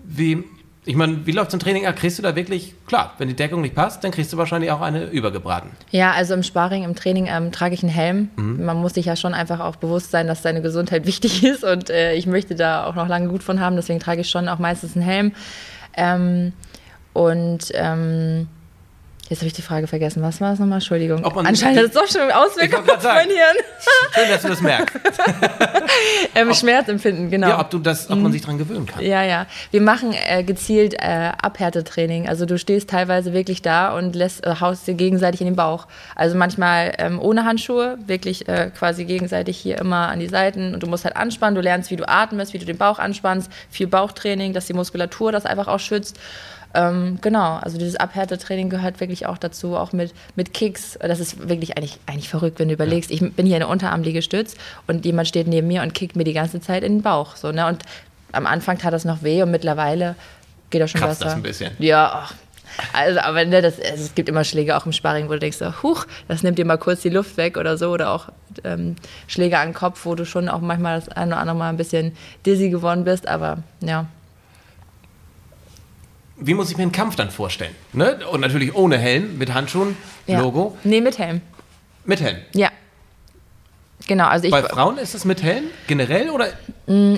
Wie, 0.05 0.45
ich 0.85 0.97
meine, 0.97 1.27
wie 1.27 1.33
läuft 1.33 1.51
so 1.51 1.57
ein 1.57 1.61
Training? 1.61 1.87
ab? 1.87 1.97
Kriegst 1.97 2.19
du 2.19 2.23
da 2.23 2.35
wirklich, 2.35 2.75
klar, 2.87 3.14
wenn 3.19 3.29
die 3.29 3.35
Deckung 3.35 3.61
nicht 3.61 3.75
passt, 3.75 4.03
dann 4.05 4.11
kriegst 4.11 4.33
du 4.33 4.37
wahrscheinlich 4.37 4.71
auch 4.71 4.81
eine 4.81 5.07
übergebraten. 5.07 5.71
Ja, 5.91 6.12
also 6.12 6.35
im 6.35 6.43
Sparring, 6.43 6.85
im 6.85 6.95
Training 6.95 7.27
ähm, 7.29 7.53
trage 7.53 7.75
ich 7.75 7.83
einen 7.83 7.93
Helm. 7.93 8.31
Man 8.37 8.77
muss 8.79 8.95
sich 8.95 9.07
ja 9.07 9.17
schon 9.17 9.35
einfach 9.35 9.61
auch 9.61 9.77
bewusst 9.77 10.11
sein, 10.11 10.27
dass 10.27 10.43
deine 10.43 10.62
Gesundheit 10.62 11.07
wichtig 11.07 11.45
ist 11.45 11.64
und 11.64 11.91
äh, 11.91 12.14
ich 12.14 12.27
möchte 12.27 12.55
da 12.55 12.87
auch 12.87 12.95
noch 12.95 13.09
lange 13.09 13.29
gut 13.29 13.43
von 13.43 13.61
haben, 13.61 13.77
deswegen 13.77 14.01
trage 14.01 14.23
ich 14.23 14.31
schon 14.31 14.49
auch 14.49 14.59
meistens 14.59 14.97
einen 14.97 15.05
Helm. 15.05 15.33
Ähm, 15.97 16.53
und 17.12 17.73
ähm, 17.75 18.47
jetzt 19.29 19.41
habe 19.41 19.47
ich 19.47 19.53
die 19.53 19.62
Frage 19.62 19.87
vergessen. 19.87 20.23
Was 20.23 20.41
war 20.41 20.51
das 20.51 20.59
nochmal? 20.59 20.79
Entschuldigung. 20.79 21.25
Ob 21.25 21.37
Anscheinend 21.37 21.79
hat 21.79 21.87
es 21.87 21.93
doch 21.93 22.07
schon 22.07 22.31
Auswirkungen 22.31 22.88
auf 22.91 23.03
mein. 23.03 23.29
Hirn. 23.29 23.57
Schön, 24.14 24.29
dass 24.29 24.43
du 24.43 24.49
das 24.49 24.61
merkst. 24.61 24.97
Ähm, 26.35 26.53
Schmerzempfinden, 26.55 27.31
genau. 27.31 27.49
Ja, 27.49 27.61
ob, 27.61 27.71
du 27.71 27.79
das, 27.79 28.11
ob 28.11 28.19
man 28.19 28.31
sich 28.31 28.43
dran 28.43 28.59
gewöhnen 28.59 28.87
kann. 28.87 29.03
Ja, 29.03 29.23
ja. 29.23 29.47
Wir 29.71 29.81
machen 29.81 30.12
äh, 30.12 30.45
gezielt 30.45 30.95
äh, 30.95 31.33
Abhärtetraining. 31.43 32.29
Also 32.29 32.47
du 32.47 32.59
stehst 32.59 32.91
teilweise 32.91 33.33
wirklich 33.33 33.62
da 33.62 33.97
und 33.97 34.14
lässt, 34.14 34.47
äh, 34.47 34.55
haust 34.61 34.87
dir 34.87 34.95
gegenseitig 34.95 35.41
in 35.41 35.47
den 35.47 35.57
Bauch. 35.57 35.87
Also 36.14 36.37
manchmal 36.37 36.95
ähm, 36.99 37.21
ohne 37.21 37.45
Handschuhe, 37.45 37.99
wirklich 38.07 38.49
äh, 38.49 38.71
quasi 38.77 39.05
gegenseitig 39.05 39.59
hier 39.59 39.79
immer 39.79 40.09
an 40.09 40.21
die 40.21 40.29
Seiten 40.29 40.75
und 40.75 40.83
du 40.83 40.87
musst 40.87 41.05
halt 41.05 41.17
anspannen. 41.17 41.55
Du 41.55 41.61
lernst, 41.61 41.91
wie 41.91 41.97
du 41.97 42.09
atmest, 42.09 42.53
wie 42.53 42.59
du 42.59 42.67
den 42.67 42.79
Bauch 42.79 42.99
anspannst. 42.99 43.51
Viel 43.71 43.87
Bauchtraining, 43.87 44.53
dass 44.53 44.67
die 44.67 44.75
Muskulatur 44.75 45.33
das 45.33 45.47
einfach 45.47 45.69
auch 45.69 45.81
schützt. 45.81 46.19
Ähm, 46.79 47.19
genau, 47.21 47.57
also 47.57 47.77
dieses 47.77 47.97
Abhärtetraining 47.97 48.71
gehört 48.71 49.01
wirklich 49.01 49.27
auch 49.27 49.37
dazu, 49.37 49.77
auch 49.77 49.93
mit, 49.93 50.14
mit 50.37 50.55
Kicks. 50.55 50.97
Das 51.01 51.19
ist 51.19 51.49
wirklich 51.49 51.77
eigentlich, 51.77 51.99
eigentlich 52.07 52.29
verrückt, 52.29 52.61
wenn 52.61 52.69
du 52.69 52.75
überlegst. 52.75 53.11
Ich 53.11 53.19
bin 53.19 53.47
hier 53.47 53.57
in 53.57 53.61
der 53.61 53.69
Unterarmliegestütz 53.69 54.55
und 54.87 55.05
jemand 55.05 55.27
steht 55.27 55.49
neben 55.49 55.67
mir 55.67 55.83
und 55.83 55.93
kickt 55.93 56.14
mir 56.14 56.23
die 56.23 56.35
ganze 56.35 56.61
Zeit 56.61 56.85
in 56.85 56.99
den 56.99 57.03
Bauch. 57.03 57.35
So, 57.35 57.51
ne? 57.51 57.67
Und 57.67 57.83
am 58.31 58.47
Anfang 58.47 58.79
tat 58.79 58.93
das 58.93 59.05
noch 59.05 59.23
weh 59.25 59.43
und 59.43 59.51
mittlerweile 59.51 60.14
geht 60.71 60.81
das 60.81 60.93
schon 60.93 61.01
Kratzt 61.01 61.19
besser. 61.19 61.25
das 61.25 61.35
ein 61.35 61.43
bisschen. 61.43 61.73
Ja, 61.81 62.27
ach. 62.27 62.35
also 62.93 63.19
aber 63.21 63.45
ne, 63.45 63.61
das, 63.61 63.81
also 63.81 64.05
es 64.05 64.14
gibt 64.14 64.29
immer 64.29 64.45
Schläge 64.45 64.77
auch 64.77 64.87
im 64.87 64.93
Sparring, 64.93 65.29
wo 65.29 65.33
du 65.33 65.41
denkst, 65.41 65.59
huch, 65.83 66.07
das 66.29 66.45
nimmt 66.45 66.59
dir 66.59 66.64
mal 66.64 66.79
kurz 66.79 67.01
die 67.01 67.09
Luft 67.09 67.37
weg 67.38 67.57
oder 67.57 67.77
so. 67.77 67.91
Oder 67.91 68.12
auch 68.12 68.29
ähm, 68.62 68.95
Schläge 69.27 69.59
an 69.59 69.69
den 69.69 69.75
Kopf, 69.75 70.05
wo 70.05 70.14
du 70.14 70.25
schon 70.25 70.49
auch 70.49 70.61
manchmal 70.61 71.01
das 71.01 71.09
eine 71.09 71.33
oder 71.33 71.41
andere 71.41 71.57
Mal 71.57 71.71
ein 71.71 71.77
bisschen 71.77 72.12
dizzy 72.47 72.71
geworden 72.71 73.03
bist. 73.03 73.27
Aber 73.27 73.59
ja, 73.81 74.07
Wie 76.40 76.55
muss 76.55 76.70
ich 76.70 76.77
mir 76.77 76.83
einen 76.83 76.92
Kampf 76.92 77.16
dann 77.16 77.31
vorstellen? 77.31 77.74
Ne? 77.92 78.18
Und 78.31 78.40
natürlich 78.40 78.74
ohne 78.74 78.96
Helm, 78.98 79.38
mit 79.38 79.53
Handschuhen, 79.53 79.96
ja. 80.27 80.40
Logo, 80.40 80.77
Nee, 80.85 81.01
mit 81.01 81.18
Helm. 81.18 81.40
mit 82.05 82.20
Helm. 82.20 82.38
Ja. 82.55 82.70
Genau, 84.07 84.27
also 84.27 84.46
ich, 84.46 84.51
Bei 84.53 84.62
Frauen 84.62 84.96
ist 84.96 85.14
es 85.14 85.24
mit 85.27 85.42
Helm 85.42 85.64
generell 85.87 86.31
oder 86.31 86.46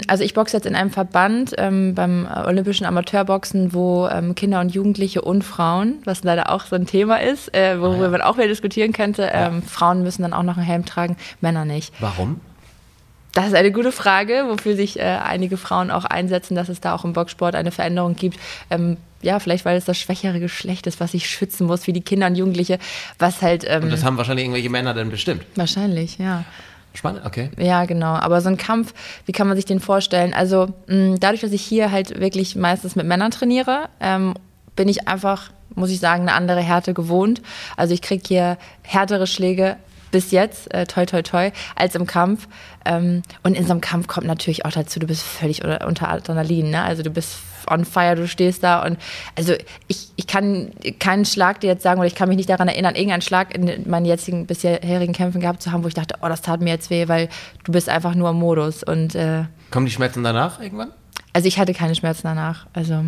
also 0.08 0.24
ich 0.24 0.34
boxe 0.34 0.56
jetzt 0.56 0.66
in 0.66 0.74
einem 0.74 0.90
Verband 0.90 1.54
ähm, 1.58 1.94
beim 1.94 2.26
Olympischen 2.46 2.84
Amateurboxen, 2.84 3.72
wo 3.72 4.08
ähm, 4.08 4.34
Kinder 4.34 4.60
und 4.60 4.74
Jugendliche 4.74 5.22
und 5.22 5.44
Frauen, 5.44 5.98
was 6.04 6.24
leider 6.24 6.50
auch 6.50 6.64
so 6.66 6.74
ein 6.74 6.86
Thema 6.86 7.20
ist, 7.20 7.54
äh, 7.54 7.80
worüber 7.80 8.08
man 8.08 8.22
auch 8.22 8.36
wieder 8.38 8.48
diskutieren 8.48 8.92
könnte, 8.92 9.30
ähm, 9.32 9.62
Frauen 9.62 10.02
müssen 10.02 10.22
dann 10.22 10.32
auch 10.32 10.42
noch 10.42 10.56
einen 10.56 10.66
Helm 10.66 10.84
tragen, 10.84 11.16
Männer 11.40 11.64
nicht. 11.64 11.94
warum? 12.00 12.40
Das 13.32 13.46
ist 13.46 13.54
eine 13.54 13.70
gute 13.70 13.92
Frage, 13.92 14.46
wofür 14.48 14.74
sich 14.74 14.98
äh, 14.98 15.02
einige 15.02 15.56
Frauen 15.56 15.90
auch 15.90 16.04
einsetzen, 16.04 16.54
dass 16.54 16.68
es 16.68 16.80
da 16.80 16.94
auch 16.94 17.04
im 17.04 17.12
Boxsport 17.12 17.54
eine 17.54 17.70
Veränderung 17.70 18.16
gibt. 18.16 18.38
Ähm, 18.70 18.96
ja, 19.22 19.38
vielleicht 19.38 19.64
weil 19.64 19.76
es 19.76 19.84
das 19.84 19.98
schwächere 19.98 20.40
Geschlecht 20.40 20.86
ist, 20.86 20.98
was 20.98 21.12
sich 21.12 21.28
schützen 21.28 21.66
muss, 21.66 21.86
wie 21.86 21.92
die 21.92 22.00
Kinder 22.00 22.26
und 22.26 22.36
Jugendliche, 22.36 22.78
was 23.18 23.42
halt 23.42 23.64
ähm, 23.68 23.84
Und 23.84 23.92
das 23.92 24.04
haben 24.04 24.16
wahrscheinlich 24.16 24.44
irgendwelche 24.44 24.70
Männer 24.70 24.94
dann 24.94 25.10
bestimmt. 25.10 25.44
wahrscheinlich, 25.56 26.18
ja. 26.18 26.44
Spannend, 26.92 27.24
okay. 27.24 27.50
Ja, 27.56 27.84
genau. 27.84 28.14
Aber 28.14 28.40
so 28.40 28.48
ein 28.48 28.56
Kampf, 28.56 28.94
wie 29.24 29.32
kann 29.32 29.46
man 29.46 29.56
sich 29.56 29.64
den 29.64 29.78
vorstellen? 29.78 30.34
Also 30.34 30.74
mh, 30.88 31.18
dadurch, 31.20 31.40
dass 31.40 31.52
ich 31.52 31.62
hier 31.62 31.92
halt 31.92 32.18
wirklich 32.18 32.56
meistens 32.56 32.96
mit 32.96 33.06
Männern 33.06 33.30
trainiere, 33.30 33.88
ähm, 34.00 34.34
bin 34.74 34.88
ich 34.88 35.06
einfach, 35.06 35.50
muss 35.76 35.90
ich 35.90 36.00
sagen, 36.00 36.22
eine 36.22 36.32
andere 36.32 36.60
Härte 36.60 36.92
gewohnt. 36.92 37.42
Also 37.76 37.94
ich 37.94 38.02
kriege 38.02 38.24
hier 38.26 38.58
härtere 38.82 39.28
Schläge 39.28 39.76
bis 40.10 40.30
jetzt, 40.30 40.72
äh, 40.74 40.86
toi 40.86 41.06
toi 41.06 41.22
toi, 41.22 41.50
als 41.76 41.94
im 41.94 42.06
Kampf. 42.06 42.48
Ähm, 42.84 43.22
und 43.42 43.54
in 43.54 43.64
so 43.64 43.72
einem 43.72 43.80
Kampf 43.80 44.06
kommt 44.06 44.26
natürlich 44.26 44.64
auch 44.64 44.72
dazu, 44.72 45.00
du 45.00 45.06
bist 45.06 45.22
völlig 45.22 45.64
unter, 45.64 46.08
Adrenalin, 46.08 46.70
ne? 46.70 46.82
Also 46.82 47.02
du 47.02 47.10
bist 47.10 47.38
on 47.70 47.84
fire, 47.84 48.16
du 48.16 48.26
stehst 48.26 48.62
da 48.62 48.84
und 48.84 48.98
also 49.36 49.54
ich, 49.86 50.08
ich 50.16 50.26
kann 50.26 50.70
keinen 50.98 51.24
Schlag 51.24 51.60
dir 51.60 51.68
jetzt 51.68 51.82
sagen 51.82 52.00
oder 52.00 52.06
ich 52.06 52.14
kann 52.14 52.28
mich 52.28 52.38
nicht 52.38 52.48
daran 52.48 52.68
erinnern, 52.68 52.94
irgendeinen 52.94 53.22
Schlag 53.22 53.54
in 53.54 53.88
meinen 53.88 54.06
jetzigen 54.06 54.46
bisherigen 54.46 55.12
Kämpfen 55.12 55.40
gehabt 55.40 55.62
zu 55.62 55.70
haben, 55.70 55.84
wo 55.84 55.88
ich 55.88 55.94
dachte, 55.94 56.16
oh, 56.22 56.28
das 56.28 56.40
tat 56.40 56.60
mir 56.62 56.70
jetzt 56.70 56.90
weh, 56.90 57.06
weil 57.08 57.28
du 57.64 57.72
bist 57.72 57.88
einfach 57.88 58.14
nur 58.14 58.30
im 58.30 58.36
Modus 58.36 58.82
und 58.82 59.14
äh, 59.14 59.44
Kommen 59.70 59.86
die 59.86 59.92
Schmerzen 59.92 60.24
danach 60.24 60.60
irgendwann? 60.60 60.92
also 61.32 61.46
ich 61.46 61.58
hatte 61.58 61.74
keine 61.74 61.94
Schmerzen 61.94 62.22
danach, 62.24 62.66
also 62.72 63.04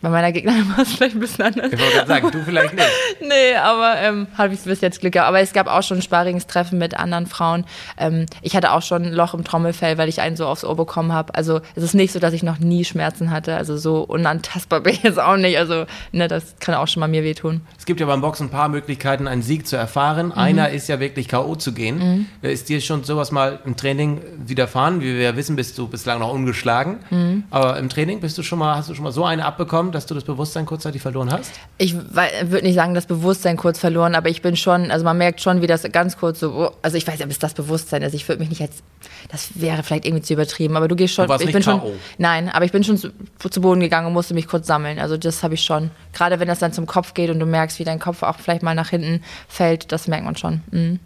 Bei 0.00 0.10
meiner 0.10 0.30
Gegnerin 0.30 0.68
war 0.70 0.80
es 0.80 0.92
vielleicht 0.92 1.16
ein 1.16 1.20
bisschen 1.20 1.46
anders. 1.46 1.72
Ich 1.72 1.78
wollte 1.80 1.94
gerade 1.94 2.08
sagen, 2.08 2.30
du 2.30 2.42
vielleicht 2.44 2.74
nicht. 2.74 2.86
nee, 3.20 3.56
aber 3.56 3.96
ähm, 3.98 4.28
habe 4.36 4.54
ich 4.54 4.60
bis 4.60 4.80
jetzt 4.80 5.00
Glück 5.00 5.14
gehabt. 5.14 5.28
Aber 5.28 5.40
es 5.40 5.52
gab 5.52 5.66
auch 5.66 5.82
schon 5.82 6.02
Sparingstreffen 6.02 6.78
mit 6.78 6.96
anderen 6.96 7.26
Frauen. 7.26 7.64
Ähm, 7.96 8.26
ich 8.42 8.54
hatte 8.54 8.72
auch 8.72 8.82
schon 8.82 9.06
ein 9.06 9.12
Loch 9.12 9.34
im 9.34 9.42
Trommelfell, 9.42 9.98
weil 9.98 10.08
ich 10.08 10.20
einen 10.20 10.36
so 10.36 10.46
aufs 10.46 10.64
Ohr 10.64 10.76
bekommen 10.76 11.12
habe. 11.12 11.34
Also 11.34 11.60
es 11.74 11.82
ist 11.82 11.94
nicht 11.94 12.12
so, 12.12 12.20
dass 12.20 12.32
ich 12.32 12.44
noch 12.44 12.60
nie 12.60 12.84
Schmerzen 12.84 13.32
hatte. 13.32 13.56
Also 13.56 13.76
so 13.76 14.02
unantastbar 14.02 14.80
bin 14.82 14.92
ich 14.92 15.02
jetzt 15.02 15.18
auch 15.18 15.36
nicht. 15.36 15.58
Also 15.58 15.86
ne, 16.12 16.28
das 16.28 16.54
kann 16.60 16.76
auch 16.76 16.86
schon 16.86 17.00
mal 17.00 17.08
mir 17.08 17.24
wehtun. 17.24 17.62
Es 17.76 17.84
gibt 17.84 17.98
ja 17.98 18.06
beim 18.06 18.20
Boxen 18.20 18.46
ein 18.46 18.50
paar 18.50 18.68
Möglichkeiten, 18.68 19.26
einen 19.26 19.42
Sieg 19.42 19.66
zu 19.66 19.74
erfahren. 19.74 20.26
Mhm. 20.26 20.32
Einer 20.32 20.68
ist 20.70 20.88
ja 20.88 21.00
wirklich 21.00 21.26
K.O. 21.26 21.56
zu 21.56 21.72
gehen. 21.72 21.98
Mhm. 21.98 22.26
Ist 22.48 22.68
dir 22.68 22.80
schon 22.80 23.02
sowas 23.02 23.32
mal 23.32 23.58
im 23.64 23.76
Training 23.76 24.20
widerfahren? 24.46 25.00
Wie 25.00 25.14
wir 25.16 25.22
ja 25.22 25.36
wissen, 25.36 25.56
bist 25.56 25.76
du 25.76 25.88
bislang 25.88 26.20
noch 26.20 26.32
ungeschlagen. 26.32 26.98
Mhm. 27.10 27.44
Aber 27.50 27.78
im 27.78 27.88
Training 27.88 28.20
bist 28.20 28.38
du 28.38 28.44
schon 28.44 28.60
mal, 28.60 28.76
hast 28.76 28.88
du 28.88 28.94
schon 28.94 29.02
mal 29.02 29.10
so 29.10 29.24
eine 29.24 29.44
abbekommen, 29.44 29.87
dass 29.90 30.06
du 30.06 30.14
das 30.14 30.24
Bewusstsein 30.24 30.66
kurzzeitig 30.66 31.02
verloren 31.02 31.32
hast? 31.32 31.52
Ich 31.78 31.94
würde 31.94 32.62
nicht 32.62 32.74
sagen, 32.74 32.94
das 32.94 33.06
Bewusstsein 33.06 33.56
kurz 33.56 33.78
verloren, 33.78 34.14
aber 34.14 34.28
ich 34.28 34.42
bin 34.42 34.56
schon, 34.56 34.90
also 34.90 35.04
man 35.04 35.18
merkt 35.18 35.40
schon, 35.40 35.62
wie 35.62 35.66
das 35.66 35.82
ganz 35.92 36.16
kurz 36.16 36.40
so, 36.40 36.72
also 36.82 36.96
ich 36.96 37.06
weiß 37.06 37.18
ja, 37.18 37.26
bis 37.26 37.38
das 37.38 37.54
Bewusstsein 37.54 38.02
ist. 38.02 38.14
Ich 38.14 38.28
würde 38.28 38.40
mich 38.40 38.50
nicht 38.50 38.62
als, 38.62 38.82
das 39.30 39.60
wäre 39.60 39.82
vielleicht 39.82 40.06
irgendwie 40.06 40.22
zu 40.22 40.34
übertrieben, 40.34 40.76
aber 40.76 40.88
du 40.88 40.96
gehst 40.96 41.14
schon, 41.14 41.26
du 41.26 41.30
warst 41.30 41.42
ich 41.42 41.46
nicht 41.46 41.54
bin 41.54 41.62
schon, 41.62 41.80
K.O.. 41.80 41.92
nein, 42.18 42.48
aber 42.48 42.64
ich 42.64 42.72
bin 42.72 42.84
schon 42.84 42.96
zu, 42.96 43.10
zu 43.38 43.60
Boden 43.60 43.80
gegangen 43.80 44.06
und 44.06 44.12
musste 44.12 44.34
mich 44.34 44.46
kurz 44.46 44.66
sammeln. 44.66 44.98
Also 44.98 45.16
das 45.16 45.42
habe 45.42 45.54
ich 45.54 45.62
schon. 45.62 45.90
Gerade 46.12 46.40
wenn 46.40 46.48
das 46.48 46.58
dann 46.58 46.72
zum 46.72 46.86
Kopf 46.86 47.14
geht 47.14 47.30
und 47.30 47.38
du 47.38 47.46
merkst, 47.46 47.78
wie 47.78 47.84
dein 47.84 47.98
Kopf 47.98 48.22
auch 48.22 48.38
vielleicht 48.38 48.62
mal 48.62 48.74
nach 48.74 48.90
hinten 48.90 49.22
fällt, 49.48 49.92
das 49.92 50.08
merkt 50.08 50.24
man 50.24 50.36
schon. 50.36 50.62
Mhm. 50.70 51.00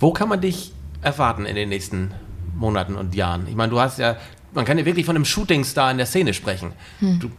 Wo 0.00 0.12
kann 0.12 0.28
man 0.28 0.40
dich 0.40 0.72
erwarten 1.02 1.46
in 1.46 1.54
den 1.54 1.68
nächsten 1.68 2.12
Monaten 2.54 2.94
und 2.94 3.14
Jahren? 3.14 3.46
Ich 3.48 3.54
meine, 3.54 3.70
du 3.70 3.80
hast 3.80 3.98
ja, 3.98 4.16
man 4.54 4.64
kann 4.64 4.78
ja 4.78 4.84
wirklich 4.84 5.06
von 5.06 5.16
einem 5.16 5.24
Shootingstar 5.24 5.90
in 5.90 5.98
der 5.98 6.06
Szene 6.06 6.34
sprechen. 6.34 6.72
Hm. 7.00 7.20
Du, 7.20 7.30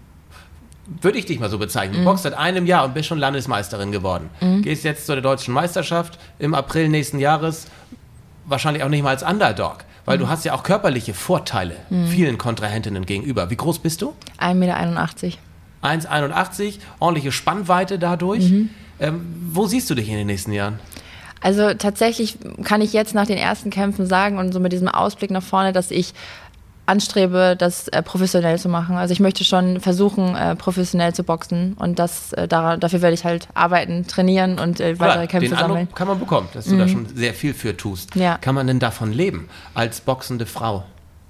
würde 1.01 1.17
ich 1.17 1.25
dich 1.25 1.39
mal 1.39 1.49
so 1.49 1.57
bezeichnen. 1.57 1.95
Du 1.95 2.01
mhm. 2.01 2.05
boxst 2.05 2.23
seit 2.23 2.35
einem 2.35 2.65
Jahr 2.65 2.85
und 2.85 2.93
bist 2.93 3.07
schon 3.07 3.17
Landesmeisterin 3.17 3.91
geworden. 3.91 4.29
Mhm. 4.41 4.61
Gehst 4.61 4.83
jetzt 4.83 5.05
zur 5.05 5.19
deutschen 5.19 5.53
Meisterschaft 5.53 6.19
im 6.37 6.53
April 6.53 6.89
nächsten 6.89 7.19
Jahres, 7.19 7.67
wahrscheinlich 8.45 8.83
auch 8.83 8.89
nicht 8.89 9.03
mal 9.03 9.09
als 9.09 9.23
Underdog, 9.23 9.77
weil 10.05 10.17
mhm. 10.17 10.21
du 10.21 10.29
hast 10.29 10.45
ja 10.45 10.53
auch 10.53 10.63
körperliche 10.63 11.13
Vorteile 11.13 11.75
vielen 12.07 12.37
Kontrahentinnen 12.37 13.05
gegenüber. 13.05 13.49
Wie 13.49 13.55
groß 13.55 13.79
bist 13.79 14.01
du? 14.01 14.13
1,81 14.39 14.53
Meter. 14.53 14.79
1,81, 15.83 16.79
ordentliche 16.99 17.31
Spannweite 17.31 17.99
dadurch. 17.99 18.51
Ähm, 18.99 19.25
wo 19.51 19.67
siehst 19.67 19.89
du 19.89 19.95
dich 19.95 20.09
in 20.09 20.15
den 20.15 20.27
nächsten 20.27 20.51
Jahren? 20.51 20.79
Also 21.41 21.73
tatsächlich 21.75 22.39
kann 22.63 22.81
ich 22.81 22.93
jetzt 22.93 23.13
nach 23.13 23.27
den 23.27 23.37
ersten 23.37 23.69
Kämpfen 23.69 24.07
sagen 24.07 24.39
und 24.39 24.51
so 24.51 24.59
mit 24.59 24.71
diesem 24.71 24.87
Ausblick 24.87 25.29
nach 25.29 25.43
vorne, 25.43 25.73
dass 25.73 25.91
ich 25.91 26.13
anstrebe, 26.85 27.55
das 27.57 27.87
äh, 27.87 28.01
professionell 28.01 28.59
zu 28.59 28.69
machen. 28.69 28.95
Also 28.95 29.11
ich 29.11 29.19
möchte 29.19 29.43
schon 29.43 29.79
versuchen, 29.79 30.35
äh, 30.35 30.55
professionell 30.55 31.13
zu 31.13 31.23
boxen 31.23 31.73
und 31.79 31.99
das, 31.99 32.33
äh, 32.33 32.47
da, 32.47 32.77
dafür 32.77 33.01
werde 33.01 33.13
ich 33.13 33.25
halt 33.25 33.47
arbeiten, 33.53 34.05
trainieren 34.07 34.59
und 34.59 34.79
äh, 34.79 34.99
weitere 34.99 35.25
Klar, 35.25 35.27
Kämpfe 35.27 35.49
den 35.49 35.57
sammeln. 35.57 35.77
Eindruck 35.79 35.95
kann 35.95 36.07
man 36.07 36.19
bekommen, 36.19 36.47
dass 36.53 36.65
du 36.65 36.75
Mhm. 36.75 36.79
da 36.79 36.87
schon 36.87 37.05
sehr 37.15 37.33
viel 37.33 37.53
für 37.53 37.75
tust. 37.75 38.15
Ja. 38.15 38.37
Kann 38.37 38.55
man 38.55 38.67
denn 38.67 38.79
davon 38.79 39.11
leben 39.11 39.49
als 39.73 40.01
boxende 40.01 40.45
Frau? 40.45 40.85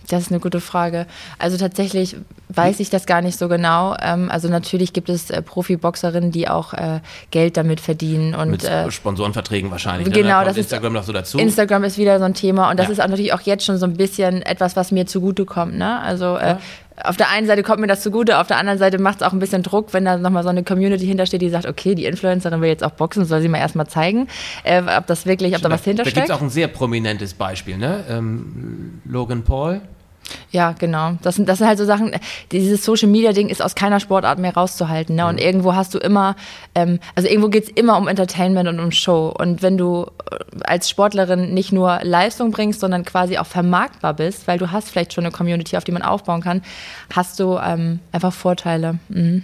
Das 0.09 0.21
ist 0.21 0.31
eine 0.31 0.39
gute 0.39 0.61
Frage. 0.61 1.07
Also 1.39 1.57
tatsächlich 1.57 2.15
weiß 2.49 2.79
ich 2.79 2.89
das 2.91 3.05
gar 3.07 3.21
nicht 3.21 3.37
so 3.39 3.47
genau. 3.47 3.95
Ähm, 4.01 4.29
also 4.29 4.47
natürlich 4.49 4.93
gibt 4.93 5.09
es 5.09 5.29
äh, 5.31 5.41
Profiboxerinnen, 5.41 6.31
die 6.31 6.47
auch 6.47 6.73
äh, 6.73 6.99
Geld 7.31 7.57
damit 7.57 7.79
verdienen 7.81 8.35
und 8.35 8.51
Mit 8.51 8.63
äh, 8.63 8.91
Sponsorenverträgen 8.91 9.71
wahrscheinlich. 9.71 10.11
genau, 10.13 10.21
ne? 10.21 10.27
da 10.27 10.35
kommt 10.35 10.47
das 10.49 10.57
ist- 10.57 10.63
Instagram 10.65 10.93
noch 10.93 11.03
so 11.03 11.11
dazu. 11.13 11.37
Instagram 11.39 11.83
ist 11.85 11.97
wieder 11.97 12.19
so 12.19 12.25
ein 12.25 12.33
Thema 12.35 12.69
und 12.69 12.77
das 12.79 12.87
Ja. 12.87 12.93
ist 12.93 12.99
auch 13.01 13.07
natürlich 13.07 13.33
auch 13.33 13.41
jetzt 13.41 13.65
schon 13.65 13.77
so 13.77 13.85
ein 13.85 13.97
bisschen 13.97 14.41
etwas, 14.43 14.75
was 14.75 14.91
mir 14.91 15.05
zugutekommt. 15.07 15.75
Ne? 15.75 15.99
Also 16.01 16.37
äh, 16.37 16.57
auf 17.03 17.17
der 17.17 17.29
einen 17.29 17.45
Seite 17.47 17.61
kommt 17.63 17.79
mir 17.81 17.87
das 17.87 18.01
zugute, 18.01 18.37
auf 18.39 18.47
der 18.47 18.57
anderen 18.57 18.79
Seite 18.79 18.99
macht 18.99 19.17
es 19.21 19.27
auch 19.27 19.33
ein 19.33 19.39
bisschen 19.39 19.63
Druck, 19.63 19.91
wenn 19.93 20.05
da 20.05 20.17
nochmal 20.17 20.43
so 20.43 20.49
eine 20.49 20.63
Community 20.63 21.05
hintersteht, 21.05 21.41
die 21.41 21.49
sagt, 21.49 21.65
okay, 21.65 21.93
die 21.95 22.05
Influencerin 22.05 22.61
will 22.61 22.69
jetzt 22.69 22.83
auch 22.85 22.91
boxen, 22.91 23.25
soll 23.25 23.41
sie 23.41 23.49
mal 23.49 23.57
erstmal 23.57 23.87
zeigen, 23.87 24.27
ob 24.97 25.05
das 25.07 25.25
wirklich, 25.25 25.55
ob 25.55 25.61
da 25.61 25.69
was 25.69 25.83
da 25.83 25.91
gibt 25.91 26.17
es 26.17 26.31
auch 26.31 26.41
ein 26.41 26.49
sehr 26.49 26.67
prominentes 26.69 27.33
Beispiel, 27.33 27.77
ne? 27.77 28.03
Ähm, 28.09 29.01
Logan 29.03 29.43
Paul. 29.43 29.81
Ja, 30.51 30.71
genau. 30.71 31.13
Das 31.21 31.35
sind, 31.35 31.47
das 31.49 31.59
sind 31.59 31.67
halt 31.67 31.77
so 31.77 31.85
Sachen, 31.85 32.11
dieses 32.51 32.83
Social 32.83 33.09
Media 33.09 33.33
Ding 33.33 33.49
ist 33.49 33.61
aus 33.61 33.75
keiner 33.75 33.99
Sportart 33.99 34.39
mehr 34.39 34.53
rauszuhalten. 34.53 35.15
Ne? 35.15 35.27
Und 35.27 35.39
irgendwo 35.39 35.75
hast 35.75 35.93
du 35.93 35.97
immer, 35.97 36.35
ähm, 36.73 36.99
also 37.15 37.29
irgendwo 37.29 37.49
geht's 37.49 37.69
immer 37.69 37.97
um 37.97 38.07
Entertainment 38.07 38.67
und 38.69 38.79
um 38.79 38.91
Show. 38.91 39.33
Und 39.37 39.61
wenn 39.61 39.77
du 39.77 40.07
äh, 40.31 40.63
als 40.63 40.89
Sportlerin 40.89 41.53
nicht 41.53 41.71
nur 41.71 41.99
Leistung 42.03 42.51
bringst, 42.51 42.79
sondern 42.79 43.05
quasi 43.05 43.37
auch 43.37 43.45
vermarktbar 43.45 44.13
bist, 44.13 44.47
weil 44.47 44.57
du 44.57 44.71
hast 44.71 44.89
vielleicht 44.89 45.13
schon 45.13 45.25
eine 45.25 45.31
Community, 45.31 45.77
auf 45.77 45.83
die 45.83 45.91
man 45.91 46.01
aufbauen 46.01 46.41
kann, 46.41 46.61
hast 47.13 47.39
du 47.39 47.57
ähm, 47.57 47.99
einfach 48.11 48.33
Vorteile. 48.33 48.99
Mhm. 49.09 49.43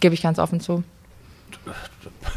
Gebe 0.00 0.14
ich 0.14 0.22
ganz 0.22 0.38
offen 0.38 0.60
zu. 0.60 0.82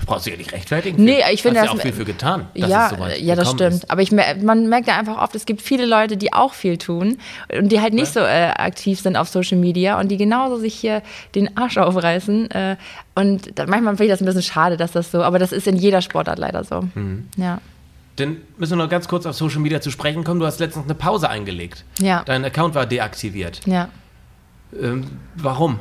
Brauchst 0.06 0.26
du 0.26 0.32
ja 0.32 0.38
nicht 0.38 0.52
rechtfertigen. 0.52 1.04
Nee, 1.04 1.19
ich 1.32 1.41
finde 1.43 1.60
Hast 1.60 1.67
ja 1.67 1.72
das- 1.74 1.80
auch 1.80 1.84
viel 1.84 1.93
für 1.93 2.06
getan. 2.06 2.48
dass 2.56 2.69
ja, 2.69 2.91
es 2.91 2.98
so 2.98 3.24
ja, 3.24 3.36
das 3.36 3.52
stimmt. 3.52 3.74
Ist. 3.76 3.91
Aber 3.91 4.02
ich, 4.02 4.12
man 4.12 4.67
merkt 4.67 4.88
ja 4.88 4.98
einfach 4.98 5.22
oft, 5.22 5.36
es 5.36 5.45
gibt 5.45 5.62
viele 5.62 5.86
Leute, 5.86 6.17
die 6.17 6.34
auch 6.34 6.54
viel 6.54 6.78
tun 6.78 7.17
und 7.56 7.69
die 7.72 7.80
halt 7.80 7.93
nicht 7.93 8.12
so 8.12 8.19
äh, 8.22 8.52
aktiv 8.58 9.00
sind 9.00 9.15
auf 9.17 9.30
Social 9.30 9.58
Media 9.58 10.00
und 10.00 10.08
die 10.10 10.17
genauso 10.17 10.58
sich 10.58 10.74
hier 10.74 11.04
den 11.36 11.56
Arsch 11.58 11.78
aufreißen. 11.78 12.50
Äh, 12.52 12.78
und 13.15 13.58
da, 13.60 13.67
manchmal 13.67 13.98
finde 13.98 14.06
ich 14.06 14.10
das 14.12 14.22
ein 14.22 14.26
bisschen 14.26 14.41
schade, 14.41 14.78
dass 14.78 14.93
das 14.93 15.12
so, 15.12 15.22
aber 15.22 15.38
das 15.38 15.52
ist 15.52 15.67
in 15.67 15.76
jeder 15.76 16.02
Sportart 16.02 16.39
leider 16.39 16.63
so. 16.63 16.82
Mhm. 16.95 17.28
Ja. 17.38 17.60
Dann 18.15 18.38
müssen 18.58 18.78
wir 18.78 18.84
noch 18.84 18.89
ganz 18.89 19.08
kurz 19.08 19.26
auf 19.26 19.36
Social 19.36 19.60
Media 19.60 19.80
zu 19.80 19.91
sprechen 19.91 20.24
kommen. 20.24 20.39
Du 20.39 20.45
hast 20.45 20.60
letztens 20.60 20.86
eine 20.86 20.95
Pause 20.95 21.30
eingelegt. 21.30 21.86
Ja. 22.00 22.24
Dein 22.26 22.43
Account 22.43 22.74
war 22.76 22.86
deaktiviert. 22.86 23.62
Ja. 23.65 23.89
Ähm, 24.82 25.06
warum? 25.36 25.80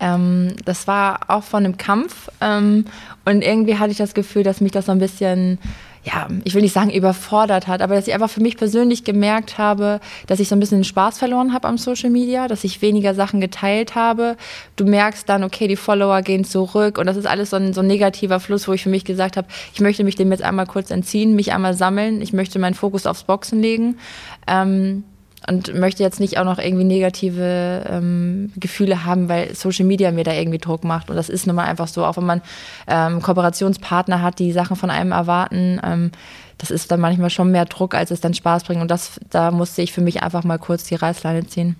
Ähm, 0.00 0.54
das 0.64 0.86
war 0.86 1.20
auch 1.28 1.42
von 1.42 1.64
einem 1.64 1.76
Kampf 1.76 2.30
ähm, 2.40 2.84
und 3.24 3.42
irgendwie 3.42 3.78
hatte 3.78 3.90
ich 3.90 3.98
das 3.98 4.14
Gefühl, 4.14 4.42
dass 4.42 4.60
mich 4.60 4.70
das 4.70 4.86
so 4.86 4.92
ein 4.92 5.00
bisschen, 5.00 5.58
ja, 6.04 6.28
ich 6.44 6.54
will 6.54 6.62
nicht 6.62 6.72
sagen 6.72 6.90
überfordert 6.90 7.66
hat, 7.66 7.82
aber 7.82 7.96
dass 7.96 8.06
ich 8.06 8.14
einfach 8.14 8.30
für 8.30 8.40
mich 8.40 8.56
persönlich 8.56 9.02
gemerkt 9.02 9.58
habe, 9.58 9.98
dass 10.28 10.38
ich 10.38 10.48
so 10.48 10.54
ein 10.54 10.60
bisschen 10.60 10.84
Spaß 10.84 11.18
verloren 11.18 11.52
habe 11.52 11.66
am 11.66 11.78
Social 11.78 12.10
Media, 12.10 12.46
dass 12.46 12.62
ich 12.62 12.80
weniger 12.80 13.14
Sachen 13.14 13.40
geteilt 13.40 13.96
habe. 13.96 14.36
Du 14.76 14.84
merkst 14.84 15.28
dann, 15.28 15.42
okay, 15.42 15.66
die 15.66 15.76
Follower 15.76 16.22
gehen 16.22 16.44
zurück 16.44 16.96
und 16.98 17.06
das 17.06 17.16
ist 17.16 17.26
alles 17.26 17.50
so 17.50 17.56
ein, 17.56 17.72
so 17.72 17.80
ein 17.80 17.88
negativer 17.88 18.38
Fluss, 18.38 18.68
wo 18.68 18.72
ich 18.72 18.84
für 18.84 18.90
mich 18.90 19.04
gesagt 19.04 19.36
habe, 19.36 19.48
ich 19.74 19.80
möchte 19.80 20.04
mich 20.04 20.14
dem 20.14 20.30
jetzt 20.30 20.42
einmal 20.42 20.66
kurz 20.66 20.92
entziehen, 20.92 21.34
mich 21.34 21.52
einmal 21.52 21.74
sammeln, 21.74 22.22
ich 22.22 22.32
möchte 22.32 22.60
meinen 22.60 22.74
Fokus 22.74 23.04
aufs 23.04 23.24
Boxen 23.24 23.60
legen. 23.60 23.98
Ähm, 24.46 25.02
und 25.48 25.74
möchte 25.74 26.02
jetzt 26.02 26.20
nicht 26.20 26.38
auch 26.38 26.44
noch 26.44 26.58
irgendwie 26.58 26.84
negative 26.84 27.84
ähm, 27.88 28.52
Gefühle 28.56 29.04
haben, 29.04 29.28
weil 29.28 29.54
Social 29.54 29.86
Media 29.86 30.10
mir 30.10 30.24
da 30.24 30.32
irgendwie 30.32 30.58
Druck 30.58 30.84
macht. 30.84 31.08
Und 31.08 31.16
das 31.16 31.28
ist 31.28 31.46
nun 31.46 31.56
mal 31.56 31.64
einfach 31.64 31.88
so, 31.88 32.04
auch 32.04 32.16
wenn 32.16 32.26
man 32.26 32.42
ähm, 32.86 33.22
Kooperationspartner 33.22 34.20
hat, 34.20 34.38
die 34.38 34.52
Sachen 34.52 34.76
von 34.76 34.90
einem 34.90 35.12
erwarten, 35.12 35.80
ähm, 35.82 36.12
das 36.58 36.70
ist 36.70 36.90
dann 36.90 37.00
manchmal 37.00 37.30
schon 37.30 37.50
mehr 37.50 37.64
Druck, 37.64 37.94
als 37.94 38.10
es 38.10 38.20
dann 38.20 38.34
Spaß 38.34 38.64
bringt. 38.64 38.82
Und 38.82 38.90
das, 38.90 39.20
da 39.30 39.50
musste 39.50 39.80
ich 39.80 39.92
für 39.92 40.00
mich 40.00 40.22
einfach 40.22 40.44
mal 40.44 40.58
kurz 40.58 40.84
die 40.84 40.96
Reißleine 40.96 41.46
ziehen. 41.46 41.76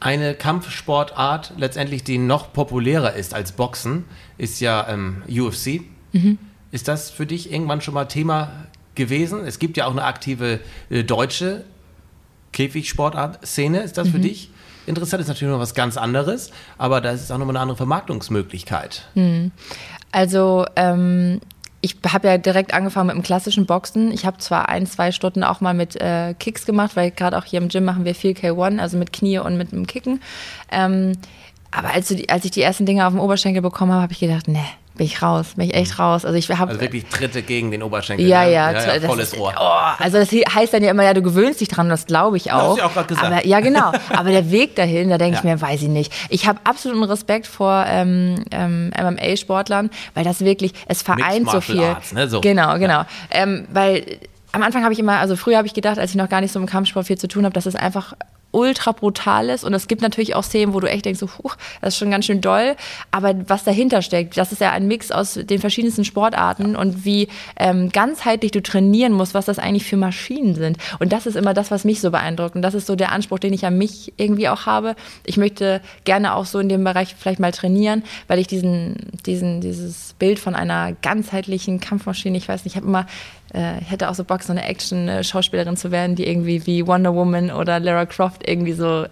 Eine 0.00 0.34
Kampfsportart, 0.34 1.54
letztendlich 1.56 2.04
die 2.04 2.18
noch 2.18 2.52
populärer 2.52 3.14
ist 3.14 3.34
als 3.34 3.52
Boxen, 3.52 4.04
ist 4.36 4.60
ja 4.60 4.86
ähm, 4.88 5.22
UFC. 5.28 5.82
Mhm. 6.12 6.38
Ist 6.70 6.86
das 6.86 7.10
für 7.10 7.24
dich 7.24 7.50
irgendwann 7.50 7.80
schon 7.80 7.94
mal 7.94 8.04
Thema 8.04 8.50
gewesen? 8.94 9.44
Es 9.46 9.58
gibt 9.58 9.76
ja 9.76 9.86
auch 9.86 9.92
eine 9.92 10.04
aktive 10.04 10.60
äh, 10.90 11.02
deutsche 11.02 11.64
Käfigsportart-Szene. 12.58 13.82
Ist 13.82 13.98
das 13.98 14.08
für 14.08 14.18
dich 14.18 14.50
interessant? 14.86 15.20
Ist 15.20 15.28
natürlich 15.28 15.52
noch 15.52 15.60
was 15.60 15.74
ganz 15.74 15.96
anderes, 15.96 16.50
aber 16.76 17.00
da 17.00 17.12
ist 17.12 17.30
auch 17.30 17.38
nochmal 17.38 17.54
eine 17.54 17.60
andere 17.60 17.76
Vermarktungsmöglichkeit. 17.76 19.08
Also 20.10 20.66
ähm, 20.74 21.40
ich 21.80 21.96
habe 22.12 22.26
ja 22.26 22.38
direkt 22.38 22.74
angefangen 22.74 23.06
mit 23.06 23.16
dem 23.16 23.22
klassischen 23.22 23.66
Boxen. 23.66 24.10
Ich 24.10 24.26
habe 24.26 24.38
zwar 24.38 24.68
ein, 24.68 24.86
zwei 24.86 25.12
Stunden 25.12 25.44
auch 25.44 25.60
mal 25.60 25.72
mit 25.74 26.00
äh, 26.00 26.34
Kicks 26.34 26.66
gemacht, 26.66 26.96
weil 26.96 27.12
gerade 27.12 27.38
auch 27.38 27.44
hier 27.44 27.60
im 27.60 27.68
Gym 27.68 27.84
machen 27.84 28.04
wir 28.04 28.16
viel 28.16 28.32
K1, 28.32 28.80
also 28.80 28.98
mit 28.98 29.12
Knie 29.12 29.38
und 29.38 29.56
mit 29.56 29.70
dem 29.70 29.86
Kicken. 29.86 30.20
Ähm, 30.72 31.12
aber 31.70 31.92
als, 31.94 32.12
als 32.28 32.44
ich 32.44 32.50
die 32.50 32.62
ersten 32.62 32.86
Dinge 32.86 33.06
auf 33.06 33.12
dem 33.12 33.20
Oberschenkel 33.20 33.62
bekommen 33.62 33.92
habe, 33.92 34.02
habe 34.02 34.12
ich 34.12 34.18
gedacht, 34.18 34.48
ne, 34.48 34.64
bin 34.98 35.06
ich 35.06 35.22
raus, 35.22 35.54
bin 35.56 35.66
ich 35.70 35.74
echt 35.74 35.98
raus. 35.98 36.26
Also 36.26 36.36
ich 36.36 36.50
habe 36.50 36.68
Also 36.70 36.80
wirklich 36.82 37.06
Tritte 37.06 37.42
gegen 37.42 37.70
den 37.70 37.82
Oberschenkel. 37.82 38.26
ja, 38.26 38.44
ne? 38.44 38.52
ja, 38.52 38.72
ja, 38.72 38.94
das 38.98 39.04
volles 39.06 39.32
ist, 39.32 39.38
Ohr. 39.38 39.54
Oh, 39.58 40.02
also 40.02 40.18
das 40.18 40.30
heißt 40.30 40.74
dann 40.74 40.84
ja 40.84 40.90
immer, 40.90 41.04
ja, 41.04 41.14
du 41.14 41.22
gewöhnst 41.22 41.60
dich 41.62 41.68
dran, 41.68 41.88
das 41.88 42.04
glaube 42.04 42.36
ich 42.36 42.52
auch. 42.52 42.70
hast 42.70 42.74
du 42.74 42.80
ja 42.80 42.86
auch 42.86 42.92
grad 42.92 43.08
gesagt. 43.08 43.26
Aber, 43.26 43.46
ja, 43.46 43.60
genau. 43.60 43.92
Aber 44.14 44.30
der 44.30 44.50
Weg 44.50 44.76
dahin, 44.76 45.08
da 45.08 45.16
denke 45.16 45.38
ich 45.38 45.44
Ja. 45.44 45.50
mir, 45.54 45.60
weiß 45.62 45.80
ich 45.82 45.88
nicht. 45.88 46.12
Ich 46.28 46.46
habe 46.46 46.58
absoluten 46.64 47.02
Respekt 47.04 47.46
vor 47.46 47.84
ähm, 47.88 48.44
ähm, 48.50 48.90
MMA-Sportlern, 49.00 49.88
weil 50.14 50.24
das 50.24 50.40
wirklich, 50.40 50.72
es 50.86 51.00
vereint 51.02 51.46
so 51.48 51.52
Martial 51.56 51.62
viel. 51.62 51.84
Arts, 51.84 52.12
ne, 52.12 52.28
so. 52.28 52.40
Genau, 52.40 52.78
genau. 52.78 53.04
Ähm, 53.30 53.66
weil 53.72 54.18
am 54.52 54.62
Anfang 54.62 54.82
habe 54.82 54.92
ich 54.92 54.98
immer, 54.98 55.18
also 55.18 55.36
früher 55.36 55.56
habe 55.58 55.66
ich 55.66 55.74
gedacht, 55.74 55.98
als 55.98 56.10
ich 56.10 56.16
noch 56.16 56.28
gar 56.28 56.40
nicht 56.40 56.52
so 56.52 56.58
im 56.58 56.66
Kampfsport 56.66 57.06
viel 57.06 57.18
zu 57.18 57.28
tun 57.28 57.44
habe, 57.44 57.52
dass 57.52 57.66
es 57.66 57.76
einfach 57.76 58.14
ultra 58.50 58.92
brutal 58.92 59.50
ist. 59.50 59.64
Und 59.64 59.74
es 59.74 59.88
gibt 59.88 60.02
natürlich 60.02 60.34
auch 60.34 60.44
Szenen, 60.44 60.72
wo 60.72 60.80
du 60.80 60.88
echt 60.88 61.04
denkst, 61.04 61.20
so, 61.20 61.28
huch, 61.42 61.56
das 61.80 61.94
ist 61.94 61.98
schon 61.98 62.10
ganz 62.10 62.24
schön 62.24 62.40
doll. 62.40 62.76
Aber 63.10 63.34
was 63.48 63.64
dahinter 63.64 64.02
steckt, 64.02 64.36
das 64.36 64.52
ist 64.52 64.60
ja 64.60 64.72
ein 64.72 64.88
Mix 64.88 65.10
aus 65.10 65.34
den 65.34 65.60
verschiedensten 65.60 66.04
Sportarten 66.04 66.74
und 66.74 67.04
wie 67.04 67.28
ähm, 67.56 67.90
ganzheitlich 67.90 68.52
du 68.52 68.62
trainieren 68.62 69.12
musst, 69.12 69.34
was 69.34 69.46
das 69.46 69.58
eigentlich 69.58 69.84
für 69.84 69.96
Maschinen 69.96 70.54
sind. 70.54 70.78
Und 70.98 71.12
das 71.12 71.26
ist 71.26 71.36
immer 71.36 71.54
das, 71.54 71.70
was 71.70 71.84
mich 71.84 72.00
so 72.00 72.10
beeindruckt. 72.10 72.56
Und 72.56 72.62
das 72.62 72.74
ist 72.74 72.86
so 72.86 72.96
der 72.96 73.12
Anspruch, 73.12 73.38
den 73.38 73.52
ich 73.52 73.66
an 73.66 73.76
mich 73.76 74.14
irgendwie 74.16 74.48
auch 74.48 74.66
habe. 74.66 74.96
Ich 75.24 75.36
möchte 75.36 75.82
gerne 76.04 76.34
auch 76.34 76.46
so 76.46 76.58
in 76.58 76.68
dem 76.68 76.84
Bereich 76.84 77.14
vielleicht 77.18 77.40
mal 77.40 77.52
trainieren, 77.52 78.02
weil 78.28 78.38
ich 78.38 78.46
diesen, 78.46 78.96
diesen, 79.26 79.60
dieses 79.60 80.14
Bild 80.18 80.38
von 80.38 80.54
einer 80.54 80.92
ganzheitlichen 81.02 81.80
Kampfmaschine, 81.80 82.38
ich 82.38 82.48
weiß 82.48 82.64
nicht, 82.64 82.74
ich 82.74 82.76
habe 82.76 82.86
immer 82.86 83.06
ich 83.52 83.90
hätte 83.90 84.10
auch 84.10 84.14
so 84.14 84.24
Bock, 84.24 84.42
so 84.42 84.52
eine 84.52 84.64
Action-Schauspielerin 84.64 85.76
zu 85.76 85.90
werden, 85.90 86.16
die 86.16 86.26
irgendwie 86.26 86.66
wie 86.66 86.86
Wonder 86.86 87.14
Woman 87.14 87.50
oder 87.50 87.80
Lara 87.80 88.04
Croft 88.04 88.46
irgendwie 88.46 88.72
so 88.72 89.06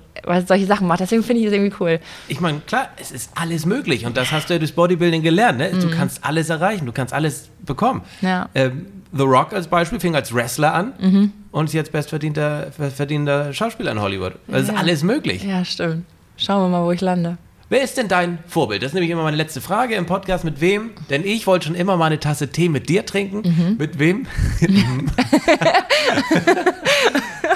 solche 0.46 0.66
Sachen 0.66 0.86
macht. 0.86 1.00
Deswegen 1.00 1.22
finde 1.22 1.40
ich 1.40 1.46
das 1.46 1.54
irgendwie 1.54 1.74
cool. 1.80 2.00
Ich 2.28 2.40
meine, 2.40 2.60
klar, 2.60 2.88
es 3.00 3.10
ist 3.10 3.30
alles 3.34 3.64
möglich 3.64 4.04
und 4.04 4.16
das 4.16 4.32
hast 4.32 4.50
du 4.50 4.54
ja 4.54 4.58
durch 4.58 4.74
Bodybuilding 4.74 5.22
gelernt. 5.22 5.58
Ne? 5.58 5.70
Mhm. 5.72 5.80
Du 5.80 5.90
kannst 5.90 6.24
alles 6.24 6.50
erreichen, 6.50 6.84
du 6.84 6.92
kannst 6.92 7.14
alles 7.14 7.48
bekommen. 7.64 8.02
Ja. 8.20 8.48
Ähm, 8.54 8.86
The 9.12 9.22
Rock 9.22 9.52
als 9.52 9.68
Beispiel 9.68 10.00
fing 10.00 10.14
als 10.14 10.34
Wrestler 10.34 10.74
an 10.74 10.92
mhm. 11.00 11.32
und 11.52 11.66
ist 11.66 11.72
jetzt 11.72 11.92
bestverdienter 11.92 12.72
verdienter 12.72 13.52
Schauspieler 13.54 13.92
in 13.92 14.00
Hollywood. 14.00 14.34
Das 14.48 14.66
ja. 14.66 14.74
ist 14.74 14.78
alles 14.78 15.02
möglich. 15.02 15.44
Ja, 15.44 15.64
stimmt. 15.64 16.04
Schauen 16.36 16.64
wir 16.64 16.68
mal, 16.68 16.84
wo 16.84 16.92
ich 16.92 17.00
lande. 17.00 17.38
Wer 17.68 17.82
ist 17.82 17.96
denn 17.96 18.06
dein 18.06 18.38
Vorbild? 18.46 18.82
Das 18.82 18.90
ist 18.90 18.94
nämlich 18.94 19.10
immer 19.10 19.24
meine 19.24 19.36
letzte 19.36 19.60
Frage 19.60 19.96
im 19.96 20.06
Podcast. 20.06 20.44
Mit 20.44 20.60
wem? 20.60 20.90
Denn 21.10 21.24
ich 21.24 21.48
wollte 21.48 21.66
schon 21.66 21.74
immer 21.74 21.96
mal 21.96 22.06
eine 22.06 22.20
Tasse 22.20 22.52
Tee 22.52 22.68
mit 22.68 22.88
dir 22.88 23.04
trinken. 23.04 23.42
Mhm. 23.42 23.76
Mit 23.76 23.98
wem? 23.98 24.28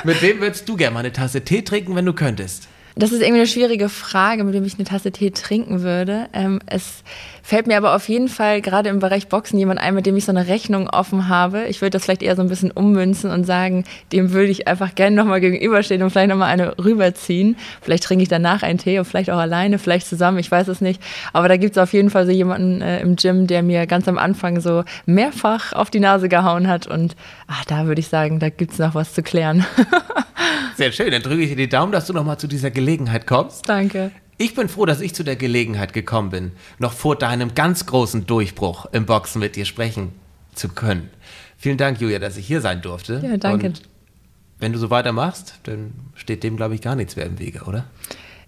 mit 0.04 0.20
wem 0.20 0.40
würdest 0.40 0.68
du 0.68 0.76
gerne 0.76 0.94
mal 0.94 1.00
eine 1.00 1.12
Tasse 1.12 1.42
Tee 1.42 1.62
trinken, 1.62 1.94
wenn 1.94 2.06
du 2.06 2.12
könntest? 2.12 2.66
Das 2.96 3.12
ist 3.12 3.20
irgendwie 3.20 3.40
eine 3.40 3.46
schwierige 3.46 3.88
Frage, 3.88 4.44
mit 4.44 4.54
dem 4.54 4.64
ich 4.64 4.74
eine 4.74 4.84
Tasse 4.84 5.12
Tee 5.12 5.30
trinken 5.30 5.82
würde. 5.82 6.28
Ähm, 6.32 6.60
es 6.66 7.02
fällt 7.42 7.66
mir 7.66 7.76
aber 7.76 7.94
auf 7.94 8.08
jeden 8.08 8.28
Fall 8.28 8.60
gerade 8.60 8.88
im 8.88 8.98
Bereich 8.98 9.28
Boxen 9.28 9.58
jemand 9.58 9.80
ein, 9.80 9.94
mit 9.94 10.06
dem 10.06 10.16
ich 10.16 10.24
so 10.24 10.32
eine 10.32 10.48
Rechnung 10.48 10.88
offen 10.88 11.28
habe. 11.28 11.64
Ich 11.68 11.80
würde 11.80 11.90
das 11.90 12.04
vielleicht 12.04 12.22
eher 12.22 12.36
so 12.36 12.42
ein 12.42 12.48
bisschen 12.48 12.70
ummünzen 12.70 13.30
und 13.30 13.44
sagen, 13.44 13.84
dem 14.12 14.32
würde 14.32 14.50
ich 14.50 14.68
einfach 14.68 14.94
gerne 14.94 15.16
nochmal 15.16 15.40
gegenüberstehen 15.40 16.02
und 16.02 16.10
vielleicht 16.10 16.30
nochmal 16.30 16.50
eine 16.50 16.78
rüberziehen. 16.78 17.56
Vielleicht 17.80 18.04
trinke 18.04 18.22
ich 18.22 18.28
danach 18.28 18.62
einen 18.62 18.78
Tee 18.78 18.98
und 18.98 19.04
vielleicht 19.04 19.30
auch 19.30 19.38
alleine, 19.38 19.78
vielleicht 19.78 20.06
zusammen, 20.06 20.38
ich 20.38 20.50
weiß 20.50 20.68
es 20.68 20.80
nicht. 20.80 21.00
Aber 21.32 21.48
da 21.48 21.56
gibt 21.56 21.76
es 21.76 21.82
auf 21.82 21.92
jeden 21.92 22.10
Fall 22.10 22.26
so 22.26 22.32
jemanden 22.32 22.82
äh, 22.82 23.00
im 23.00 23.16
Gym, 23.16 23.46
der 23.46 23.62
mir 23.62 23.86
ganz 23.86 24.08
am 24.08 24.18
Anfang 24.18 24.60
so 24.60 24.84
mehrfach 25.06 25.72
auf 25.72 25.90
die 25.90 26.00
Nase 26.00 26.28
gehauen 26.28 26.68
hat. 26.68 26.86
Und 26.86 27.16
ach, 27.46 27.64
da 27.64 27.86
würde 27.86 28.00
ich 28.00 28.08
sagen, 28.08 28.38
da 28.38 28.48
gibt 28.48 28.72
es 28.72 28.78
noch 28.78 28.94
was 28.94 29.14
zu 29.14 29.22
klären. 29.22 29.64
Sehr 30.76 30.92
schön. 30.92 31.10
Dann 31.10 31.22
drücke 31.22 31.42
ich 31.42 31.50
dir 31.50 31.56
die 31.56 31.68
Daumen, 31.68 31.92
dass 31.92 32.06
du 32.06 32.12
nochmal 32.12 32.38
zu 32.38 32.46
dieser 32.46 32.70
Gelegenheit 32.80 33.26
kommst. 33.26 33.68
Danke. 33.68 34.10
Ich 34.38 34.54
bin 34.54 34.70
froh, 34.70 34.86
dass 34.86 35.02
ich 35.02 35.14
zu 35.14 35.22
der 35.22 35.36
Gelegenheit 35.36 35.92
gekommen 35.92 36.30
bin, 36.30 36.52
noch 36.78 36.94
vor 36.94 37.14
deinem 37.14 37.54
ganz 37.54 37.84
großen 37.84 38.26
Durchbruch 38.26 38.86
im 38.92 39.04
Boxen 39.04 39.38
mit 39.38 39.54
dir 39.54 39.66
sprechen 39.66 40.12
zu 40.54 40.70
können. 40.70 41.10
Vielen 41.58 41.76
Dank, 41.76 42.00
Julia, 42.00 42.18
dass 42.18 42.38
ich 42.38 42.46
hier 42.46 42.62
sein 42.62 42.80
durfte. 42.80 43.20
Ja, 43.22 43.36
danke. 43.36 43.66
Und 43.66 43.82
wenn 44.58 44.72
du 44.72 44.78
so 44.78 44.88
weitermachst, 44.88 45.60
dann 45.64 45.92
steht 46.14 46.42
dem, 46.42 46.56
glaube 46.56 46.74
ich, 46.74 46.80
gar 46.80 46.96
nichts 46.96 47.16
mehr 47.16 47.26
im 47.26 47.38
Wege, 47.38 47.64
oder? 47.64 47.84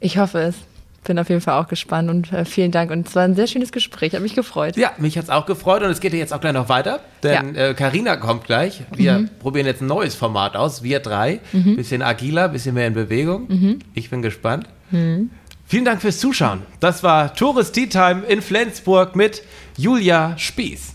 Ich 0.00 0.16
hoffe 0.16 0.38
es 0.38 0.56
bin 1.05 1.18
auf 1.18 1.28
jeden 1.28 1.40
Fall 1.40 1.62
auch 1.62 1.68
gespannt 1.68 2.11
und 2.11 2.32
äh, 2.32 2.44
vielen 2.44 2.70
Dank. 2.70 2.90
Und 2.90 3.09
es 3.09 3.14
war 3.14 3.24
ein 3.24 3.34
sehr 3.34 3.46
schönes 3.46 3.72
Gespräch, 3.72 4.14
hat 4.14 4.22
mich 4.22 4.34
gefreut. 4.34 4.76
Ja, 4.76 4.92
mich 4.98 5.16
hat 5.18 5.24
es 5.24 5.30
auch 5.30 5.46
gefreut 5.46 5.82
und 5.82 5.90
es 5.90 6.00
geht 6.00 6.12
jetzt 6.12 6.32
auch 6.32 6.40
gleich 6.40 6.53
noch 6.53 6.68
weiter, 6.68 7.00
denn 7.22 7.55
Karina 7.76 8.12
ja. 8.12 8.16
äh, 8.16 8.20
kommt 8.20 8.44
gleich. 8.44 8.82
Wir 8.94 9.18
mhm. 9.18 9.30
probieren 9.40 9.66
jetzt 9.66 9.80
ein 9.80 9.86
neues 9.86 10.14
Format 10.14 10.57
aus, 10.57 10.82
wir 10.82 11.00
drei. 11.00 11.40
Mhm. 11.53 11.76
Bisschen 11.76 12.03
agiler, 12.03 12.48
bisschen 12.48 12.74
mehr 12.74 12.86
in 12.86 12.94
Bewegung. 12.94 13.48
Mhm. 13.48 13.78
Ich 13.94 14.11
bin 14.11 14.22
gespannt. 14.22 14.66
Mhm. 14.90 15.30
Vielen 15.66 15.84
Dank 15.84 16.03
fürs 16.03 16.18
Zuschauen. 16.18 16.62
Das 16.80 17.03
war 17.03 17.34
Tourist 17.34 17.74
Tea 17.74 17.86
Time 17.86 18.22
in 18.28 18.42
Flensburg 18.42 19.16
mit 19.16 19.42
Julia 19.76 20.36
Spieß. 20.36 20.92